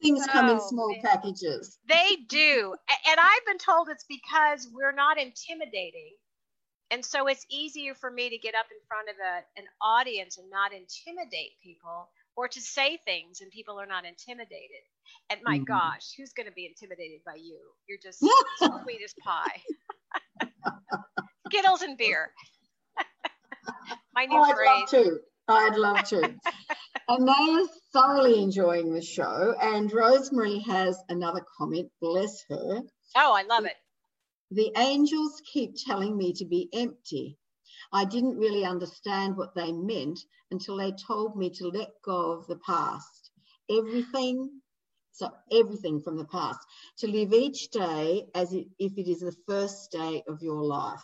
Things 0.02 0.24
oh, 0.28 0.32
come 0.32 0.48
in 0.48 0.56
oh, 0.56 0.68
small 0.68 0.96
packages. 1.02 1.78
They 1.88 2.16
do, 2.28 2.74
and 2.88 3.20
I've 3.20 3.46
been 3.46 3.58
told 3.58 3.88
it's 3.90 4.06
because 4.08 4.68
we're 4.72 4.92
not 4.92 5.18
intimidating. 5.18 6.14
And 6.90 7.04
so 7.04 7.26
it's 7.26 7.44
easier 7.50 7.94
for 7.94 8.10
me 8.10 8.30
to 8.30 8.38
get 8.38 8.54
up 8.54 8.66
in 8.70 8.78
front 8.88 9.10
of 9.10 9.16
a, 9.20 9.60
an 9.60 9.66
audience 9.82 10.38
and 10.38 10.48
not 10.48 10.72
intimidate 10.72 11.52
people 11.62 12.08
or 12.34 12.48
to 12.48 12.60
say 12.60 12.98
things 13.04 13.42
and 13.42 13.50
people 13.50 13.78
are 13.78 13.86
not 13.86 14.06
intimidated. 14.06 14.86
And 15.28 15.40
my 15.42 15.56
mm-hmm. 15.56 15.64
gosh, 15.64 16.12
who's 16.16 16.32
going 16.32 16.46
to 16.46 16.52
be 16.52 16.66
intimidated 16.66 17.20
by 17.26 17.34
you? 17.34 17.58
You're 17.88 17.98
just 18.02 18.20
sweet 18.58 19.02
as 19.04 19.12
pie. 19.22 19.60
Skittles 21.46 21.82
and 21.82 21.96
beer. 21.96 22.32
my 24.14 24.26
new 24.26 24.38
oh, 24.38 24.54
phrase. 24.54 25.18
Oh, 25.48 25.54
I'd 25.54 25.76
love 25.76 26.04
to. 26.08 26.18
I'd 26.20 26.24
love 26.24 26.34
to. 26.34 26.34
and 27.08 27.28
they 27.28 27.32
are 27.32 27.66
thoroughly 27.92 28.42
enjoying 28.42 28.92
the 28.92 29.02
show. 29.02 29.54
And 29.60 29.92
Rosemary 29.92 30.58
has 30.60 30.98
another 31.08 31.44
comment, 31.56 31.90
bless 32.00 32.44
her. 32.50 32.82
Oh, 33.16 33.32
I 33.34 33.42
love 33.42 33.64
it. 33.64 33.76
The 34.50 34.72
angels 34.76 35.42
keep 35.52 35.74
telling 35.76 36.16
me 36.16 36.32
to 36.34 36.44
be 36.44 36.68
empty. 36.72 37.38
I 37.92 38.04
didn't 38.04 38.38
really 38.38 38.64
understand 38.64 39.36
what 39.36 39.54
they 39.54 39.72
meant 39.72 40.20
until 40.50 40.76
they 40.76 40.92
told 40.92 41.36
me 41.36 41.50
to 41.50 41.68
let 41.68 41.90
go 42.04 42.32
of 42.32 42.46
the 42.46 42.56
past. 42.56 43.30
Everything, 43.70 44.60
so 45.18 45.32
everything 45.50 46.00
from 46.00 46.16
the 46.16 46.24
past, 46.24 46.60
to 46.98 47.08
live 47.08 47.32
each 47.32 47.70
day 47.70 48.26
as 48.34 48.52
if 48.52 48.98
it 48.98 49.10
is 49.10 49.20
the 49.20 49.34
first 49.48 49.90
day 49.90 50.22
of 50.28 50.40
your 50.42 50.62
life, 50.62 51.02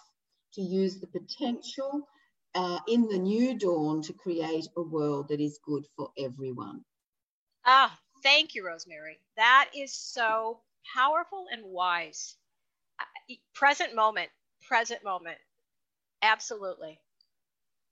to 0.53 0.63
use 0.63 1.01
the 1.01 1.09
potential 1.09 2.09
uh, 2.55 2.79
in 2.87 3.09
the 3.09 3.19
new 3.19 3.59
dawn 3.59 4.01
to 4.03 4.13
create 4.13 4.69
a 4.77 4.83
world 4.83 5.27
that 5.29 5.41
is 5.41 5.59
good 5.65 5.85
for 5.97 6.11
everyone. 6.17 6.85
Ah, 7.67 7.99
thank 8.23 8.55
you, 8.55 8.65
Rosemary. 8.65 9.19
That 9.37 9.71
is 9.77 9.93
so 9.93 10.61
powerful 10.95 11.47
and 11.51 11.65
wise. 11.65 12.37
Present 13.53 13.97
moment, 13.97 14.31
present 14.69 15.03
moment. 15.03 15.39
Absolutely. 16.23 17.01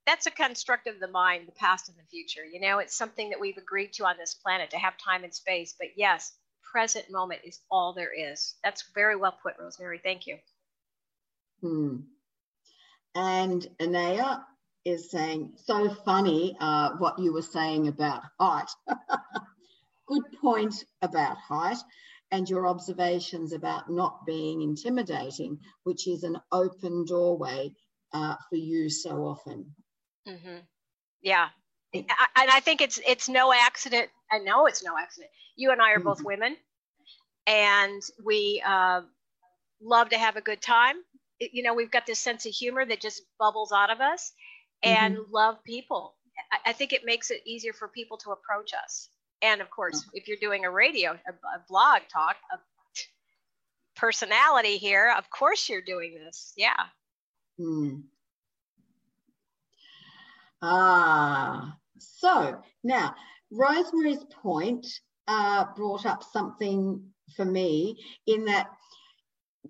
That's 0.05 0.25
a 0.25 0.31
construct 0.31 0.87
of 0.87 0.99
the 0.99 1.07
mind, 1.07 1.47
the 1.47 1.53
past 1.53 1.89
and 1.89 1.97
the 1.97 2.03
future. 2.09 2.45
You 2.45 2.59
know, 2.59 2.79
it's 2.79 2.95
something 2.95 3.29
that 3.29 3.39
we've 3.39 3.57
agreed 3.57 3.93
to 3.93 4.05
on 4.05 4.17
this 4.17 4.33
planet 4.33 4.71
to 4.71 4.77
have 4.77 4.97
time 4.97 5.23
and 5.23 5.33
space. 5.33 5.75
But 5.79 5.89
yes, 5.95 6.33
present 6.73 7.05
moment 7.09 7.41
is 7.45 7.59
all 7.71 7.93
there 7.93 8.11
is. 8.13 8.55
That's 8.63 8.83
very 8.93 9.15
well 9.15 9.37
put, 9.41 9.53
Rosemary. 9.59 10.01
Thank 10.03 10.27
you. 10.27 10.37
Hmm. 11.61 11.97
And 13.15 13.65
Anaya 13.81 14.43
is 14.85 15.11
saying, 15.11 15.53
so 15.55 15.89
funny 16.03 16.57
uh, 16.59 16.91
what 16.97 17.19
you 17.19 17.31
were 17.31 17.41
saying 17.41 17.87
about 17.87 18.23
height. 18.39 18.69
Good 20.07 20.23
point 20.41 20.75
about 21.01 21.37
height 21.37 21.77
and 22.31 22.49
your 22.49 22.67
observations 22.67 23.53
about 23.53 23.89
not 23.89 24.25
being 24.25 24.63
intimidating, 24.63 25.59
which 25.83 26.07
is 26.07 26.23
an 26.23 26.37
open 26.51 27.05
doorway 27.05 27.71
uh, 28.11 28.35
for 28.49 28.55
you 28.55 28.89
so 28.89 29.25
often. 29.25 29.73
Mm-hmm. 30.27 30.57
Yeah, 31.21 31.49
and 31.93 32.05
I 32.35 32.59
think 32.59 32.81
it's 32.81 32.99
it's 33.05 33.29
no 33.29 33.53
accident. 33.53 34.09
I 34.31 34.39
know 34.39 34.65
it's 34.65 34.83
no 34.83 34.97
accident. 34.97 35.31
You 35.55 35.71
and 35.71 35.81
I 35.81 35.91
are 35.91 35.99
both 35.99 36.17
mm-hmm. 36.19 36.27
women, 36.27 36.57
and 37.45 38.01
we 38.23 38.63
uh, 38.65 39.01
love 39.81 40.09
to 40.09 40.17
have 40.17 40.35
a 40.35 40.41
good 40.41 40.61
time. 40.61 40.95
It, 41.39 41.51
you 41.53 41.63
know, 41.63 41.73
we've 41.73 41.91
got 41.91 42.05
this 42.05 42.19
sense 42.19 42.45
of 42.45 42.53
humor 42.53 42.85
that 42.85 43.01
just 43.01 43.23
bubbles 43.39 43.71
out 43.71 43.91
of 43.91 44.01
us, 44.01 44.31
and 44.81 45.15
mm-hmm. 45.15 45.31
love 45.31 45.63
people. 45.63 46.15
I, 46.51 46.71
I, 46.71 46.73
think 46.73 46.93
it 46.93 47.05
makes 47.05 47.29
it 47.29 47.41
easier 47.45 47.73
for 47.73 47.87
people 47.87 48.17
to 48.17 48.31
approach 48.31 48.71
us. 48.73 49.09
And 49.41 49.61
of 49.61 49.69
course, 49.69 50.01
mm-hmm. 50.01 50.17
if 50.17 50.27
you're 50.27 50.37
doing 50.41 50.65
a 50.65 50.71
radio, 50.71 51.11
a, 51.11 51.31
a 51.31 51.61
blog 51.69 52.01
talk, 52.11 52.37
a 52.51 52.57
personality 53.95 54.77
here, 54.77 55.13
of 55.15 55.29
course 55.29 55.69
you're 55.69 55.81
doing 55.81 56.15
this. 56.15 56.53
Yeah. 56.57 56.73
Hmm. 57.57 57.99
Ah, 60.65 61.75
so 61.97 62.57
now 62.85 63.13
Rosemary's 63.51 64.23
point 64.41 64.87
uh, 65.27 65.65
brought 65.75 66.05
up 66.05 66.23
something 66.23 67.03
for 67.35 67.43
me 67.43 67.99
in 68.27 68.45
that 68.45 68.69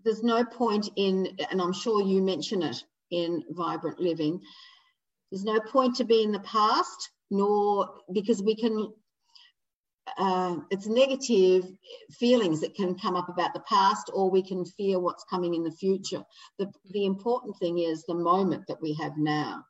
there's 0.06 0.22
no 0.22 0.46
point 0.46 0.90
in, 0.96 1.36
and 1.50 1.60
I'm 1.60 1.74
sure 1.74 2.04
you 2.04 2.22
mention 2.22 2.62
it 2.62 2.84
in 3.10 3.44
Vibrant 3.50 4.00
Living, 4.00 4.40
there's 5.32 5.44
no 5.44 5.60
point 5.60 5.96
to 5.96 6.04
be 6.04 6.22
in 6.22 6.32
the 6.32 6.40
past, 6.42 7.10
nor 7.32 7.90
because 8.14 8.44
we 8.44 8.56
can 8.56 8.94
uh, 10.20 10.58
it's 10.70 10.86
negative 10.86 11.66
feelings 12.12 12.62
that 12.62 12.76
can 12.76 12.94
come 13.00 13.16
up 13.16 13.30
about 13.30 13.56
the 13.56 13.64
past, 13.68 14.12
or 14.14 14.30
we 14.30 14.44
can 14.44 14.64
fear 14.64 15.00
what's 15.00 15.26
coming 15.28 15.56
in 15.56 15.64
the 15.64 15.72
future. 15.72 16.22
The, 16.60 16.72
the 16.92 17.06
important 17.06 17.58
thing 17.58 17.80
is 17.80 18.04
the 18.04 18.14
moment 18.14 18.66
that 18.68 18.80
we 18.80 18.94
have 19.02 19.18
now. 19.18 19.64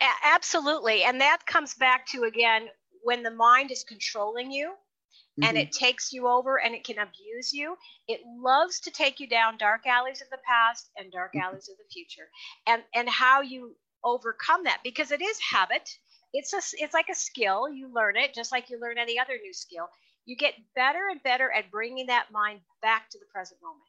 Absolutely. 0.00 1.04
And 1.04 1.20
that 1.20 1.46
comes 1.46 1.74
back 1.74 2.06
to, 2.08 2.24
again, 2.24 2.68
when 3.02 3.22
the 3.22 3.30
mind 3.30 3.70
is 3.70 3.84
controlling 3.84 4.50
you 4.50 4.68
mm-hmm. 4.68 5.44
and 5.44 5.56
it 5.56 5.72
takes 5.72 6.12
you 6.12 6.28
over 6.28 6.60
and 6.60 6.74
it 6.74 6.84
can 6.84 6.98
abuse 6.98 7.52
you, 7.52 7.76
it 8.08 8.20
loves 8.40 8.80
to 8.80 8.90
take 8.90 9.20
you 9.20 9.28
down 9.28 9.56
dark 9.56 9.86
alleys 9.86 10.20
of 10.20 10.28
the 10.30 10.38
past 10.46 10.90
and 10.96 11.10
dark 11.12 11.32
mm-hmm. 11.34 11.46
alleys 11.46 11.68
of 11.68 11.76
the 11.78 11.92
future. 11.92 12.28
And, 12.66 12.82
and 12.94 13.08
how 13.08 13.40
you 13.40 13.76
overcome 14.04 14.64
that 14.64 14.80
because 14.84 15.10
it 15.10 15.22
is 15.22 15.38
habit 15.40 15.88
it's 16.32 16.52
a 16.52 16.60
it's 16.78 16.94
like 16.94 17.08
a 17.10 17.14
skill 17.14 17.68
you 17.68 17.92
learn 17.92 18.16
it 18.16 18.34
just 18.34 18.52
like 18.52 18.70
you 18.70 18.80
learn 18.80 18.98
any 18.98 19.18
other 19.18 19.38
new 19.42 19.52
skill 19.52 19.88
you 20.26 20.36
get 20.36 20.54
better 20.74 21.08
and 21.10 21.22
better 21.22 21.50
at 21.50 21.70
bringing 21.70 22.06
that 22.06 22.26
mind 22.30 22.60
back 22.82 23.08
to 23.10 23.18
the 23.18 23.24
present 23.32 23.60
moment 23.62 23.82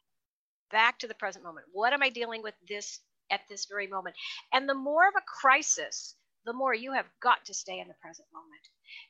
back 0.70 0.98
to 0.98 1.06
the 1.06 1.14
present 1.14 1.44
moment 1.44 1.66
what 1.72 1.92
am 1.92 2.02
i 2.02 2.08
dealing 2.08 2.42
with 2.42 2.54
this 2.68 3.00
at 3.30 3.40
this 3.48 3.66
very 3.66 3.86
moment 3.86 4.16
and 4.52 4.68
the 4.68 4.74
more 4.74 5.06
of 5.08 5.14
a 5.16 5.24
crisis 5.40 6.14
the 6.44 6.52
more 6.52 6.74
you 6.74 6.92
have 6.92 7.06
got 7.20 7.44
to 7.44 7.54
stay 7.54 7.78
in 7.78 7.88
the 7.88 7.94
present 8.00 8.26
moment 8.32 8.68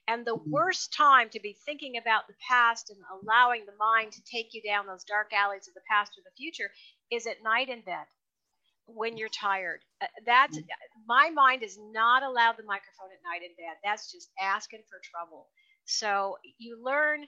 and 0.09 0.25
the 0.25 0.37
mm-hmm. 0.37 0.51
worst 0.51 0.93
time 0.93 1.29
to 1.31 1.41
be 1.41 1.57
thinking 1.65 1.97
about 1.97 2.27
the 2.27 2.35
past 2.49 2.91
and 2.91 2.99
allowing 3.13 3.65
the 3.67 3.77
mind 3.79 4.13
to 4.13 4.23
take 4.25 4.55
you 4.55 4.63
down 4.63 4.87
those 4.87 5.05
dark 5.05 5.33
alleys 5.33 5.69
of 5.69 5.75
the 5.75 5.87
past 5.89 6.13
or 6.19 6.23
the 6.25 6.37
future 6.37 6.71
is 7.11 7.27
at 7.27 7.43
night 7.43 7.69
in 7.69 7.81
bed 7.83 8.07
when 8.87 9.17
you're 9.19 9.29
tired. 9.29 9.81
Uh, 10.01 10.07
that's 10.25 10.57
mm-hmm. 10.57 11.03
my 11.07 11.31
mind 11.31 11.63
is 11.63 11.79
not 11.93 12.23
allowed 12.23 12.57
the 12.57 12.65
microphone 12.65 13.13
at 13.13 13.23
night 13.23 13.45
in 13.45 13.55
bed. 13.57 13.77
That's 13.85 14.11
just 14.11 14.31
asking 14.41 14.83
for 14.89 14.99
trouble. 15.05 15.47
So 15.85 16.39
you 16.59 16.83
learn 16.83 17.27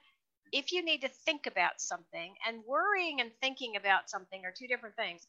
if 0.52 0.72
you 0.72 0.84
need 0.84 1.02
to 1.02 1.08
think 1.08 1.46
about 1.46 1.80
something, 1.80 2.34
and 2.46 2.64
worrying 2.66 3.20
and 3.20 3.30
thinking 3.40 3.76
about 3.76 4.10
something 4.10 4.42
are 4.44 4.52
two 4.56 4.66
different 4.66 4.96
things. 4.96 5.26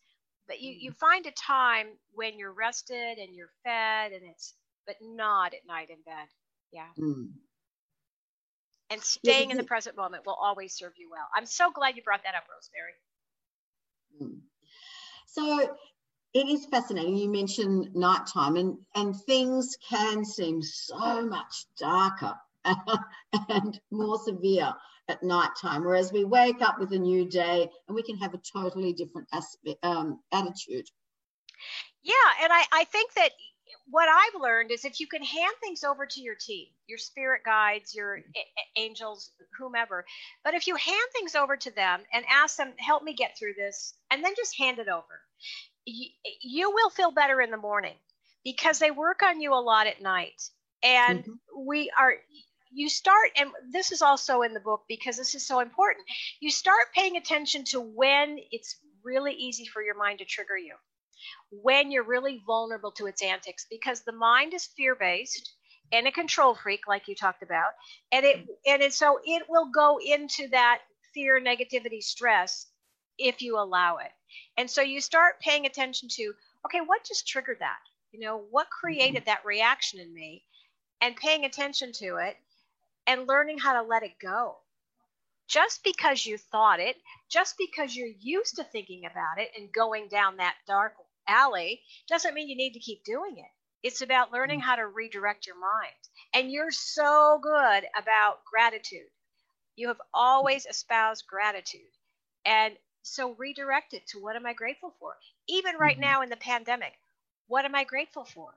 But 0.52 0.60
you, 0.60 0.74
you 0.74 0.89
mm-hmm. 0.89 0.97
find 0.97 1.26
a 1.26 1.32
time 1.32 1.88
when 2.12 2.38
you're 2.38 2.52
rested 2.52 3.18
and 3.18 3.34
you're 3.34 3.54
fed, 3.64 4.12
and 4.12 4.22
it's 4.30 4.54
but 4.86 4.97
not 5.02 5.54
at 5.54 5.66
night 5.66 5.89
in 5.89 5.95
bed. 6.06 6.28
Yeah. 6.74 6.88
Mm. 6.99 7.30
And 8.89 9.02
staying 9.02 9.47
yeah, 9.47 9.52
in 9.54 9.58
the 9.58 9.64
present 9.64 9.95
moment 9.95 10.26
will 10.26 10.38
always 10.41 10.74
serve 10.74 10.91
you 10.97 11.08
well. 11.10 11.26
I'm 11.34 11.45
so 11.45 11.72
glad 11.72 11.95
you 11.95 12.04
brought 12.04 12.24
that 12.26 12.36
up, 12.36 12.43
Rosemary. 14.20 14.34
Mm. 14.34 14.41
So 15.28 15.74
it 16.34 16.47
is 16.49 16.66
fascinating. 16.66 17.16
You 17.16 17.30
mentioned 17.30 17.95
nighttime, 17.95 18.58
and, 18.58 18.78
and 18.93 19.16
things 19.16 19.78
can 19.89 20.26
seem 20.26 20.62
so 20.62 21.26
much 21.26 21.64
darker 21.78 22.34
and 23.47 23.80
more 23.89 24.20
severe 24.20 24.74
at 25.08 25.24
night 25.24 25.52
time. 25.62 25.84
Whereas 25.84 26.12
we 26.12 26.24
wake 26.24 26.62
up 26.62 26.80
with 26.80 26.91
a 26.93 26.99
new 26.99 27.30
day 27.30 27.70
and 27.88 27.95
we 27.95 28.04
can 28.04 28.18
have 28.18 28.34
a 28.34 28.39
totally 28.39 28.93
different 28.93 29.28
aspect, 29.34 29.84
um, 29.84 30.20
attitude. 30.32 30.88
Yeah, 32.04 32.14
and 32.43 32.52
I, 32.52 32.64
I 32.72 32.84
think 32.86 33.14
that 33.14 33.32
what 33.89 34.08
I've 34.08 34.41
learned 34.41 34.72
is 34.72 34.86
if 34.86 34.99
you 34.99 35.08
can 35.08 35.24
hand 35.24 35.54
things 35.62 35.84
over 35.84 36.06
to 36.06 36.22
your 36.22 36.36
team, 36.36 36.68
your 36.88 36.97
spirit 36.97 37.41
guides, 37.43 37.93
your 37.93 38.16
a- 38.16 38.80
angels, 38.80 39.32
whomever, 39.58 40.06
but 40.43 40.54
if 40.54 40.68
you 40.68 40.76
hand 40.76 41.08
things 41.14 41.36
over 41.36 41.58
to 41.58 41.72
them 41.76 42.02
and 42.14 42.26
ask 42.30 42.58
them, 42.58 42.74
help 42.78 43.04
me 43.04 43.14
get 43.14 43.38
through 43.38 43.54
this, 43.58 43.93
and 44.10 44.24
then 44.24 44.34
just 44.36 44.58
hand 44.58 44.80
it 44.80 44.88
over, 44.88 45.22
you, 45.86 46.08
you 46.41 46.72
will 46.72 46.89
feel 46.89 47.12
better 47.12 47.41
in 47.41 47.52
the 47.52 47.58
morning 47.58 47.95
because 48.43 48.80
they 48.80 48.91
work 48.91 49.22
on 49.24 49.41
you 49.41 49.54
a 49.54 49.56
lot 49.56 49.88
at 49.88 50.02
night. 50.02 50.41
And 50.84 51.20
mm-hmm. 51.20 51.66
we 51.66 51.91
are, 51.99 52.16
you 52.74 52.89
start, 52.89 53.32
and 53.38 53.49
this 53.72 53.91
is 53.91 54.01
also 54.01 54.41
in 54.41 54.53
the 54.53 54.59
book 54.59 54.84
because 54.88 55.17
this 55.17 55.36
is 55.36 55.45
so 55.45 55.59
important. 55.59 56.05
You 56.39 56.51
start 56.51 56.93
paying 56.95 57.17
attention 57.17 57.63
to 57.65 57.82
when 57.82 58.38
it's 58.51 58.78
really 59.03 59.34
easy 59.34 59.65
for 59.65 59.82
your 59.82 59.97
mind 59.97 60.19
to 60.19 60.26
trigger 60.26 60.57
you 60.57 60.76
when 61.51 61.91
you're 61.91 62.03
really 62.03 62.41
vulnerable 62.45 62.91
to 62.91 63.07
its 63.07 63.22
antics 63.22 63.65
because 63.69 64.01
the 64.01 64.11
mind 64.11 64.53
is 64.53 64.69
fear 64.78 64.95
based 64.95 65.53
and 65.91 66.07
a 66.07 66.11
control 66.11 66.55
freak 66.55 66.88
like 66.88 67.07
you 67.07 67.15
talked 67.15 67.43
about 67.43 67.72
and 68.11 68.26
it 68.26 68.38
and 68.65 68.82
it, 68.82 68.93
so 68.93 69.19
it 69.24 69.43
will 69.49 69.69
go 69.72 69.99
into 70.03 70.47
that 70.49 70.80
fear 71.13 71.41
negativity 71.41 72.01
stress 72.01 72.67
if 73.17 73.41
you 73.41 73.57
allow 73.57 73.97
it. 73.97 74.11
And 74.57 74.69
so 74.69 74.82
you 74.82 75.01
start 75.01 75.41
paying 75.41 75.65
attention 75.65 76.07
to 76.13 76.34
okay 76.65 76.80
what 76.86 77.03
just 77.03 77.28
triggered 77.28 77.59
that? 77.59 77.80
You 78.11 78.22
know 78.22 78.43
what 78.49 78.67
created 78.69 79.24
mm-hmm. 79.24 79.26
that 79.26 79.45
reaction 79.45 79.99
in 79.99 80.13
me? 80.13 80.43
And 81.01 81.15
paying 81.15 81.45
attention 81.45 81.91
to 81.93 82.17
it 82.17 82.38
and 83.12 83.28
learning 83.28 83.57
how 83.57 83.74
to 83.74 83.88
let 83.88 84.03
it 84.03 84.18
go 84.22 84.55
just 85.47 85.84
because 85.84 86.26
you 86.26 86.38
thought 86.38 86.80
it 86.80 86.95
just 87.30 87.55
because 87.57 87.93
you're 87.93 88.07
used 88.20 88.55
to 88.55 88.64
thinking 88.64 89.03
about 89.05 89.38
it 89.38 89.49
and 89.57 89.74
going 89.74 90.07
down 90.07 90.38
that 90.38 90.55
dark 90.66 90.93
alley 91.28 91.82
doesn't 92.07 92.34
mean 92.34 92.47
you 92.47 92.55
need 92.55 92.74
to 92.74 92.80
keep 92.80 93.03
doing 93.03 93.38
it. 93.38 93.51
It's 93.84 94.01
about 94.01 94.32
learning 94.32 94.59
mm. 94.59 94.64
how 94.64 94.76
to 94.76 94.88
redirect 94.88 95.45
your 95.45 95.59
mind. 95.59 95.91
And 96.34 96.51
you're 96.51 96.72
so 96.72 97.39
good 97.41 97.84
about 97.97 98.45
gratitude. 98.49 99.09
You 99.76 99.89
have 99.89 100.01
always 100.14 100.66
espoused 100.66 101.26
gratitude. 101.28 101.82
And 102.45 102.76
so 103.01 103.36
redirect 103.38 103.93
it 103.93 104.07
to 104.07 104.20
what 104.20 104.36
am 104.36 104.45
I 104.45 104.53
grateful 104.53 104.93
for? 104.99 105.14
Even 105.49 105.76
right 105.78 105.95
mm-hmm. 105.95 106.01
now 106.01 106.22
in 106.22 106.30
the 106.30 106.38
pandemic, 106.38 106.93
what 107.47 107.66
am 107.66 107.76
I 107.76 107.84
grateful 107.84 108.24
for? 108.24 108.51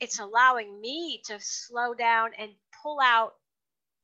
It's 0.00 0.18
allowing 0.18 0.80
me 0.80 1.22
to 1.26 1.38
slow 1.40 1.94
down 1.94 2.30
and 2.36 2.50
pull 2.82 2.98
out 3.00 3.34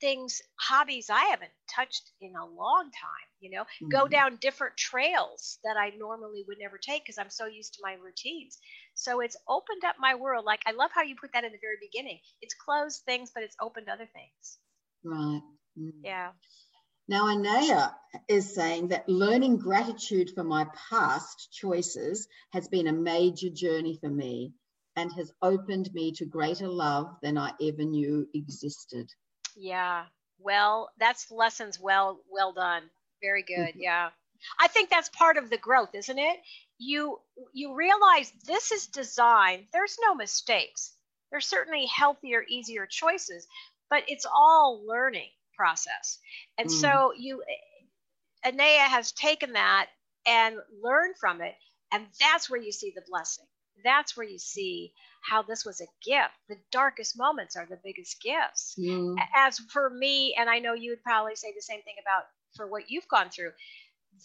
things, 0.01 0.41
hobbies 0.59 1.11
I 1.11 1.25
haven't 1.27 1.51
touched 1.75 2.11
in 2.21 2.35
a 2.37 2.45
long 2.45 2.85
time, 2.85 3.29
you 3.41 3.51
know, 3.51 3.63
mm-hmm. 3.63 3.89
go 3.89 4.09
down 4.09 4.39
different 4.41 4.77
trails 4.77 5.59
that 5.65 5.77
I 5.77 5.91
normally 5.99 6.45
would 6.49 6.59
never 6.61 6.79
take 6.79 7.05
because 7.05 7.19
I'm 7.19 7.31
so 7.31 7.47
used 7.47 7.75
to 7.75 7.81
my 7.83 7.95
routines. 7.95 8.59
So 8.95 9.21
it's 9.21 9.37
opened 9.49 9.85
up 9.87 9.97
my 9.99 10.15
world. 10.15 10.45
Like, 10.45 10.61
I 10.67 10.73
love 10.73 10.91
how 10.95 11.03
you 11.03 11.17
put 11.21 11.33
that 11.35 11.45
in 11.45 11.53
the 11.53 11.59
very 11.61 11.77
beginning. 11.81 12.19
It's 12.41 12.55
closed 12.55 13.03
things, 13.05 13.31
but 13.35 13.43
it's 13.43 13.57
opened 13.61 13.89
other 13.89 14.09
things. 14.13 14.59
Right. 15.05 15.43
Mm. 15.79 15.93
Yeah. 16.03 16.31
Now, 17.09 17.27
Anaya 17.29 17.97
is 18.29 18.55
saying 18.55 18.89
that 18.89 19.09
learning 19.09 19.57
gratitude 19.57 20.31
for 20.35 20.45
my 20.45 20.67
past 20.91 21.49
choices 21.53 22.29
has 22.53 22.69
been 22.69 22.87
a 22.87 22.93
major 22.93 23.51
journey 23.51 23.99
for 24.01 24.09
me 24.09 24.53
and 24.97 25.13
has 25.15 25.33
opened 25.43 25.93
me 25.93 26.13
to 26.13 26.25
greater 26.25 26.69
love 26.69 27.17
than 27.23 27.37
I 27.39 27.53
ever 27.61 27.85
knew 27.85 28.29
existed. 28.35 29.11
Yeah. 29.57 30.05
Well, 30.39 30.91
that's 30.99 31.31
lessons 31.31 31.79
well 31.79 32.21
well 32.31 32.53
done. 32.53 32.83
Very 33.23 33.43
good. 33.43 33.71
Mm-hmm. 33.71 33.81
Yeah. 33.81 34.11
I 34.59 34.69
think 34.69 34.89
that's 34.89 35.11
part 35.11 35.37
of 35.37 35.51
the 35.51 35.59
growth, 35.59 35.95
isn't 35.95 36.19
it? 36.19 36.39
You 36.79 37.21
you 37.53 37.75
realize 37.75 38.33
this 38.47 38.73
is 38.73 38.87
design. 38.87 39.67
There's 39.73 39.99
no 40.03 40.15
mistakes. 40.15 40.95
There's 41.31 41.47
certainly 41.47 41.87
healthier, 41.87 42.45
easier 42.49 42.87
choices, 42.87 43.47
but 43.91 44.05
it's 44.09 44.27
all 44.27 44.83
learning 44.87 45.29
process. 45.55 46.19
And 46.57 46.69
mm. 46.69 46.73
so 46.73 47.13
you 47.17 47.43
Anaya 48.45 48.89
has 48.89 49.13
taken 49.13 49.53
that 49.53 49.89
and 50.27 50.57
learned 50.83 51.17
from 51.19 51.43
it, 51.43 51.55
and 51.93 52.07
that's 52.19 52.49
where 52.49 52.61
you 52.61 52.73
see 52.73 52.93
the 52.95 53.05
blessing 53.07 53.47
that's 53.85 54.17
where 54.17 54.27
you 54.27 54.39
see 54.39 54.93
how 55.23 55.43
this 55.43 55.65
was 55.65 55.81
a 55.81 55.87
gift. 56.05 56.35
The 56.49 56.57
darkest 56.73 57.19
moments 57.19 57.57
are 57.57 57.67
the 57.67 57.79
biggest 57.83 58.21
gifts. 58.23 58.75
Mm. 58.79 59.17
As 59.35 59.59
for 59.59 59.91
me, 59.91 60.35
and 60.39 60.49
I 60.49 60.59
know 60.59 60.75
you 60.75 60.91
would 60.91 61.03
probably 61.03 61.37
say 61.37 61.53
the 61.55 61.63
same 61.63 61.83
thing 61.83 61.97
about 62.01 62.25
for 62.57 62.67
what 62.67 62.91
you've 62.91 63.09
gone 63.09 63.31
through, 63.31 63.53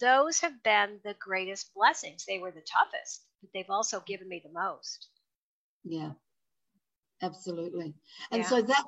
those 0.02 0.40
have 0.42 0.64
been 0.64 1.00
the 1.04 1.16
greatest 1.20 1.72
blessings. 1.76 2.26
They 2.26 2.40
were 2.40 2.52
the 2.52 2.62
toughest, 2.62 3.24
but 3.42 3.52
they've 3.54 3.70
also 3.70 4.02
given 4.06 4.28
me 4.28 4.42
the 4.44 4.52
most. 4.52 5.08
Yeah, 5.84 6.12
absolutely. 7.22 7.94
And 8.32 8.42
yeah. 8.42 8.50
so 8.50 8.62
that 8.62 8.84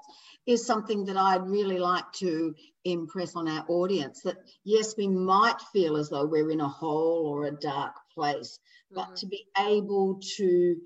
is 0.46 0.66
something 0.66 1.06
that 1.06 1.18
I'd 1.18 1.48
really 1.48 1.78
like 1.78 2.12
to 2.14 2.56
impress 2.84 3.36
on 3.36 3.48
our 3.48 3.66
audience 3.68 4.22
that 4.24 4.38
yes, 4.64 4.96
we 4.98 5.08
might 5.08 5.62
feel 5.74 5.98
as 5.98 6.10
though 6.10 6.26
we're 6.26 6.52
in 6.52 6.62
a 6.62 6.68
hole 6.68 7.28
or 7.28 7.46
a 7.46 7.52
dark 7.52 7.94
place, 8.14 8.60
but 8.92 9.06
mm-hmm. 9.06 9.16
to 9.16 9.26
be 9.28 9.46
able 9.58 10.20
to 10.38 10.78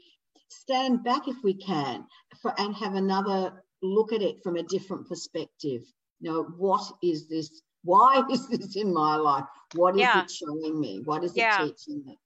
stand 0.52 1.04
back 1.04 1.28
if 1.28 1.38
we 1.44 1.54
can 1.54 2.06
for, 2.42 2.54
and 2.60 2.76
have 2.76 2.96
another 2.96 3.64
look 3.82 4.14
at 4.14 4.22
it 4.22 4.38
from 4.44 4.58
a 4.58 4.64
different 4.64 5.08
perspective. 5.08 5.82
You 6.20 6.32
know, 6.32 6.44
what 6.58 6.84
is 7.02 7.28
this? 7.28 7.62
Why 7.84 8.24
is 8.32 8.48
this 8.48 8.76
in 8.76 8.94
my 8.94 9.16
life? 9.16 9.46
What 9.76 9.96
is 9.96 10.02
yeah. 10.02 10.24
it 10.24 10.32
showing 10.32 10.80
me? 10.80 11.02
What 11.04 11.24
is 11.24 11.36
yeah. 11.36 11.64
it 11.64 11.78
teaching 11.78 12.04
me? 12.06 12.20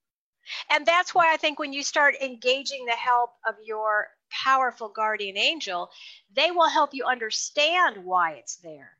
And 0.70 0.86
that's 0.86 1.16
why 1.16 1.34
I 1.34 1.38
think 1.38 1.58
when 1.58 1.74
you 1.74 1.82
start 1.82 2.16
engaging 2.22 2.86
the 2.86 2.92
help 2.92 3.32
of 3.48 3.56
your 3.66 4.08
powerful 4.30 4.90
guardian 4.90 5.38
angel, 5.38 5.90
they 6.36 6.52
will 6.52 6.70
help 6.70 6.94
you 6.94 7.06
understand 7.06 8.04
why 8.04 8.34
it's 8.34 8.58
there 8.58 8.92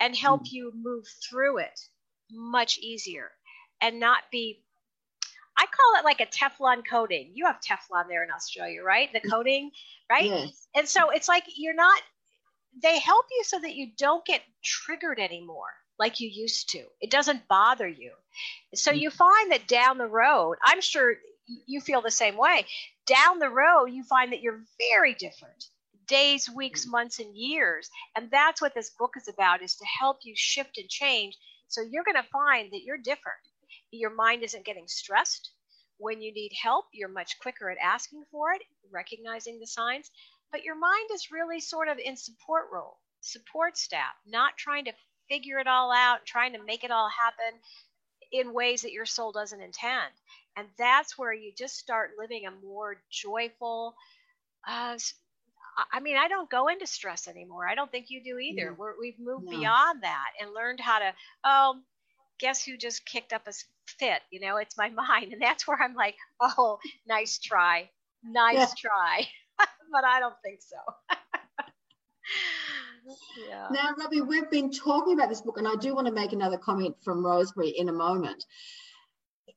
and 0.00 0.14
help 0.14 0.42
mm. 0.42 0.52
you 0.52 0.72
move 0.74 1.04
through 1.28 1.58
it 1.58 1.80
much 2.30 2.78
easier 2.78 3.30
and 3.80 4.00
not 4.00 4.22
be 4.30 4.63
I 5.56 5.66
call 5.66 6.00
it 6.00 6.04
like 6.04 6.20
a 6.20 6.26
Teflon 6.26 6.82
coating. 6.88 7.30
You 7.34 7.46
have 7.46 7.60
Teflon 7.60 8.08
there 8.08 8.24
in 8.24 8.30
Australia, 8.30 8.82
right? 8.82 9.10
The 9.12 9.20
coating, 9.20 9.70
right? 10.10 10.24
Yes. 10.24 10.66
And 10.74 10.88
so 10.88 11.10
it's 11.10 11.28
like 11.28 11.44
you're 11.56 11.74
not, 11.74 12.00
they 12.82 12.98
help 12.98 13.26
you 13.30 13.44
so 13.44 13.60
that 13.60 13.74
you 13.74 13.88
don't 13.96 14.24
get 14.24 14.42
triggered 14.62 15.20
anymore 15.20 15.72
like 15.98 16.20
you 16.20 16.28
used 16.28 16.70
to. 16.70 16.84
It 17.00 17.10
doesn't 17.10 17.46
bother 17.48 17.88
you. 17.88 18.12
So 18.74 18.90
mm. 18.90 19.00
you 19.00 19.10
find 19.10 19.52
that 19.52 19.68
down 19.68 19.98
the 19.98 20.06
road, 20.06 20.56
I'm 20.64 20.80
sure 20.80 21.14
you 21.66 21.80
feel 21.80 22.00
the 22.00 22.10
same 22.10 22.36
way. 22.36 22.66
Down 23.06 23.38
the 23.38 23.50
road, 23.50 23.86
you 23.86 24.02
find 24.02 24.32
that 24.32 24.40
you're 24.40 24.64
very 24.90 25.14
different 25.14 25.66
days, 26.08 26.50
weeks, 26.50 26.84
mm. 26.84 26.90
months, 26.90 27.20
and 27.20 27.36
years. 27.36 27.88
And 28.16 28.30
that's 28.30 28.60
what 28.60 28.74
this 28.74 28.90
book 28.90 29.12
is 29.16 29.28
about 29.28 29.62
is 29.62 29.76
to 29.76 29.84
help 30.00 30.18
you 30.24 30.34
shift 30.36 30.78
and 30.78 30.88
change. 30.88 31.36
So 31.68 31.80
you're 31.80 32.04
going 32.04 32.22
to 32.22 32.28
find 32.30 32.72
that 32.72 32.82
you're 32.82 32.98
different 32.98 33.38
your 33.96 34.14
mind 34.14 34.42
isn't 34.42 34.64
getting 34.64 34.86
stressed. 34.86 35.50
When 35.98 36.20
you 36.20 36.32
need 36.32 36.52
help, 36.60 36.86
you're 36.92 37.08
much 37.08 37.38
quicker 37.40 37.70
at 37.70 37.78
asking 37.78 38.24
for 38.30 38.52
it, 38.52 38.62
recognizing 38.90 39.60
the 39.60 39.66
signs. 39.66 40.10
But 40.50 40.64
your 40.64 40.76
mind 40.76 41.08
is 41.12 41.30
really 41.30 41.60
sort 41.60 41.88
of 41.88 41.98
in 41.98 42.16
support 42.16 42.66
role, 42.72 42.98
support 43.20 43.76
staff, 43.76 44.14
not 44.26 44.56
trying 44.56 44.84
to 44.86 44.92
figure 45.28 45.58
it 45.58 45.66
all 45.66 45.92
out, 45.92 46.26
trying 46.26 46.52
to 46.52 46.62
make 46.64 46.84
it 46.84 46.90
all 46.90 47.08
happen 47.08 47.58
in 48.32 48.52
ways 48.52 48.82
that 48.82 48.92
your 48.92 49.06
soul 49.06 49.32
doesn't 49.32 49.60
intend. 49.60 50.12
And 50.56 50.68
that's 50.78 51.18
where 51.18 51.32
you 51.32 51.52
just 51.56 51.76
start 51.76 52.12
living 52.18 52.46
a 52.46 52.66
more 52.66 52.96
joyful, 53.10 53.94
uh, 54.66 54.96
I 55.92 56.00
mean, 56.00 56.16
I 56.16 56.28
don't 56.28 56.50
go 56.50 56.68
into 56.68 56.86
stress 56.86 57.26
anymore. 57.26 57.68
I 57.68 57.74
don't 57.74 57.90
think 57.90 58.06
you 58.08 58.22
do 58.22 58.38
either. 58.38 58.76
we 59.00 59.10
have 59.10 59.18
moved 59.18 59.44
no. 59.46 59.58
beyond 59.58 60.02
that 60.02 60.30
and 60.40 60.52
learned 60.52 60.80
how 60.80 61.00
to, 61.00 61.12
oh, 61.44 61.80
guess 62.38 62.64
who 62.64 62.76
just 62.76 63.04
kicked 63.04 63.32
up 63.32 63.46
a 63.48 63.52
fit? 63.86 64.20
You 64.30 64.40
know, 64.40 64.56
it's 64.56 64.76
my 64.76 64.88
mind. 64.90 65.32
And 65.32 65.42
that's 65.42 65.66
where 65.66 65.80
I'm 65.80 65.94
like, 65.94 66.16
oh, 66.40 66.78
nice 67.06 67.38
try. 67.38 67.90
Nice 68.24 68.56
yeah. 68.56 68.90
try. 68.90 69.26
but 69.92 70.04
I 70.04 70.20
don't 70.20 70.34
think 70.44 70.60
so. 70.62 70.76
yeah. 73.48 73.68
Now, 73.70 73.94
Robbie, 73.98 74.22
we've 74.22 74.50
been 74.50 74.70
talking 74.70 75.14
about 75.14 75.28
this 75.28 75.42
book, 75.42 75.58
and 75.58 75.68
I 75.68 75.76
do 75.76 75.94
want 75.94 76.06
to 76.06 76.12
make 76.12 76.32
another 76.32 76.58
comment 76.58 76.96
from 77.04 77.24
Rosemary 77.24 77.70
in 77.70 77.88
a 77.88 77.92
moment. 77.92 78.44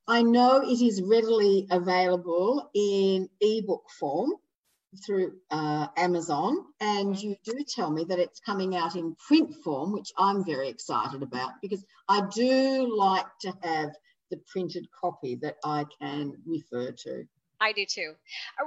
I 0.08 0.22
know 0.22 0.62
it 0.62 0.82
is 0.82 1.02
readily 1.02 1.68
available 1.70 2.70
in 2.74 3.30
ebook 3.42 3.84
form 4.00 4.32
through 5.06 5.34
uh, 5.52 5.88
Amazon, 5.98 6.58
and 6.80 7.14
mm-hmm. 7.14 7.30
you 7.30 7.36
do 7.44 7.64
tell 7.68 7.92
me 7.92 8.06
that 8.06 8.20
it's 8.20 8.40
coming 8.40 8.76
out 8.76 8.96
in 8.96 9.16
print 9.28 9.54
form, 9.64 9.92
which 9.92 10.12
I'm 10.18 10.46
very 10.46 10.70
excited 10.70 11.24
about 11.24 11.52
because 11.62 11.84
I 12.08 12.22
do 12.34 12.96
like 12.98 13.26
to 13.42 13.54
have 13.64 13.90
the 14.30 14.38
printed 14.48 14.88
copy 14.92 15.36
that 15.36 15.58
I 15.64 15.86
can 16.00 16.34
refer 16.46 16.92
to. 16.92 17.26
I 17.60 17.72
do 17.72 17.86
too. 17.86 18.14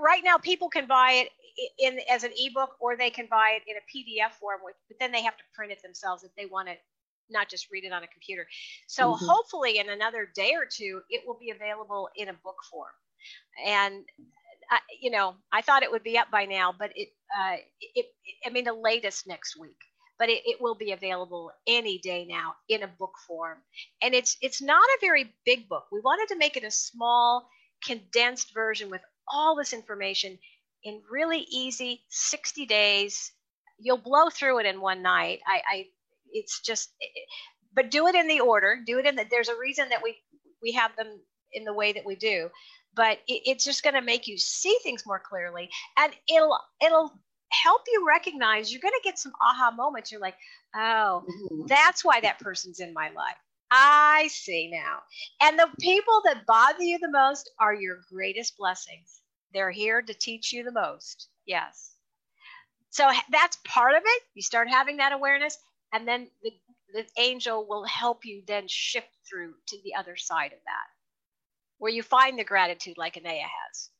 Right 0.02 0.22
now, 0.24 0.36
people 0.36 0.68
can 0.68 0.86
buy 0.86 1.12
it 1.12 1.28
in 1.78 2.00
as 2.10 2.24
an 2.24 2.32
ebook, 2.36 2.76
or 2.80 2.96
they 2.96 3.10
can 3.10 3.26
buy 3.30 3.56
it 3.56 3.62
in 3.68 3.76
a 3.76 3.80
PDF 3.80 4.32
form. 4.32 4.60
but 4.64 4.98
then 4.98 5.12
they 5.12 5.22
have 5.22 5.36
to 5.36 5.44
print 5.54 5.72
it 5.72 5.82
themselves 5.82 6.24
if 6.24 6.34
they 6.36 6.46
want 6.46 6.68
to, 6.68 6.74
not 7.28 7.48
just 7.48 7.70
read 7.70 7.84
it 7.84 7.92
on 7.92 8.02
a 8.02 8.08
computer. 8.08 8.46
So 8.88 9.12
mm-hmm. 9.12 9.24
hopefully, 9.24 9.78
in 9.78 9.88
another 9.90 10.28
day 10.34 10.54
or 10.54 10.66
two, 10.66 11.02
it 11.08 11.22
will 11.26 11.38
be 11.38 11.50
available 11.50 12.08
in 12.16 12.28
a 12.28 12.32
book 12.32 12.56
form. 12.70 12.90
And 13.64 14.04
I, 14.70 14.76
uh, 14.76 14.78
you 15.00 15.10
know, 15.10 15.34
I 15.52 15.62
thought 15.62 15.82
it 15.82 15.90
would 15.90 16.02
be 16.02 16.18
up 16.18 16.30
by 16.30 16.46
now, 16.46 16.74
but 16.76 16.90
it, 16.96 17.08
uh, 17.38 17.56
it, 17.80 17.90
it 17.94 18.06
I 18.46 18.50
mean, 18.50 18.64
the 18.64 18.72
latest 18.72 19.26
next 19.26 19.56
week 19.56 19.76
but 20.20 20.28
it, 20.28 20.42
it, 20.44 20.60
will 20.60 20.74
be 20.74 20.92
available 20.92 21.50
any 21.66 21.98
day 21.98 22.26
now 22.28 22.54
in 22.68 22.82
a 22.82 22.86
book 22.86 23.14
form. 23.26 23.56
And 24.02 24.14
it's 24.14 24.36
it's 24.42 24.60
not 24.60 24.84
a 24.84 24.98
very 25.00 25.34
big 25.46 25.66
book. 25.66 25.86
We 25.90 26.00
wanted 26.04 26.28
to 26.28 26.38
make 26.38 26.58
it 26.58 26.62
a 26.62 26.70
small, 26.70 27.48
condensed 27.82 28.52
version 28.54 28.90
with 28.90 29.00
all 29.26 29.56
this 29.56 29.72
information 29.72 30.38
in 30.84 31.00
really 31.10 31.46
easy 31.50 32.02
60 32.10 32.66
days. 32.66 33.32
You'll 33.78 33.96
blow 33.96 34.28
through 34.28 34.60
it 34.60 34.66
in 34.66 34.82
one 34.82 35.02
night. 35.02 35.40
I, 35.46 35.62
I 35.72 35.86
it's 36.30 36.60
just 36.60 36.90
but 37.74 37.90
do 37.90 38.06
it 38.06 38.14
in 38.14 38.28
the 38.28 38.40
order. 38.40 38.78
Do 38.86 38.98
it 38.98 39.06
in 39.06 39.16
the 39.16 39.24
there's 39.30 39.48
a 39.48 39.58
reason 39.58 39.88
that 39.88 40.02
we 40.02 40.18
we 40.62 40.72
have 40.72 40.94
them 40.96 41.18
in 41.52 41.64
the 41.64 41.72
way 41.72 41.92
that 41.92 42.04
we 42.06 42.14
do 42.14 42.48
but 42.94 43.18
it, 43.26 43.42
it's 43.44 43.64
just 43.64 43.82
going 43.82 43.94
to 43.94 44.02
make 44.02 44.28
you 44.28 44.38
see 44.38 44.76
things 44.84 45.04
more 45.04 45.20
clearly 45.20 45.68
and 45.98 46.12
it'll 46.28 46.56
it'll 46.80 47.12
help 47.50 47.82
you 47.92 48.06
recognize 48.06 48.72
you're 48.72 48.80
going 48.80 48.92
to 48.92 49.00
get 49.04 49.18
some 49.18 49.32
aha 49.40 49.70
moments. 49.70 50.10
You're 50.10 50.20
like, 50.20 50.36
oh, 50.74 51.24
mm-hmm. 51.28 51.66
that's 51.66 52.04
why 52.04 52.20
that 52.20 52.38
person's 52.38 52.80
in 52.80 52.92
my 52.94 53.10
life. 53.10 53.36
I 53.70 54.28
see 54.32 54.70
now. 54.72 54.98
And 55.40 55.58
the 55.58 55.68
people 55.80 56.22
that 56.24 56.46
bother 56.46 56.82
you 56.82 56.98
the 56.98 57.10
most 57.10 57.50
are 57.60 57.74
your 57.74 58.00
greatest 58.12 58.56
blessings. 58.58 59.20
They're 59.54 59.70
here 59.70 60.02
to 60.02 60.14
teach 60.14 60.52
you 60.52 60.64
the 60.64 60.72
most. 60.72 61.28
Yes. 61.46 61.94
So 62.90 63.08
that's 63.30 63.58
part 63.64 63.94
of 63.94 64.02
it. 64.04 64.22
You 64.34 64.42
start 64.42 64.68
having 64.68 64.96
that 64.96 65.12
awareness, 65.12 65.56
and 65.92 66.06
then 66.08 66.28
the, 66.42 66.50
the 66.92 67.06
angel 67.18 67.66
will 67.68 67.84
help 67.84 68.24
you 68.24 68.42
then 68.46 68.64
shift 68.66 69.16
through 69.28 69.54
to 69.68 69.76
the 69.84 69.94
other 69.94 70.16
side 70.16 70.52
of 70.52 70.58
that, 70.64 70.86
where 71.78 71.92
you 71.92 72.02
find 72.02 72.36
the 72.36 72.44
gratitude 72.44 72.98
like 72.98 73.16
Anaya 73.16 73.46
has 73.68 73.90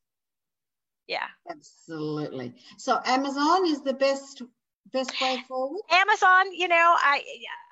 yeah. 1.11 1.27
Absolutely. 1.51 2.55
So 2.79 3.01
amazon 3.05 3.67
is 3.67 3.83
the 3.83 3.95
best 3.95 4.43
best 4.93 5.21
way 5.21 5.37
forward? 5.47 5.83
Amazon 5.91 6.53
you 6.53 6.67
know 6.67 6.97
i 6.99 7.23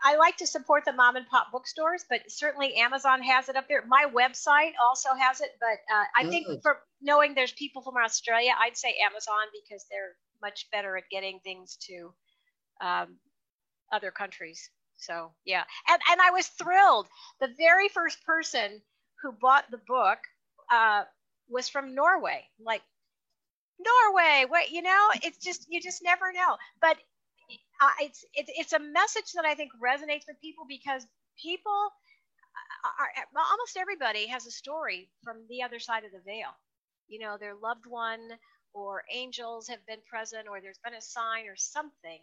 i 0.04 0.16
like 0.16 0.36
to 0.36 0.46
support 0.46 0.84
the 0.84 0.92
mom 0.92 1.16
and 1.16 1.26
pop 1.26 1.46
bookstores 1.50 2.04
but 2.08 2.20
certainly 2.28 2.76
amazon 2.76 3.22
has 3.22 3.48
it 3.48 3.56
up 3.56 3.66
there. 3.68 3.82
My 3.88 4.06
website 4.14 4.72
also 4.82 5.08
has 5.18 5.40
it 5.40 5.50
but 5.58 5.78
uh, 5.92 6.04
i 6.16 6.22
Good. 6.22 6.30
think 6.30 6.46
for 6.62 6.78
knowing 7.00 7.34
there's 7.34 7.52
people 7.52 7.82
from 7.82 7.94
australia 7.96 8.52
i'd 8.64 8.76
say 8.76 8.94
amazon 9.04 9.44
because 9.52 9.84
they're 9.90 10.14
much 10.42 10.66
better 10.70 10.96
at 10.96 11.04
getting 11.10 11.40
things 11.40 11.76
to 11.88 12.12
um, 12.80 13.16
other 13.92 14.10
countries. 14.10 14.70
So 14.96 15.32
yeah. 15.44 15.64
And 15.88 16.00
and 16.10 16.20
i 16.20 16.30
was 16.30 16.46
thrilled. 16.46 17.06
The 17.40 17.54
very 17.56 17.88
first 17.88 18.22
person 18.24 18.82
who 19.22 19.32
bought 19.32 19.64
the 19.70 19.80
book 19.86 20.18
uh, 20.72 21.04
was 21.48 21.68
from 21.68 21.94
norway. 21.94 22.44
Like 22.60 22.82
Norway. 23.78 24.44
What 24.48 24.70
you 24.70 24.82
know, 24.82 25.08
it's 25.22 25.38
just 25.38 25.66
you 25.68 25.80
just 25.80 26.02
never 26.02 26.32
know. 26.32 26.56
But 26.80 26.96
uh, 27.80 27.90
it's 28.00 28.24
it, 28.34 28.46
it's 28.48 28.72
a 28.72 28.78
message 28.78 29.32
that 29.34 29.44
I 29.44 29.54
think 29.54 29.72
resonates 29.82 30.26
with 30.26 30.40
people 30.40 30.64
because 30.68 31.06
people 31.40 31.90
are, 32.84 33.10
are, 33.16 33.42
almost 33.50 33.76
everybody 33.76 34.26
has 34.26 34.46
a 34.46 34.50
story 34.50 35.08
from 35.22 35.38
the 35.48 35.62
other 35.62 35.78
side 35.78 36.04
of 36.04 36.12
the 36.12 36.20
veil. 36.24 36.50
You 37.08 37.20
know, 37.20 37.36
their 37.38 37.54
loved 37.54 37.86
one 37.86 38.20
or 38.74 39.02
angels 39.12 39.68
have 39.68 39.84
been 39.86 40.00
present, 40.08 40.46
or 40.48 40.60
there's 40.60 40.80
been 40.84 40.94
a 40.94 41.02
sign 41.02 41.46
or 41.46 41.56
something. 41.56 42.20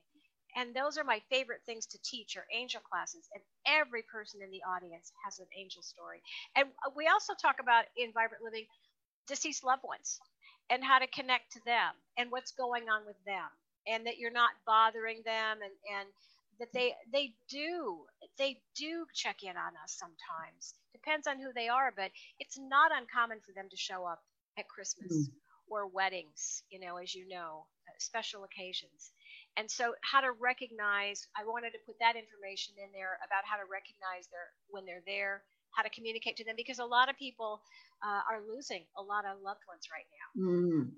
And 0.57 0.73
those 0.73 0.97
are 0.97 1.03
my 1.03 1.21
favorite 1.29 1.61
things 1.65 1.85
to 1.87 1.97
teach 2.03 2.37
are 2.37 2.45
angel 2.53 2.79
classes. 2.79 3.27
And 3.33 3.43
every 3.67 4.03
person 4.03 4.41
in 4.41 4.51
the 4.51 4.61
audience 4.63 5.11
has 5.25 5.39
an 5.39 5.47
angel 5.57 5.81
story. 5.81 6.21
And 6.55 6.69
we 6.95 7.07
also 7.07 7.33
talk 7.33 7.57
about 7.59 7.85
in 7.97 8.13
Vibrant 8.13 8.43
Living 8.43 8.65
deceased 9.27 9.63
loved 9.65 9.83
ones 9.83 10.19
and 10.69 10.83
how 10.83 10.99
to 10.99 11.07
connect 11.07 11.51
to 11.53 11.59
them 11.65 11.93
and 12.17 12.31
what's 12.31 12.51
going 12.51 12.89
on 12.89 13.05
with 13.05 13.17
them 13.25 13.49
and 13.87 14.05
that 14.05 14.17
you're 14.17 14.31
not 14.31 14.51
bothering 14.65 15.21
them 15.25 15.59
and 15.61 15.73
and 15.93 16.09
that 16.59 16.71
they 16.73 16.93
they 17.11 17.33
do 17.49 17.99
they 18.37 18.57
do 18.75 19.05
check 19.13 19.43
in 19.43 19.57
on 19.57 19.73
us 19.83 19.97
sometimes 19.97 20.75
depends 20.93 21.27
on 21.27 21.39
who 21.39 21.51
they 21.53 21.67
are 21.67 21.93
but 21.95 22.11
it's 22.39 22.57
not 22.57 22.91
uncommon 22.95 23.39
for 23.45 23.51
them 23.53 23.67
to 23.69 23.77
show 23.77 24.05
up 24.05 24.23
at 24.57 24.67
christmas 24.67 25.11
mm. 25.11 25.31
or 25.69 25.87
weddings 25.87 26.63
you 26.69 26.79
know 26.79 26.97
as 26.97 27.13
you 27.13 27.27
know 27.27 27.65
uh, 27.87 27.93
special 27.99 28.43
occasions 28.43 29.11
and 29.57 29.69
so 29.69 29.93
how 30.01 30.21
to 30.21 30.31
recognize 30.39 31.27
i 31.37 31.43
wanted 31.43 31.71
to 31.71 31.79
put 31.85 31.95
that 31.99 32.15
information 32.15 32.73
in 32.81 32.89
there 32.93 33.19
about 33.25 33.43
how 33.43 33.57
to 33.57 33.67
recognize 33.69 34.27
their 34.31 34.49
when 34.69 34.85
they're 34.85 35.05
there 35.05 35.43
how 35.75 35.83
to 35.83 35.89
communicate 35.89 36.37
to 36.37 36.45
them 36.45 36.55
because 36.55 36.79
a 36.79 36.85
lot 36.85 37.09
of 37.09 37.17
people 37.17 37.59
uh, 38.05 38.21
are 38.29 38.41
losing 38.53 38.83
a 38.97 39.01
lot 39.01 39.25
of 39.25 39.41
loved 39.41 39.61
ones 39.67 39.87
right 39.91 40.05
now. 40.13 40.51
Mm. 40.51 40.89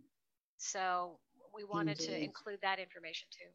So 0.58 1.20
we 1.56 1.64
wanted 1.64 2.00
Indeed. 2.00 2.08
to 2.08 2.24
include 2.24 2.60
that 2.62 2.80
information 2.80 3.28
too. 3.32 3.50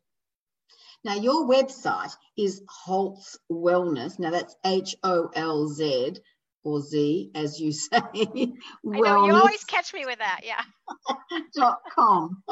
Now, 1.05 1.17
your 1.17 1.47
website 1.47 2.17
is 2.37 2.63
Holz 2.69 3.39
Wellness. 3.51 4.19
Now, 4.19 4.31
that's 4.31 4.57
H 4.65 4.97
O 5.03 5.31
L 5.35 5.69
Z 5.69 6.17
or 6.65 6.81
Z, 6.81 7.31
as 7.35 7.61
you 7.61 7.73
say. 7.73 7.89
I 7.93 8.53
know 8.85 9.27
you 9.27 9.35
always 9.35 9.65
catch 9.65 9.93
me 9.93 10.07
with 10.07 10.19
that. 10.19 10.41
Yeah. 10.45 10.63
dot 11.55 11.81
com. 11.95 12.43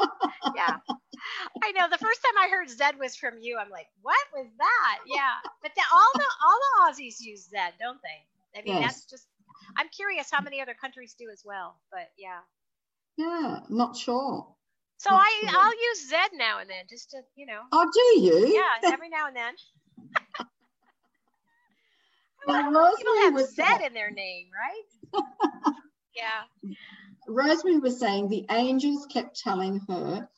yeah. 0.55 0.77
I 1.63 1.71
know. 1.71 1.87
The 1.89 1.97
first 1.97 2.21
time 2.23 2.43
I 2.43 2.49
heard 2.49 2.69
Z 2.69 2.83
was 2.99 3.15
from 3.15 3.35
you. 3.39 3.57
I'm 3.57 3.69
like, 3.69 3.87
what 4.01 4.19
was 4.33 4.47
that? 4.57 4.99
Yeah. 5.07 5.35
But 5.61 5.71
the, 5.75 5.81
all 5.93 6.11
the 6.13 6.25
all 6.45 6.59
the 6.59 6.91
Aussies 6.91 7.21
use 7.21 7.47
Z, 7.49 7.57
don't 7.79 7.99
they? 8.03 8.59
I 8.59 8.63
mean, 8.63 8.81
yes. 8.81 8.93
that's 8.93 9.05
just, 9.05 9.27
I'm 9.77 9.89
curious 9.89 10.29
how 10.31 10.41
many 10.41 10.61
other 10.61 10.73
countries 10.73 11.15
do 11.17 11.29
as 11.31 11.41
well, 11.45 11.79
but 11.91 12.09
yeah. 12.17 12.39
Yeah, 13.17 13.59
not 13.69 13.95
sure. 13.95 14.47
So 14.97 15.09
not 15.09 15.21
I, 15.21 15.47
sure. 15.49 15.59
I'll 15.59 15.73
use 15.73 16.09
Z 16.09 16.15
now 16.37 16.59
and 16.59 16.69
then 16.69 16.85
just 16.89 17.09
to, 17.11 17.21
you 17.35 17.45
know. 17.45 17.61
Oh, 17.71 17.89
do 17.91 18.21
you? 18.21 18.53
Yeah, 18.53 18.69
every 18.93 19.09
now 19.09 19.27
and 19.27 19.35
then. 19.35 19.53
well, 22.47 22.95
people 22.97 23.17
have 23.17 23.39
Z 23.39 23.55
that. 23.57 23.81
in 23.85 23.93
their 23.93 24.11
name, 24.11 24.47
right? 24.53 25.23
yeah. 26.15 26.43
Rosemary 27.27 27.79
was 27.79 27.99
saying 27.99 28.29
the 28.29 28.45
angels 28.49 29.05
kept 29.07 29.39
telling 29.39 29.79
her 29.87 30.29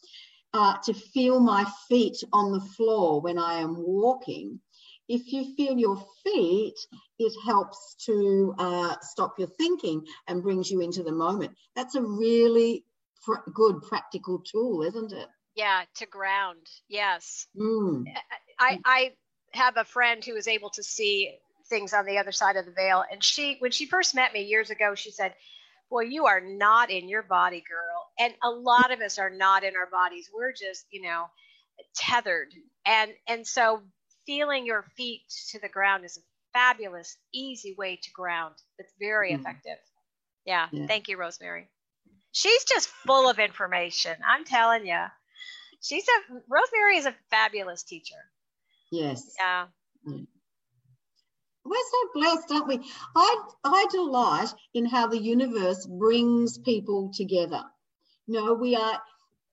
uh, 0.53 0.77
to 0.83 0.93
feel 0.93 1.39
my 1.39 1.65
feet 1.87 2.23
on 2.31 2.51
the 2.51 2.59
floor 2.59 3.21
when 3.21 3.37
I 3.37 3.55
am 3.55 3.75
walking 3.77 4.59
if 5.07 5.31
you 5.31 5.55
feel 5.55 5.77
your 5.77 6.03
feet, 6.23 6.75
it 7.19 7.33
helps 7.45 7.95
to 8.05 8.55
uh, 8.57 8.95
stop 9.01 9.37
your 9.37 9.49
thinking 9.49 10.05
and 10.27 10.43
brings 10.43 10.71
you 10.71 10.81
into 10.81 11.03
the 11.03 11.11
moment. 11.11 11.51
That's 11.75 11.95
a 11.95 12.01
really 12.01 12.85
pr- 13.23 13.49
good 13.53 13.81
practical 13.81 14.39
tool, 14.39 14.83
isn't 14.83 15.11
it? 15.11 15.27
Yeah, 15.55 15.83
to 15.95 16.05
ground. 16.05 16.65
Yes. 16.87 17.47
Mm. 17.57 18.05
I, 18.59 18.79
I 18.85 19.11
have 19.51 19.77
a 19.77 19.83
friend 19.83 20.23
who 20.23 20.35
is 20.35 20.47
able 20.47 20.71
to 20.71 20.83
see 20.83 21.31
things 21.69 21.93
on 21.93 22.05
the 22.05 22.17
other 22.17 22.31
side 22.31 22.55
of 22.55 22.65
the 22.65 22.71
veil. 22.71 23.03
And 23.11 23.23
she, 23.23 23.57
when 23.59 23.71
she 23.71 23.85
first 23.85 24.15
met 24.15 24.33
me 24.33 24.43
years 24.43 24.69
ago, 24.69 24.95
she 24.95 25.11
said, 25.11 25.33
Boy, 25.89 26.05
you 26.05 26.25
are 26.25 26.41
not 26.41 26.89
in 26.89 27.07
your 27.07 27.21
body, 27.21 27.63
girl. 27.69 28.07
And 28.19 28.33
a 28.43 28.49
lot 28.49 28.91
of 28.91 28.99
us 29.01 29.19
are 29.19 29.29
not 29.29 29.63
in 29.63 29.75
our 29.75 29.87
bodies. 29.87 30.27
We're 30.33 30.51
just, 30.51 30.85
you 30.91 31.03
know, 31.03 31.25
tethered. 31.95 32.51
And 32.85 33.11
and 33.27 33.45
so 33.45 33.83
feeling 34.25 34.65
your 34.65 34.83
feet 34.95 35.21
to 35.49 35.59
the 35.59 35.69
ground 35.69 36.05
is 36.05 36.17
a 36.17 36.21
fabulous, 36.53 37.17
easy 37.33 37.75
way 37.77 37.99
to 38.01 38.11
ground. 38.11 38.55
It's 38.77 38.93
very 38.99 39.31
mm 39.31 39.39
effective. 39.39 39.77
Yeah, 40.45 40.67
yeah. 40.71 40.87
Thank 40.87 41.07
you, 41.07 41.17
Rosemary. 41.17 41.69
She's 42.31 42.65
just 42.65 42.87
full 42.87 43.29
of 43.29 43.39
information. 43.39 44.15
I'm 44.27 44.43
telling 44.43 44.85
you. 44.85 45.05
She's 45.81 46.05
a 46.07 46.33
Rosemary 46.49 46.97
is 46.97 47.05
a 47.05 47.15
fabulous 47.29 47.83
teacher. 47.83 48.15
Yes. 48.91 49.35
Yeah. 49.39 49.67
Mm. 50.07 50.27
We're 51.65 51.75
so 51.91 52.09
blessed, 52.13 52.51
aren't 52.51 52.67
we? 52.67 52.79
I 53.15 53.41
I 53.63 53.85
delight 53.91 54.53
in 54.73 54.85
how 54.85 55.07
the 55.07 55.21
universe 55.21 55.85
brings 55.85 56.57
people 56.57 57.11
together. 57.13 57.63
You 58.27 58.33
know, 58.35 58.53
we 58.53 58.75
are 58.75 59.01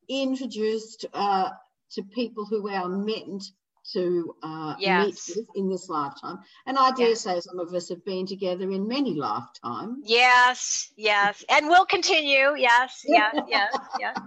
introduced 0.08 1.06
uh, 1.14 1.50
to 1.92 2.02
people 2.02 2.44
who 2.46 2.68
are 2.68 2.88
meant 2.88 3.44
to 3.92 4.34
uh, 4.42 4.74
yes. 4.78 5.06
meet 5.06 5.36
with 5.36 5.56
in 5.56 5.68
this 5.68 5.88
lifetime. 5.88 6.38
And 6.66 6.78
I 6.78 6.90
dare 6.92 7.10
yes. 7.10 7.22
say 7.22 7.40
some 7.40 7.58
of 7.58 7.72
us 7.74 7.88
have 7.88 8.04
been 8.04 8.26
together 8.26 8.70
in 8.70 8.86
many 8.86 9.14
lifetimes. 9.14 10.04
Yes, 10.04 10.92
yes. 10.96 11.44
And 11.48 11.68
we'll 11.68 11.86
continue. 11.86 12.54
Yes, 12.56 13.02
yes, 13.06 13.34
yes, 13.48 13.76
yes. 13.98 14.18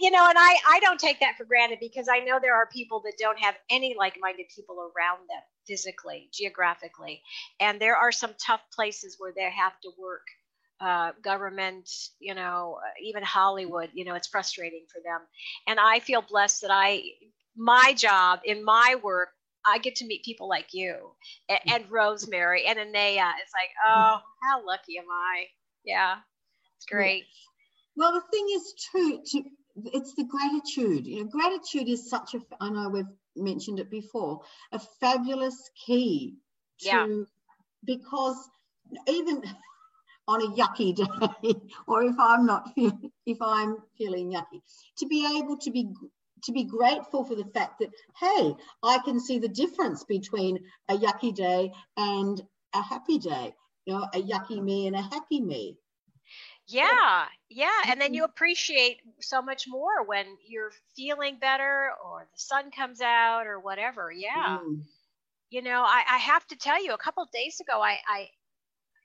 You 0.00 0.10
know, 0.10 0.26
and 0.28 0.36
I, 0.36 0.56
I 0.68 0.80
don't 0.80 0.98
take 0.98 1.20
that 1.20 1.36
for 1.36 1.44
granted 1.44 1.78
because 1.80 2.08
I 2.08 2.18
know 2.18 2.40
there 2.40 2.56
are 2.56 2.66
people 2.66 3.02
that 3.04 3.14
don't 3.18 3.38
have 3.38 3.54
any 3.70 3.94
like 3.96 4.16
minded 4.20 4.46
people 4.54 4.76
around 4.80 5.20
them 5.28 5.42
physically, 5.66 6.28
geographically. 6.32 7.22
And 7.60 7.80
there 7.80 7.96
are 7.96 8.10
some 8.10 8.34
tough 8.44 8.62
places 8.74 9.16
where 9.18 9.32
they 9.34 9.48
have 9.48 9.78
to 9.82 9.90
work 9.96 10.26
uh, 10.80 11.12
government, 11.22 11.90
you 12.18 12.34
know, 12.34 12.78
even 13.02 13.22
Hollywood, 13.22 13.90
you 13.92 14.04
know, 14.04 14.14
it's 14.14 14.28
frustrating 14.28 14.84
for 14.90 15.00
them. 15.04 15.20
And 15.66 15.78
I 15.78 16.00
feel 16.00 16.22
blessed 16.22 16.62
that 16.62 16.70
I, 16.72 17.02
my 17.60 17.92
job 17.96 18.40
in 18.44 18.64
my 18.64 18.96
work, 19.02 19.28
I 19.66 19.78
get 19.78 19.96
to 19.96 20.06
meet 20.06 20.24
people 20.24 20.48
like 20.48 20.72
you 20.72 20.96
and, 21.48 21.60
mm. 21.68 21.74
and 21.74 21.90
Rosemary 21.90 22.64
and 22.66 22.78
Anaya. 22.78 23.32
It's 23.42 23.52
like, 23.52 23.68
mm. 23.86 23.92
oh, 23.94 24.20
how 24.42 24.66
lucky 24.66 24.96
am 24.98 25.04
I? 25.10 25.44
Yeah, 25.84 26.16
it's 26.76 26.86
great. 26.86 27.24
Well, 27.96 28.12
the 28.14 28.22
thing 28.32 28.46
is, 28.54 28.74
too, 28.90 29.22
to, 29.26 29.44
it's 29.92 30.14
the 30.14 30.24
gratitude. 30.24 31.06
You 31.06 31.24
know, 31.24 31.30
gratitude 31.30 31.88
is 31.88 32.08
such 32.08 32.34
a. 32.34 32.40
I 32.60 32.70
know 32.70 32.88
we've 32.88 33.04
mentioned 33.36 33.78
it 33.78 33.90
before. 33.90 34.40
A 34.72 34.80
fabulous 35.00 35.70
key 35.86 36.36
to 36.80 36.86
yeah. 36.86 37.06
because 37.84 38.48
even 39.06 39.42
on 40.28 40.42
a 40.42 40.50
yucky 40.54 40.94
day 41.42 41.54
or 41.88 42.04
if 42.04 42.14
i'm 42.18 42.46
not 42.46 42.72
feeling 42.74 43.10
if 43.26 43.38
i'm 43.42 43.78
feeling 43.98 44.30
yucky 44.30 44.60
to 44.96 45.06
be 45.06 45.26
able 45.38 45.56
to 45.56 45.70
be 45.70 45.92
to 46.42 46.52
be 46.52 46.64
grateful 46.64 47.24
for 47.24 47.34
the 47.34 47.44
fact 47.44 47.80
that 47.80 47.90
hey 48.18 48.54
i 48.82 48.98
can 49.04 49.20
see 49.20 49.38
the 49.38 49.48
difference 49.48 50.04
between 50.04 50.58
a 50.88 50.96
yucky 50.96 51.34
day 51.34 51.72
and 51.96 52.42
a 52.74 52.82
happy 52.82 53.18
day 53.18 53.52
you 53.86 53.94
know 53.94 54.06
a 54.14 54.22
yucky 54.22 54.62
me 54.62 54.86
and 54.86 54.96
a 54.96 55.02
happy 55.02 55.40
me 55.40 55.76
yeah 56.66 57.26
yeah 57.48 57.82
and 57.88 58.00
then 58.00 58.14
you 58.14 58.24
appreciate 58.24 58.98
so 59.20 59.42
much 59.42 59.64
more 59.66 60.04
when 60.06 60.26
you're 60.46 60.72
feeling 60.96 61.38
better 61.40 61.90
or 62.04 62.28
the 62.32 62.38
sun 62.38 62.70
comes 62.70 63.00
out 63.00 63.46
or 63.46 63.58
whatever 63.58 64.12
yeah 64.12 64.58
mm. 64.62 64.80
you 65.50 65.62
know 65.62 65.82
I, 65.82 66.02
I 66.08 66.18
have 66.18 66.46
to 66.48 66.56
tell 66.56 66.82
you 66.82 66.92
a 66.92 66.98
couple 66.98 67.28
days 67.32 67.60
ago 67.60 67.80
I, 67.80 67.98
I 68.08 68.28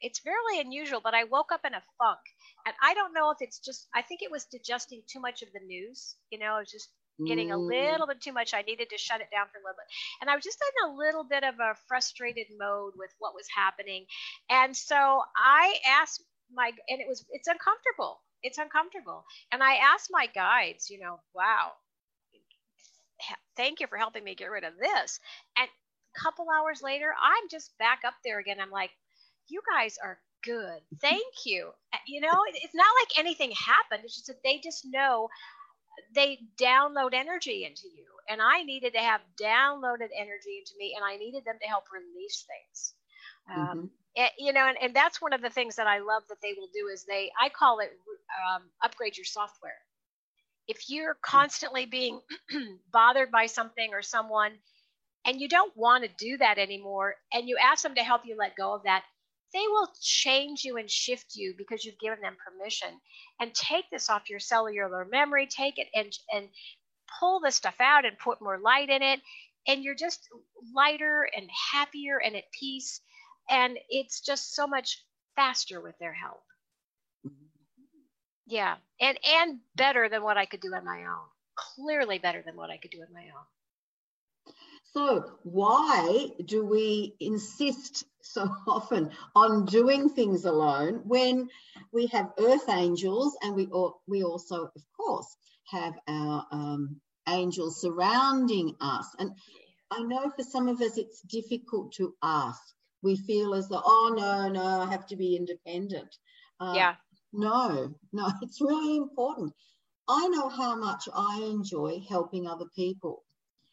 it's 0.02 0.20
fairly 0.20 0.60
unusual, 0.60 1.02
but 1.04 1.14
I 1.14 1.24
woke 1.24 1.52
up 1.52 1.66
in 1.66 1.74
a 1.74 1.82
funk. 1.98 2.20
And 2.66 2.76
I 2.82 2.94
don't 2.94 3.14
know 3.14 3.32
if 3.32 3.38
it's 3.42 3.60
just, 3.60 3.88
I 3.94 4.02
think 4.02 4.22
it 4.22 4.32
was 4.32 4.46
digesting 4.46 5.02
too 5.08 5.20
much 5.20 5.42
of 5.42 5.50
the 5.54 5.66
news. 5.66 6.16
You 6.32 6.40
know, 6.40 6.54
I 6.54 6.60
was 6.60 6.72
just 6.72 6.90
getting 7.26 7.52
a 7.52 7.58
mm. 7.58 7.68
little 7.68 8.08
bit 8.08 8.22
too 8.22 8.34
much. 8.34 8.54
I 8.54 8.62
needed 8.62 8.90
to 8.90 8.98
shut 8.98 9.22
it 9.22 9.28
down 9.32 9.48
for 9.52 9.60
a 9.60 9.64
little 9.64 9.78
bit. 9.78 9.88
And 10.22 10.30
I 10.30 10.36
was 10.36 10.44
just 10.44 10.60
in 10.62 10.92
a 10.92 10.98
little 10.98 11.24
bit 11.24 11.44
of 11.44 11.56
a 11.60 11.76
frustrated 11.88 12.48
mode 12.60 12.94
with 12.98 13.12
what 13.20 13.34
was 13.34 13.48
happening. 13.56 14.06
And 14.50 14.76
so 14.76 15.22
I 15.38 15.76
asked 16.02 16.24
my, 16.54 16.72
and 16.90 17.00
it 17.00 17.08
was, 17.08 17.26
it's 17.32 17.48
uncomfortable. 17.48 18.20
It's 18.44 18.58
uncomfortable. 18.58 19.24
And 19.52 19.64
I 19.64 19.76
asked 19.76 20.10
my 20.12 20.28
guides, 20.28 20.90
you 20.90 21.00
know, 21.00 21.20
wow, 21.34 21.72
thank 23.56 23.80
you 23.80 23.88
for 23.88 23.98
helping 23.98 24.24
me 24.24 24.36
get 24.36 24.52
rid 24.52 24.64
of 24.64 24.74
this. 24.80 25.20
And 25.58 25.68
a 25.68 26.20
couple 26.20 26.46
hours 26.50 26.82
later, 26.84 27.14
I'm 27.22 27.50
just 27.50 27.78
back 27.80 28.02
up 28.06 28.14
there 28.24 28.40
again. 28.40 28.58
I'm 28.62 28.72
like, 28.72 28.92
you 29.48 29.62
guys 29.72 29.96
are 30.04 30.20
good. 30.44 30.80
Thank 31.02 31.46
you. 31.46 31.72
You 32.08 32.22
know, 32.22 32.44
it's 32.54 32.76
not 32.76 32.94
like 33.02 33.20
anything 33.20 33.52
happened. 33.52 34.06
It's 34.06 34.16
just 34.16 34.28
that 34.28 34.44
they 34.44 34.60
just 34.64 34.86
know 34.86 35.28
they 36.14 36.40
download 36.60 37.14
energy 37.14 37.66
into 37.66 37.88
you. 37.88 38.06
And 38.30 38.42
I 38.42 38.64
needed 38.64 38.94
to 38.94 39.00
have 39.00 39.22
downloaded 39.42 40.10
energy 40.18 40.58
into 40.60 40.74
me, 40.80 40.96
and 40.96 41.06
I 41.06 41.18
needed 41.18 41.46
them 41.46 41.58
to 41.62 41.68
help 41.68 41.84
release 41.94 42.46
things. 42.48 42.94
Um, 43.50 43.58
mm-hmm. 43.58 43.72
Um, 43.72 43.90
and, 44.18 44.30
you 44.40 44.54
know, 44.54 44.68
and, 44.68 44.78
and 44.82 44.96
that's 44.96 45.22
one 45.22 45.34
of 45.34 45.42
the 45.42 45.50
things 45.50 45.76
that 45.76 45.88
I 45.88 46.00
love 46.00 46.24
that 46.30 46.42
they 46.42 46.54
will 46.58 46.70
do 46.74 46.88
is 46.92 47.04
they, 47.04 47.32
I 47.40 47.50
call 47.50 47.80
it 47.80 47.92
um, 48.50 48.64
upgrade 48.84 49.18
your 49.18 49.26
software. 49.26 49.78
If 50.68 50.90
you're 50.90 51.18
constantly 51.22 51.86
being 51.86 52.22
bothered 52.92 53.30
by 53.30 53.46
something 53.46 53.90
or 53.94 54.02
someone, 54.02 54.54
and 55.26 55.40
you 55.40 55.50
don't 55.50 55.76
want 55.76 56.04
to 56.04 56.10
do 56.18 56.38
that 56.38 56.58
anymore, 56.58 57.16
and 57.34 57.48
you 57.48 57.58
ask 57.62 57.84
them 57.84 57.96
to 57.96 58.04
help 58.04 58.22
you 58.26 58.36
let 58.38 58.56
go 58.56 58.74
of 58.74 58.84
that, 58.84 59.04
they 59.56 59.68
will 59.70 59.88
change 60.02 60.66
you 60.66 60.76
and 60.76 60.92
shift 60.92 61.34
you 61.34 61.56
because 61.58 61.86
you've 61.86 62.00
given 62.00 62.20
them 62.20 62.36
permission. 62.46 62.90
And 63.40 63.54
take 63.54 63.86
this 63.90 64.10
off 64.10 64.30
your 64.30 64.40
cellular 64.40 65.08
memory, 65.10 65.48
take 65.48 65.80
it 65.80 65.88
and 65.96 66.12
and 66.34 66.50
pull 67.20 67.40
the 67.40 67.52
stuff 67.52 67.76
out 67.80 68.04
and 68.06 68.20
put 68.20 68.42
more 68.42 68.60
light 68.60 68.90
in 68.90 69.02
it. 69.02 69.22
And 69.68 69.82
you're 69.82 69.96
just 69.96 70.28
lighter 70.76 71.28
and 71.36 71.50
happier 71.72 72.22
and 72.22 72.36
at 72.36 72.52
peace. 72.60 73.00
And 73.50 73.78
it's 73.90 74.20
just 74.20 74.54
so 74.54 74.68
much 74.68 75.02
faster 75.38 75.80
with 75.82 75.98
their 76.00 76.14
help. 76.14 76.44
Mm-hmm. 77.26 77.46
Yeah. 78.48 78.76
And 79.00 79.18
and 79.26 79.60
better 79.76 80.10
than 80.10 80.22
what 80.22 80.38
I 80.38 80.46
could 80.46 80.60
do 80.60 80.76
on 80.76 80.84
my 80.84 81.06
own. 81.06 81.28
Clearly 81.56 82.20
better 82.20 82.44
than 82.46 82.58
what 82.58 82.70
I 82.70 82.78
could 82.78 82.92
do 82.92 83.02
on 83.02 83.14
my 83.14 83.24
own. 83.24 83.46
So, 84.96 85.26
why 85.44 86.30
do 86.46 86.66
we 86.66 87.16
insist 87.20 88.06
so 88.22 88.48
often 88.68 89.12
on 89.36 89.66
doing 89.66 90.08
things 90.08 90.46
alone 90.46 91.02
when 91.04 91.50
we 91.92 92.08
have 92.08 92.32
earth 92.40 92.70
angels 92.70 93.36
and 93.42 93.56
we, 93.56 93.68
we 94.08 94.24
also, 94.24 94.72
of 94.74 94.84
course, 94.96 95.28
have 95.66 95.96
our 96.08 96.48
um, 96.50 97.02
angels 97.28 97.82
surrounding 97.82 98.78
us? 98.80 99.06
And 99.20 99.32
I 99.92 100.02
know 100.04 100.32
for 100.34 100.44
some 100.44 100.70
of 100.70 100.80
us 100.80 100.98
it's 100.98 101.20
difficult 101.24 101.92
to 101.96 102.16
ask. 102.24 102.62
We 103.02 103.18
feel 103.18 103.54
as 103.54 103.68
though, 103.68 103.82
oh, 103.84 104.16
no, 104.18 104.48
no, 104.48 104.80
I 104.80 104.90
have 104.90 105.08
to 105.08 105.18
be 105.18 105.36
independent. 105.36 106.16
Uh, 106.58 106.74
yeah. 106.74 106.96
No, 107.34 107.94
no, 108.14 108.32
it's 108.42 108.62
really 108.62 108.96
important. 108.96 109.52
I 110.08 110.30
know 110.30 110.48
how 110.48 110.78
much 110.78 111.10
I 111.14 111.42
enjoy 111.52 112.00
helping 112.08 112.48
other 112.48 112.68
people. 112.74 113.26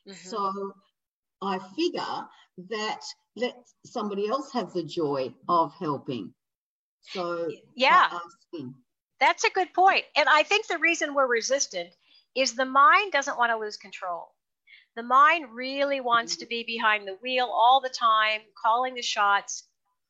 Mm-hmm. 0.08 0.28
So 0.28 0.74
I 1.42 1.58
figure 1.76 2.26
that 2.70 3.00
let 3.36 3.54
somebody 3.84 4.28
else 4.28 4.52
have 4.52 4.72
the 4.72 4.84
joy 4.84 5.34
of 5.48 5.72
helping. 5.78 6.32
So, 7.00 7.50
yeah, 7.74 8.10
that's 9.18 9.44
a 9.44 9.50
good 9.50 9.72
point. 9.74 10.04
And 10.16 10.28
I 10.28 10.42
think 10.44 10.66
the 10.66 10.78
reason 10.78 11.14
we're 11.14 11.26
resistant 11.26 11.90
is 12.36 12.54
the 12.54 12.64
mind 12.64 13.12
doesn't 13.12 13.38
want 13.38 13.50
to 13.50 13.58
lose 13.58 13.76
control. 13.76 14.28
The 14.94 15.02
mind 15.02 15.54
really 15.54 16.00
wants 16.00 16.36
to 16.36 16.46
be 16.46 16.64
behind 16.64 17.08
the 17.08 17.18
wheel 17.22 17.46
all 17.46 17.80
the 17.80 17.88
time, 17.88 18.42
calling 18.62 18.94
the 18.94 19.02
shots, 19.02 19.64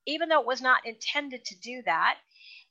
even 0.06 0.28
though 0.28 0.40
it 0.40 0.46
was 0.46 0.60
not 0.60 0.86
intended 0.86 1.44
to 1.46 1.60
do 1.60 1.82
that. 1.86 2.18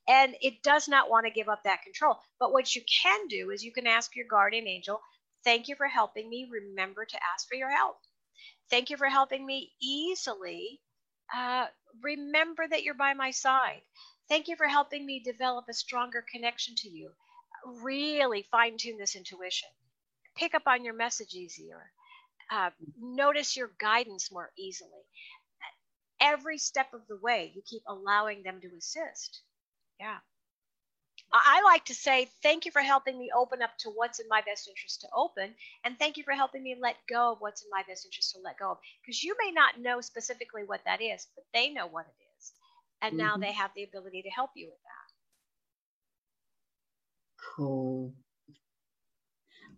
And 0.08 0.34
it 0.40 0.62
does 0.62 0.88
not 0.88 1.08
want 1.08 1.26
to 1.26 1.32
give 1.32 1.48
up 1.48 1.62
that 1.64 1.82
control. 1.82 2.18
But 2.38 2.52
what 2.52 2.74
you 2.74 2.82
can 3.02 3.28
do 3.28 3.50
is 3.50 3.64
you 3.64 3.72
can 3.72 3.86
ask 3.86 4.14
your 4.14 4.26
guardian 4.28 4.66
angel, 4.66 5.00
Thank 5.44 5.68
you 5.68 5.74
for 5.74 5.88
helping 5.88 6.28
me. 6.28 6.48
Remember 6.50 7.04
to 7.04 7.18
ask 7.34 7.48
for 7.48 7.56
your 7.56 7.70
help. 7.70 7.96
Thank 8.72 8.88
you 8.88 8.96
for 8.96 9.08
helping 9.08 9.44
me 9.44 9.70
easily 9.82 10.80
uh, 11.34 11.66
remember 12.02 12.66
that 12.66 12.82
you're 12.82 12.94
by 12.94 13.12
my 13.12 13.30
side. 13.30 13.82
Thank 14.30 14.48
you 14.48 14.56
for 14.56 14.66
helping 14.66 15.04
me 15.04 15.20
develop 15.20 15.66
a 15.68 15.74
stronger 15.74 16.24
connection 16.32 16.74
to 16.76 16.88
you. 16.88 17.10
Really 17.82 18.46
fine 18.50 18.78
tune 18.78 18.96
this 18.96 19.14
intuition. 19.14 19.68
Pick 20.36 20.54
up 20.54 20.62
on 20.66 20.86
your 20.86 20.94
message 20.94 21.34
easier. 21.34 21.92
Uh, 22.50 22.70
notice 22.98 23.58
your 23.58 23.72
guidance 23.78 24.32
more 24.32 24.50
easily. 24.56 25.04
Every 26.18 26.56
step 26.56 26.94
of 26.94 27.06
the 27.08 27.18
way, 27.18 27.52
you 27.54 27.60
keep 27.68 27.82
allowing 27.86 28.42
them 28.42 28.58
to 28.62 28.70
assist. 28.78 29.42
Yeah. 30.00 30.16
I 31.32 31.62
like 31.64 31.86
to 31.86 31.94
say 31.94 32.28
thank 32.42 32.66
you 32.66 32.72
for 32.72 32.82
helping 32.82 33.18
me 33.18 33.30
open 33.34 33.62
up 33.62 33.70
to 33.80 33.90
what's 33.90 34.18
in 34.18 34.26
my 34.28 34.42
best 34.42 34.68
interest 34.68 35.00
to 35.00 35.08
open, 35.16 35.54
and 35.84 35.98
thank 35.98 36.16
you 36.18 36.24
for 36.24 36.32
helping 36.32 36.62
me 36.62 36.76
let 36.80 36.96
go 37.08 37.32
of 37.32 37.40
what's 37.40 37.62
in 37.62 37.70
my 37.70 37.82
best 37.88 38.04
interest 38.04 38.32
to 38.32 38.40
let 38.44 38.58
go 38.58 38.72
of. 38.72 38.78
Because 39.00 39.22
you 39.22 39.34
may 39.42 39.50
not 39.50 39.80
know 39.80 40.00
specifically 40.00 40.62
what 40.64 40.82
that 40.84 41.00
is, 41.00 41.26
but 41.34 41.44
they 41.54 41.70
know 41.70 41.86
what 41.86 42.06
it 42.06 42.22
is. 42.38 42.52
And 43.00 43.14
mm-hmm. 43.14 43.26
now 43.26 43.36
they 43.38 43.52
have 43.52 43.70
the 43.74 43.84
ability 43.84 44.22
to 44.22 44.30
help 44.30 44.50
you 44.54 44.66
with 44.66 44.78
that. 44.82 45.12
Cool. 47.56 48.12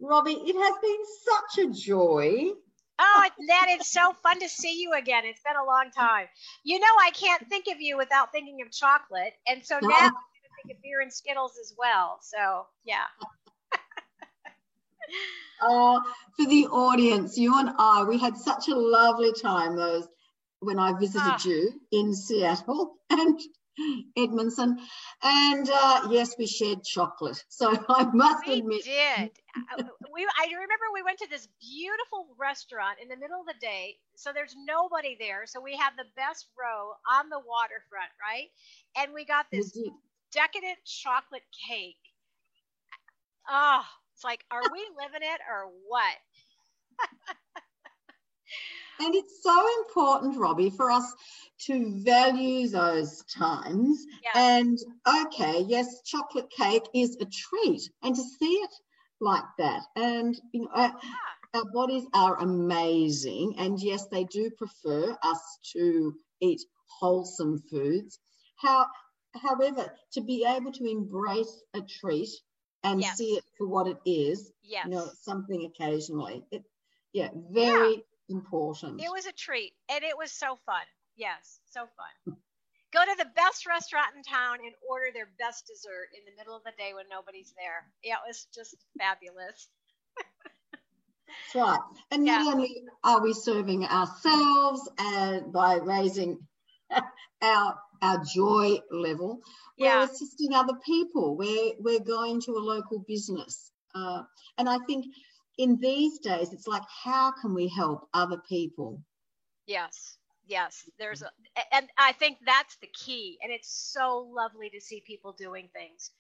Robbie, 0.01 0.33
it 0.33 0.57
has 0.57 0.75
been 0.83 1.05
such 1.25 1.65
a 1.65 1.73
joy. 1.73 2.51
Oh, 2.99 3.29
Ned, 3.39 3.69
it's 3.69 3.91
so 3.91 4.13
fun 4.23 4.41
to 4.41 4.49
see 4.49 4.81
you 4.81 4.93
again. 4.93 5.25
It's 5.25 5.41
been 5.43 5.57
a 5.57 5.65
long 5.65 5.91
time. 5.97 6.27
You 6.63 6.79
know, 6.79 6.87
I 7.01 7.11
can't 7.11 7.49
think 7.49 7.67
of 7.73 7.81
you 7.81 7.97
without 7.97 8.31
thinking 8.31 8.61
of 8.63 8.71
chocolate. 8.71 9.33
And 9.49 9.65
so 9.65 9.79
now 9.83 10.11
beer 10.83 11.01
and 11.01 11.13
Skittles 11.13 11.53
as 11.61 11.75
well. 11.79 12.19
So 12.23 12.67
yeah. 12.85 13.05
uh, 15.61 16.01
for 16.37 16.47
the 16.47 16.67
audience, 16.67 17.37
you 17.37 17.59
and 17.59 17.71
I, 17.79 18.05
we 18.05 18.19
had 18.19 18.37
such 18.37 18.69
a 18.69 18.75
lovely 18.75 19.33
time 19.33 19.77
those 19.77 20.07
when 20.61 20.79
I 20.79 20.99
visited 20.99 21.23
ah. 21.25 21.41
you 21.45 21.81
in 21.93 22.15
Seattle 22.15 22.97
and 23.11 23.39
Edmondson. 24.17 24.79
And 25.23 25.69
uh, 25.73 26.09
yes, 26.11 26.35
we 26.39 26.47
shared 26.47 26.85
chocolate. 26.85 27.43
So 27.49 27.73
I 27.89 28.05
must 28.13 28.47
we 28.47 28.59
admit. 28.59 28.85
did. 28.85 29.31
Uh, 29.57 29.83
we, 30.13 30.27
I 30.39 30.47
remember 30.47 30.85
we 30.93 31.03
went 31.03 31.19
to 31.19 31.29
this 31.31 31.49
beautiful 31.61 32.35
restaurant 32.39 32.99
in 33.01 33.09
the 33.09 33.17
middle 33.17 33.41
of 33.41 33.47
the 33.47 33.55
day. 33.61 33.97
So 34.17 34.33
there's 34.33 34.55
nobody 34.67 35.17
there. 35.19 35.45
So 35.47 35.61
we 35.61 35.77
had 35.77 35.91
the 35.97 36.07
best 36.17 36.49
row 36.59 36.93
on 37.11 37.29
the 37.29 37.39
waterfront, 37.39 38.11
right? 38.21 38.49
And 38.97 39.15
we 39.15 39.25
got 39.25 39.47
this 39.53 39.79
decadent 40.35 40.79
chocolate 40.85 41.47
cake. 41.69 41.97
Oh, 43.49 43.85
it's 44.15 44.25
like, 44.25 44.45
are 44.51 44.63
we 44.73 44.81
living 44.99 45.23
it 45.23 45.41
or 45.49 45.71
what? 45.87 46.17
And 49.01 49.15
it's 49.15 49.43
so 49.43 49.67
important, 49.83 50.39
Robbie, 50.39 50.71
for 50.71 50.91
us 50.91 51.13
to 51.67 52.01
value 52.05 52.69
those 52.69 53.25
times. 53.25 54.07
Yeah. 54.23 54.41
And 54.41 54.79
okay, 55.27 55.65
yes, 55.67 56.03
chocolate 56.05 56.49
cake 56.51 56.85
is 56.95 57.17
a 57.21 57.25
treat, 57.25 57.83
and 58.03 58.15
to 58.15 58.23
see 58.23 58.55
it 58.55 58.71
like 59.21 59.45
that, 59.59 59.83
and 59.97 60.41
you 60.53 60.63
know, 60.63 60.69
uh, 60.75 60.83
uh, 60.83 60.91
our, 61.55 61.61
our 61.65 61.73
bodies 61.73 62.05
are 62.15 62.39
amazing, 62.41 63.55
and 63.59 63.81
yes, 63.81 64.07
they 64.13 64.25
do 64.25 64.51
prefer 64.57 65.17
us 65.23 65.59
to 65.73 66.15
eat 66.41 66.61
wholesome 66.87 67.63
foods. 67.71 68.19
How, 68.57 68.87
however, 69.35 69.95
to 70.13 70.21
be 70.21 70.45
able 70.45 70.73
to 70.73 70.85
embrace 70.85 71.63
a 71.75 71.81
treat 71.83 72.29
and 72.83 73.01
Yes. 73.01 73.17
see 73.17 73.37
it 73.37 73.45
for 73.57 73.67
what 73.67 73.87
it 73.87 73.99
is, 74.05 74.53
Yes. 74.63 74.85
you 74.87 74.91
know, 74.93 75.07
something 75.23 75.65
occasionally. 75.65 76.45
It, 76.51 76.65
yeah, 77.13 77.31
very 77.35 78.05
important. 78.29 79.01
It 79.01 79.11
was 79.11 79.27
a 79.27 79.33
treat 79.33 79.75
and 79.89 80.05
it 80.05 80.17
was 80.17 80.33
so 80.33 80.57
fun. 80.67 80.83
Yes, 81.17 81.61
so 81.67 81.87
fun. 81.97 82.37
Go 82.93 83.05
to 83.05 83.15
the 83.19 83.31
best 83.35 83.67
restaurant 83.67 84.15
in 84.17 84.23
town 84.23 84.59
and 84.65 84.75
order 84.89 85.07
their 85.13 85.29
best 85.39 85.67
dessert 85.67 86.09
in 86.17 86.25
the 86.25 86.37
middle 86.37 86.57
of 86.57 86.63
the 86.65 86.73
day 86.79 86.95
when 86.95 87.09
nobody's 87.09 87.53
there. 87.57 87.91
Yeah, 88.03 88.15
it 88.25 88.29
was 88.29 88.47
just 88.55 88.77
fabulous. 88.99 89.69
That's 91.27 91.55
right. 91.55 91.81
And 92.11 92.25
not 92.25 92.45
Yeah. 92.45 92.53
only 92.53 92.85
are 93.03 93.21
we 93.21 93.33
serving 93.33 93.85
ourselves 93.85 94.89
and 94.99 95.53
by 95.53 95.75
raising 95.77 96.47
our 97.43 97.77
our 98.03 98.23
joy 98.35 98.79
level, 98.91 99.41
we're 99.79 99.87
Yeah. 99.87 100.05
assisting 100.05 100.55
other 100.55 100.75
people. 100.85 101.37
We're 101.37 101.73
we're 101.81 102.01
going 102.01 102.41
to 102.43 102.53
a 102.53 102.61
local 102.61 103.05
business, 103.09 103.73
uh, 103.95 104.23
and 104.59 104.69
I 104.69 104.79
think 104.87 105.07
in 105.59 105.79
these 105.81 106.19
days 106.21 106.53
it's 106.53 106.67
like, 106.67 106.83
how 107.05 107.33
can 107.41 107.55
we 107.55 107.69
help 107.69 108.09
other 108.15 108.41
people? 108.49 109.03
Yes. 109.67 110.19
Yes. 110.47 110.85
There's 110.99 111.23
a, 111.23 111.31
and 111.73 111.89
I 111.99 112.13
think 112.13 112.39
that's 112.47 112.77
the 112.79 112.89
key. 112.89 113.39
And 113.43 113.53
it's 113.53 113.71
so 113.93 114.29
lovely 114.35 114.71
to 114.71 114.81
see 114.81 115.03
people 115.07 115.33
doing 115.33 115.69
things. 115.73 116.11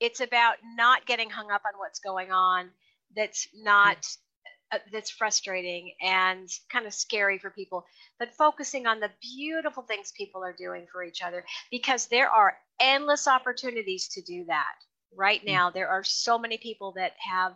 It's 0.00 0.20
about 0.20 0.56
not 0.76 1.06
getting 1.06 1.30
hung 1.30 1.50
up 1.50 1.62
on 1.66 1.78
what's 1.78 2.00
going 2.00 2.32
on 2.32 2.70
that's 3.16 3.48
not 3.54 3.98
uh, 3.98 4.00
that's 4.92 5.10
frustrating 5.10 5.92
and 6.00 6.48
kind 6.70 6.86
of 6.86 6.94
scary 6.94 7.38
for 7.38 7.50
people, 7.50 7.84
but 8.18 8.34
focusing 8.34 8.86
on 8.86 9.00
the 9.00 9.10
beautiful 9.20 9.82
things 9.82 10.12
people 10.16 10.42
are 10.42 10.54
doing 10.56 10.86
for 10.90 11.04
each 11.04 11.22
other 11.22 11.44
because 11.70 12.06
there 12.06 12.28
are 12.28 12.56
endless 12.80 13.28
opportunities 13.28 14.08
to 14.08 14.22
do 14.22 14.44
that. 14.46 14.74
Right 15.16 15.44
now, 15.44 15.70
there 15.70 15.88
are 15.88 16.02
so 16.02 16.38
many 16.38 16.58
people 16.58 16.92
that 16.96 17.12
have 17.18 17.54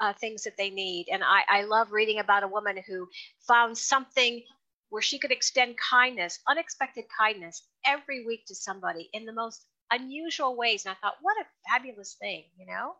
uh, 0.00 0.12
things 0.14 0.44
that 0.44 0.56
they 0.56 0.70
need. 0.70 1.06
And 1.12 1.22
I, 1.22 1.42
I 1.48 1.62
love 1.62 1.92
reading 1.92 2.18
about 2.18 2.42
a 2.42 2.48
woman 2.48 2.78
who 2.86 3.08
found 3.46 3.76
something 3.76 4.42
where 4.88 5.02
she 5.02 5.18
could 5.18 5.30
extend 5.30 5.76
kindness, 5.78 6.40
unexpected 6.48 7.04
kindness, 7.16 7.62
every 7.86 8.26
week 8.26 8.44
to 8.46 8.54
somebody 8.54 9.08
in 9.12 9.24
the 9.24 9.32
most 9.32 9.64
unusual 9.90 10.56
ways. 10.56 10.84
And 10.84 10.92
I 10.92 10.96
thought, 11.00 11.16
what 11.20 11.36
a 11.38 11.70
fabulous 11.70 12.16
thing, 12.20 12.44
you 12.58 12.66
know? 12.66 12.94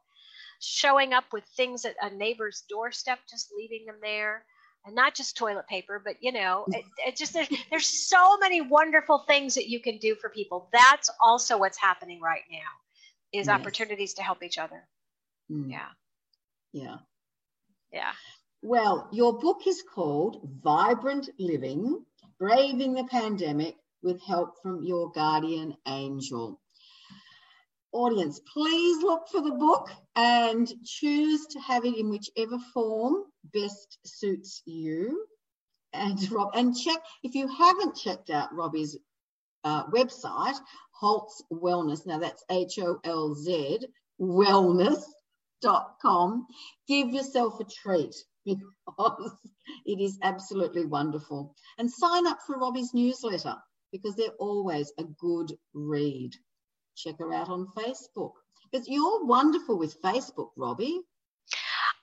Showing 0.61 1.12
up 1.12 1.24
with 1.32 1.44
things 1.56 1.84
at 1.84 1.96
a 2.00 2.14
neighbor's 2.14 2.62
doorstep, 2.68 3.18
just 3.28 3.52
leaving 3.56 3.86
them 3.86 3.96
there. 4.02 4.44
And 4.86 4.94
not 4.94 5.14
just 5.14 5.36
toilet 5.36 5.66
paper, 5.68 6.00
but 6.02 6.16
you 6.20 6.32
know, 6.32 6.66
it, 6.72 6.84
it 7.06 7.16
just 7.16 7.34
there's, 7.34 7.48
there's 7.70 7.86
so 7.86 8.38
many 8.38 8.61
wonderful 8.62 9.24
things 9.28 9.54
that 9.54 9.68
you 9.68 9.80
can 9.80 9.98
do 9.98 10.14
for 10.14 10.30
people. 10.30 10.68
That's 10.72 11.11
also 11.22 11.58
what's 11.58 11.78
happening 11.78 12.20
right 12.22 12.44
now, 12.50 13.38
is 13.38 13.46
Yes. 13.46 13.56
opportunities 13.61 14.14
to 14.14 14.22
help 14.22 14.42
each 14.42 14.58
other. 14.58 14.86
Mm, 15.50 15.70
Yeah, 15.70 15.88
yeah. 16.72 16.96
yeah. 17.92 18.12
Well, 18.62 19.08
your 19.12 19.38
book 19.38 19.66
is 19.66 19.82
called 19.82 20.48
Vibrant 20.62 21.28
Living 21.38 22.04
Braving 22.38 22.94
the 22.94 23.04
Pandemic 23.04 23.76
with 24.02 24.20
Help 24.22 24.54
from 24.62 24.82
Your 24.82 25.11
Guardian 25.12 25.76
Angel. 25.86 26.59
Audience, 27.93 28.41
please 28.53 29.03
look 29.03 29.28
for 29.28 29.41
the 29.41 29.51
book 29.51 29.91
and 30.16 30.72
choose 30.84 31.47
to 31.47 31.61
have 31.61 31.84
it 31.84 31.97
in 31.97 32.09
whichever 32.09 32.59
form 32.72 33.24
best 33.53 33.99
suits 34.05 34.62
you. 34.64 35.26
And 35.93 36.30
Rob, 36.30 36.51
and 36.55 36.76
check 36.76 36.99
if 37.24 37.34
you 37.34 37.49
haven't 37.49 37.97
checked 37.97 38.30
out 38.30 38.55
Robbie's 38.55 38.97
uh, 39.64 39.86
website, 39.86 40.59
Holz 40.93 41.43
Wellness. 41.53 42.07
Now 42.07 42.18
that's 42.18 42.45
H 42.49 42.78
O 42.78 43.01
L 43.05 43.34
Z 43.34 43.80
wellness.com. 44.20 45.07
Give 46.86 47.09
yourself 47.09 47.59
a 47.61 47.64
treat 47.64 48.14
because 48.45 49.32
it 49.86 50.01
is 50.01 50.18
absolutely 50.22 50.84
wonderful. 50.86 51.55
And 51.78 51.91
sign 51.91 52.26
up 52.26 52.38
for 52.47 52.59
Robbie's 52.59 52.95
newsletter 52.95 53.57
because 53.93 54.14
they're 54.14 54.28
always 54.38 54.93
a 54.99 55.05
good 55.05 55.53
read. 55.72 56.32
Check 56.97 57.18
her 57.18 57.32
out 57.32 57.49
on 57.49 57.68
Facebook. 57.76 58.32
Because 58.70 58.88
you're 58.88 59.24
wonderful 59.24 59.78
with 59.78 60.01
Facebook, 60.03 60.51
Robbie. 60.57 61.01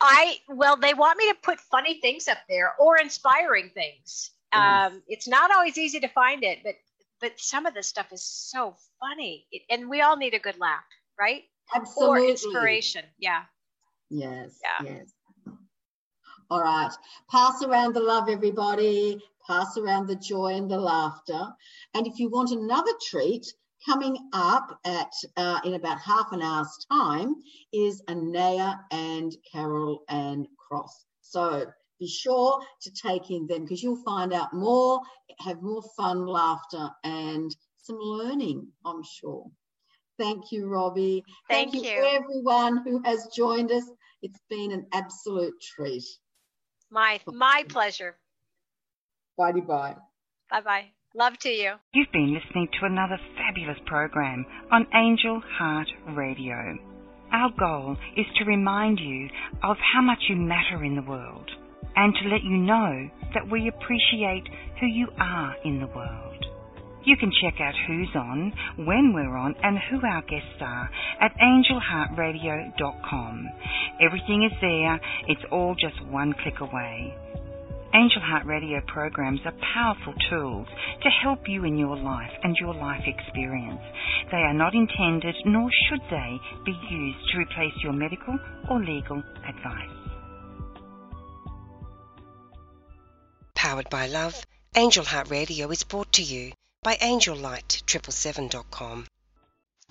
I 0.02 0.38
well, 0.48 0.78
they 0.78 0.94
want 0.94 1.18
me 1.18 1.30
to 1.30 1.36
put 1.42 1.60
funny 1.60 2.00
things 2.02 2.28
up 2.28 2.38
there 2.50 2.74
or 2.80 2.98
inspiring 2.98 3.72
things. 3.74 4.32
Yes. 4.54 4.92
Um, 4.92 5.02
it's 5.08 5.28
not 5.28 5.52
always 5.52 5.78
easy 5.78 6.00
to 6.00 6.08
find 6.10 6.44
it, 6.44 6.60
but 6.64 6.76
but 7.20 7.40
some 7.40 7.66
of 7.66 7.74
this 7.74 7.88
stuff 7.88 8.08
is 8.12 8.24
so 8.24 8.76
funny, 9.00 9.48
it, 9.52 9.64
and 9.70 9.90
we 9.90 10.02
all 10.02 10.18
need 10.18 10.34
a 10.34 10.40
good 10.40 10.60
laugh, 10.60 10.84
right? 11.20 11.44
Absolutely. 11.74 12.28
Or 12.28 12.30
inspiration. 12.30 13.04
Yeah. 13.18 13.44
Yes. 14.10 14.60
Yeah. 14.64 14.86
Yes. 14.86 15.14
All 16.50 16.62
right. 16.62 16.92
Pass 17.30 17.64
around 17.64 17.94
the 17.94 18.00
love, 18.00 18.30
everybody. 18.30 19.22
Pass 19.46 19.78
around 19.78 20.08
the 20.08 20.16
joy 20.16 20.54
and 20.56 20.70
the 20.70 20.78
laughter. 20.78 21.48
And 21.94 22.08
if 22.08 22.20
you 22.20 22.30
want 22.30 22.52
another 22.52 22.92
treat, 23.10 23.46
coming 23.86 24.18
up 24.34 24.80
at 24.86 25.12
uh, 25.36 25.60
in 25.64 25.74
about 25.74 26.00
half 26.00 26.32
an 26.32 26.42
hour's 26.42 26.86
time 26.92 27.36
is 27.74 28.02
Anaya 28.10 28.80
and 28.92 29.36
Carol 29.52 30.04
and 30.10 30.48
Cross. 30.58 31.06
So 31.22 31.66
be 32.00 32.08
sure 32.08 32.62
to 32.82 32.92
take 32.92 33.32
in 33.32 33.48
them 33.48 33.64
because 33.64 33.82
you'll 33.82 34.04
find 34.04 34.34
out 34.34 34.54
more, 34.54 35.02
have 35.40 35.62
more 35.62 35.84
fun, 35.96 36.26
laughter, 36.26 36.90
and 37.04 37.56
some 37.78 37.98
learning, 38.00 38.68
I'm 38.86 39.02
sure. 39.04 39.46
Thank 40.20 40.52
you, 40.52 40.68
Robbie. 40.68 41.24
Thank 41.48 41.74
you, 41.74 41.82
you. 41.82 42.06
everyone 42.06 42.84
who 42.84 43.02
has 43.04 43.28
joined 43.36 43.72
us. 43.72 43.84
It's 44.24 44.40
been 44.50 44.72
an 44.72 44.88
absolute 44.94 45.54
treat. 45.62 46.04
My 46.90 47.20
my 47.28 47.64
pleasure. 47.70 48.18
Bye 49.38 49.52
bye. 49.52 49.96
Bye 50.50 50.62
bye. 50.62 50.92
Love 51.18 51.34
to 51.40 51.50
you. 51.50 51.74
You've 51.96 52.12
been 52.14 52.32
listening 52.32 52.68
to 52.80 52.86
another 52.86 53.20
fabulous 53.36 53.80
program 53.88 54.46
on 54.72 54.86
Angel 54.94 55.42
Heart 55.58 55.88
Radio. 56.16 56.78
Our 57.34 57.50
goal 57.58 57.98
is 58.16 58.28
to 58.38 58.46
remind 58.46 59.00
you 59.00 59.28
of 59.64 59.78
how 59.96 60.04
much 60.04 60.20
you 60.30 60.36
matter 60.36 60.84
in 60.84 60.96
the 60.96 61.02
world 61.02 61.50
and 61.96 62.14
to 62.14 62.30
let 62.30 62.44
you 62.44 62.58
know 62.58 63.10
that 63.34 63.50
we 63.50 63.68
appreciate 63.68 64.48
who 64.80 64.86
you 64.86 65.08
are 65.20 65.56
in 65.66 65.80
the 65.80 65.88
world. 65.88 66.46
You 67.04 67.18
can 67.18 67.32
check 67.42 67.60
out 67.62 67.74
who's 67.88 68.14
on, 68.14 68.54
when 68.86 69.12
we're 69.12 69.38
on, 69.38 69.56
and 69.64 69.80
who 69.90 70.00
our 70.06 70.22
guests 70.22 70.62
are 70.62 70.88
at 71.20 71.36
angelheartradio.com. 71.42 73.50
Everything 74.06 74.44
is 74.44 74.52
there, 74.62 75.00
it's 75.30 75.46
all 75.52 75.74
just 75.82 76.00
one 76.12 76.36
click 76.44 76.60
away. 76.60 77.16
Angel 77.98 78.22
Heart 78.22 78.46
Radio 78.46 78.80
programs 78.86 79.40
are 79.44 79.56
powerful 79.74 80.14
tools 80.30 80.68
to 81.02 81.10
help 81.10 81.50
you 81.50 81.64
in 81.64 81.80
your 81.80 81.98
life 81.98 82.30
and 82.44 82.56
your 82.58 82.76
life 82.76 83.02
experience. 83.08 83.82
They 84.30 84.38
are 84.38 84.54
not 84.54 84.76
intended, 84.76 85.34
nor 85.46 85.72
should 85.90 86.02
they, 86.12 86.40
be 86.64 86.80
used 86.92 87.18
to 87.32 87.40
replace 87.40 87.74
your 87.82 87.94
medical 87.94 88.38
or 88.70 88.80
legal 88.80 89.24
advice. 89.48 89.90
Powered 93.56 93.90
by 93.90 94.06
love, 94.06 94.46
Angel 94.76 95.04
Heart 95.04 95.32
Radio 95.32 95.72
is 95.72 95.84
brought 95.84 96.14
to 96.14 96.22
you 96.22 96.52
by 96.84 96.98
AngelLight777.com. 96.98 99.08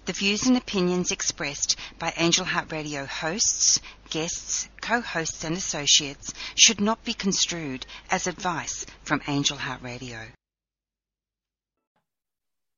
The 0.07 0.13
views 0.13 0.47
and 0.47 0.57
opinions 0.57 1.11
expressed 1.11 1.75
by 1.99 2.15
Angel 2.17 2.45
Heart 2.45 2.71
Radio 2.71 3.07
hosts, 3.07 3.81
guests, 4.09 4.69
co-hosts 4.81 5.43
and 5.43 5.57
associates 5.57 6.33
should 6.55 6.81
not 6.81 7.03
be 7.03 7.13
construed 7.13 7.87
as 8.09 8.29
advice 8.29 8.87
from 9.03 9.21
Angel 9.27 9.57
Heart 9.59 9.83
Radio. 9.83 10.29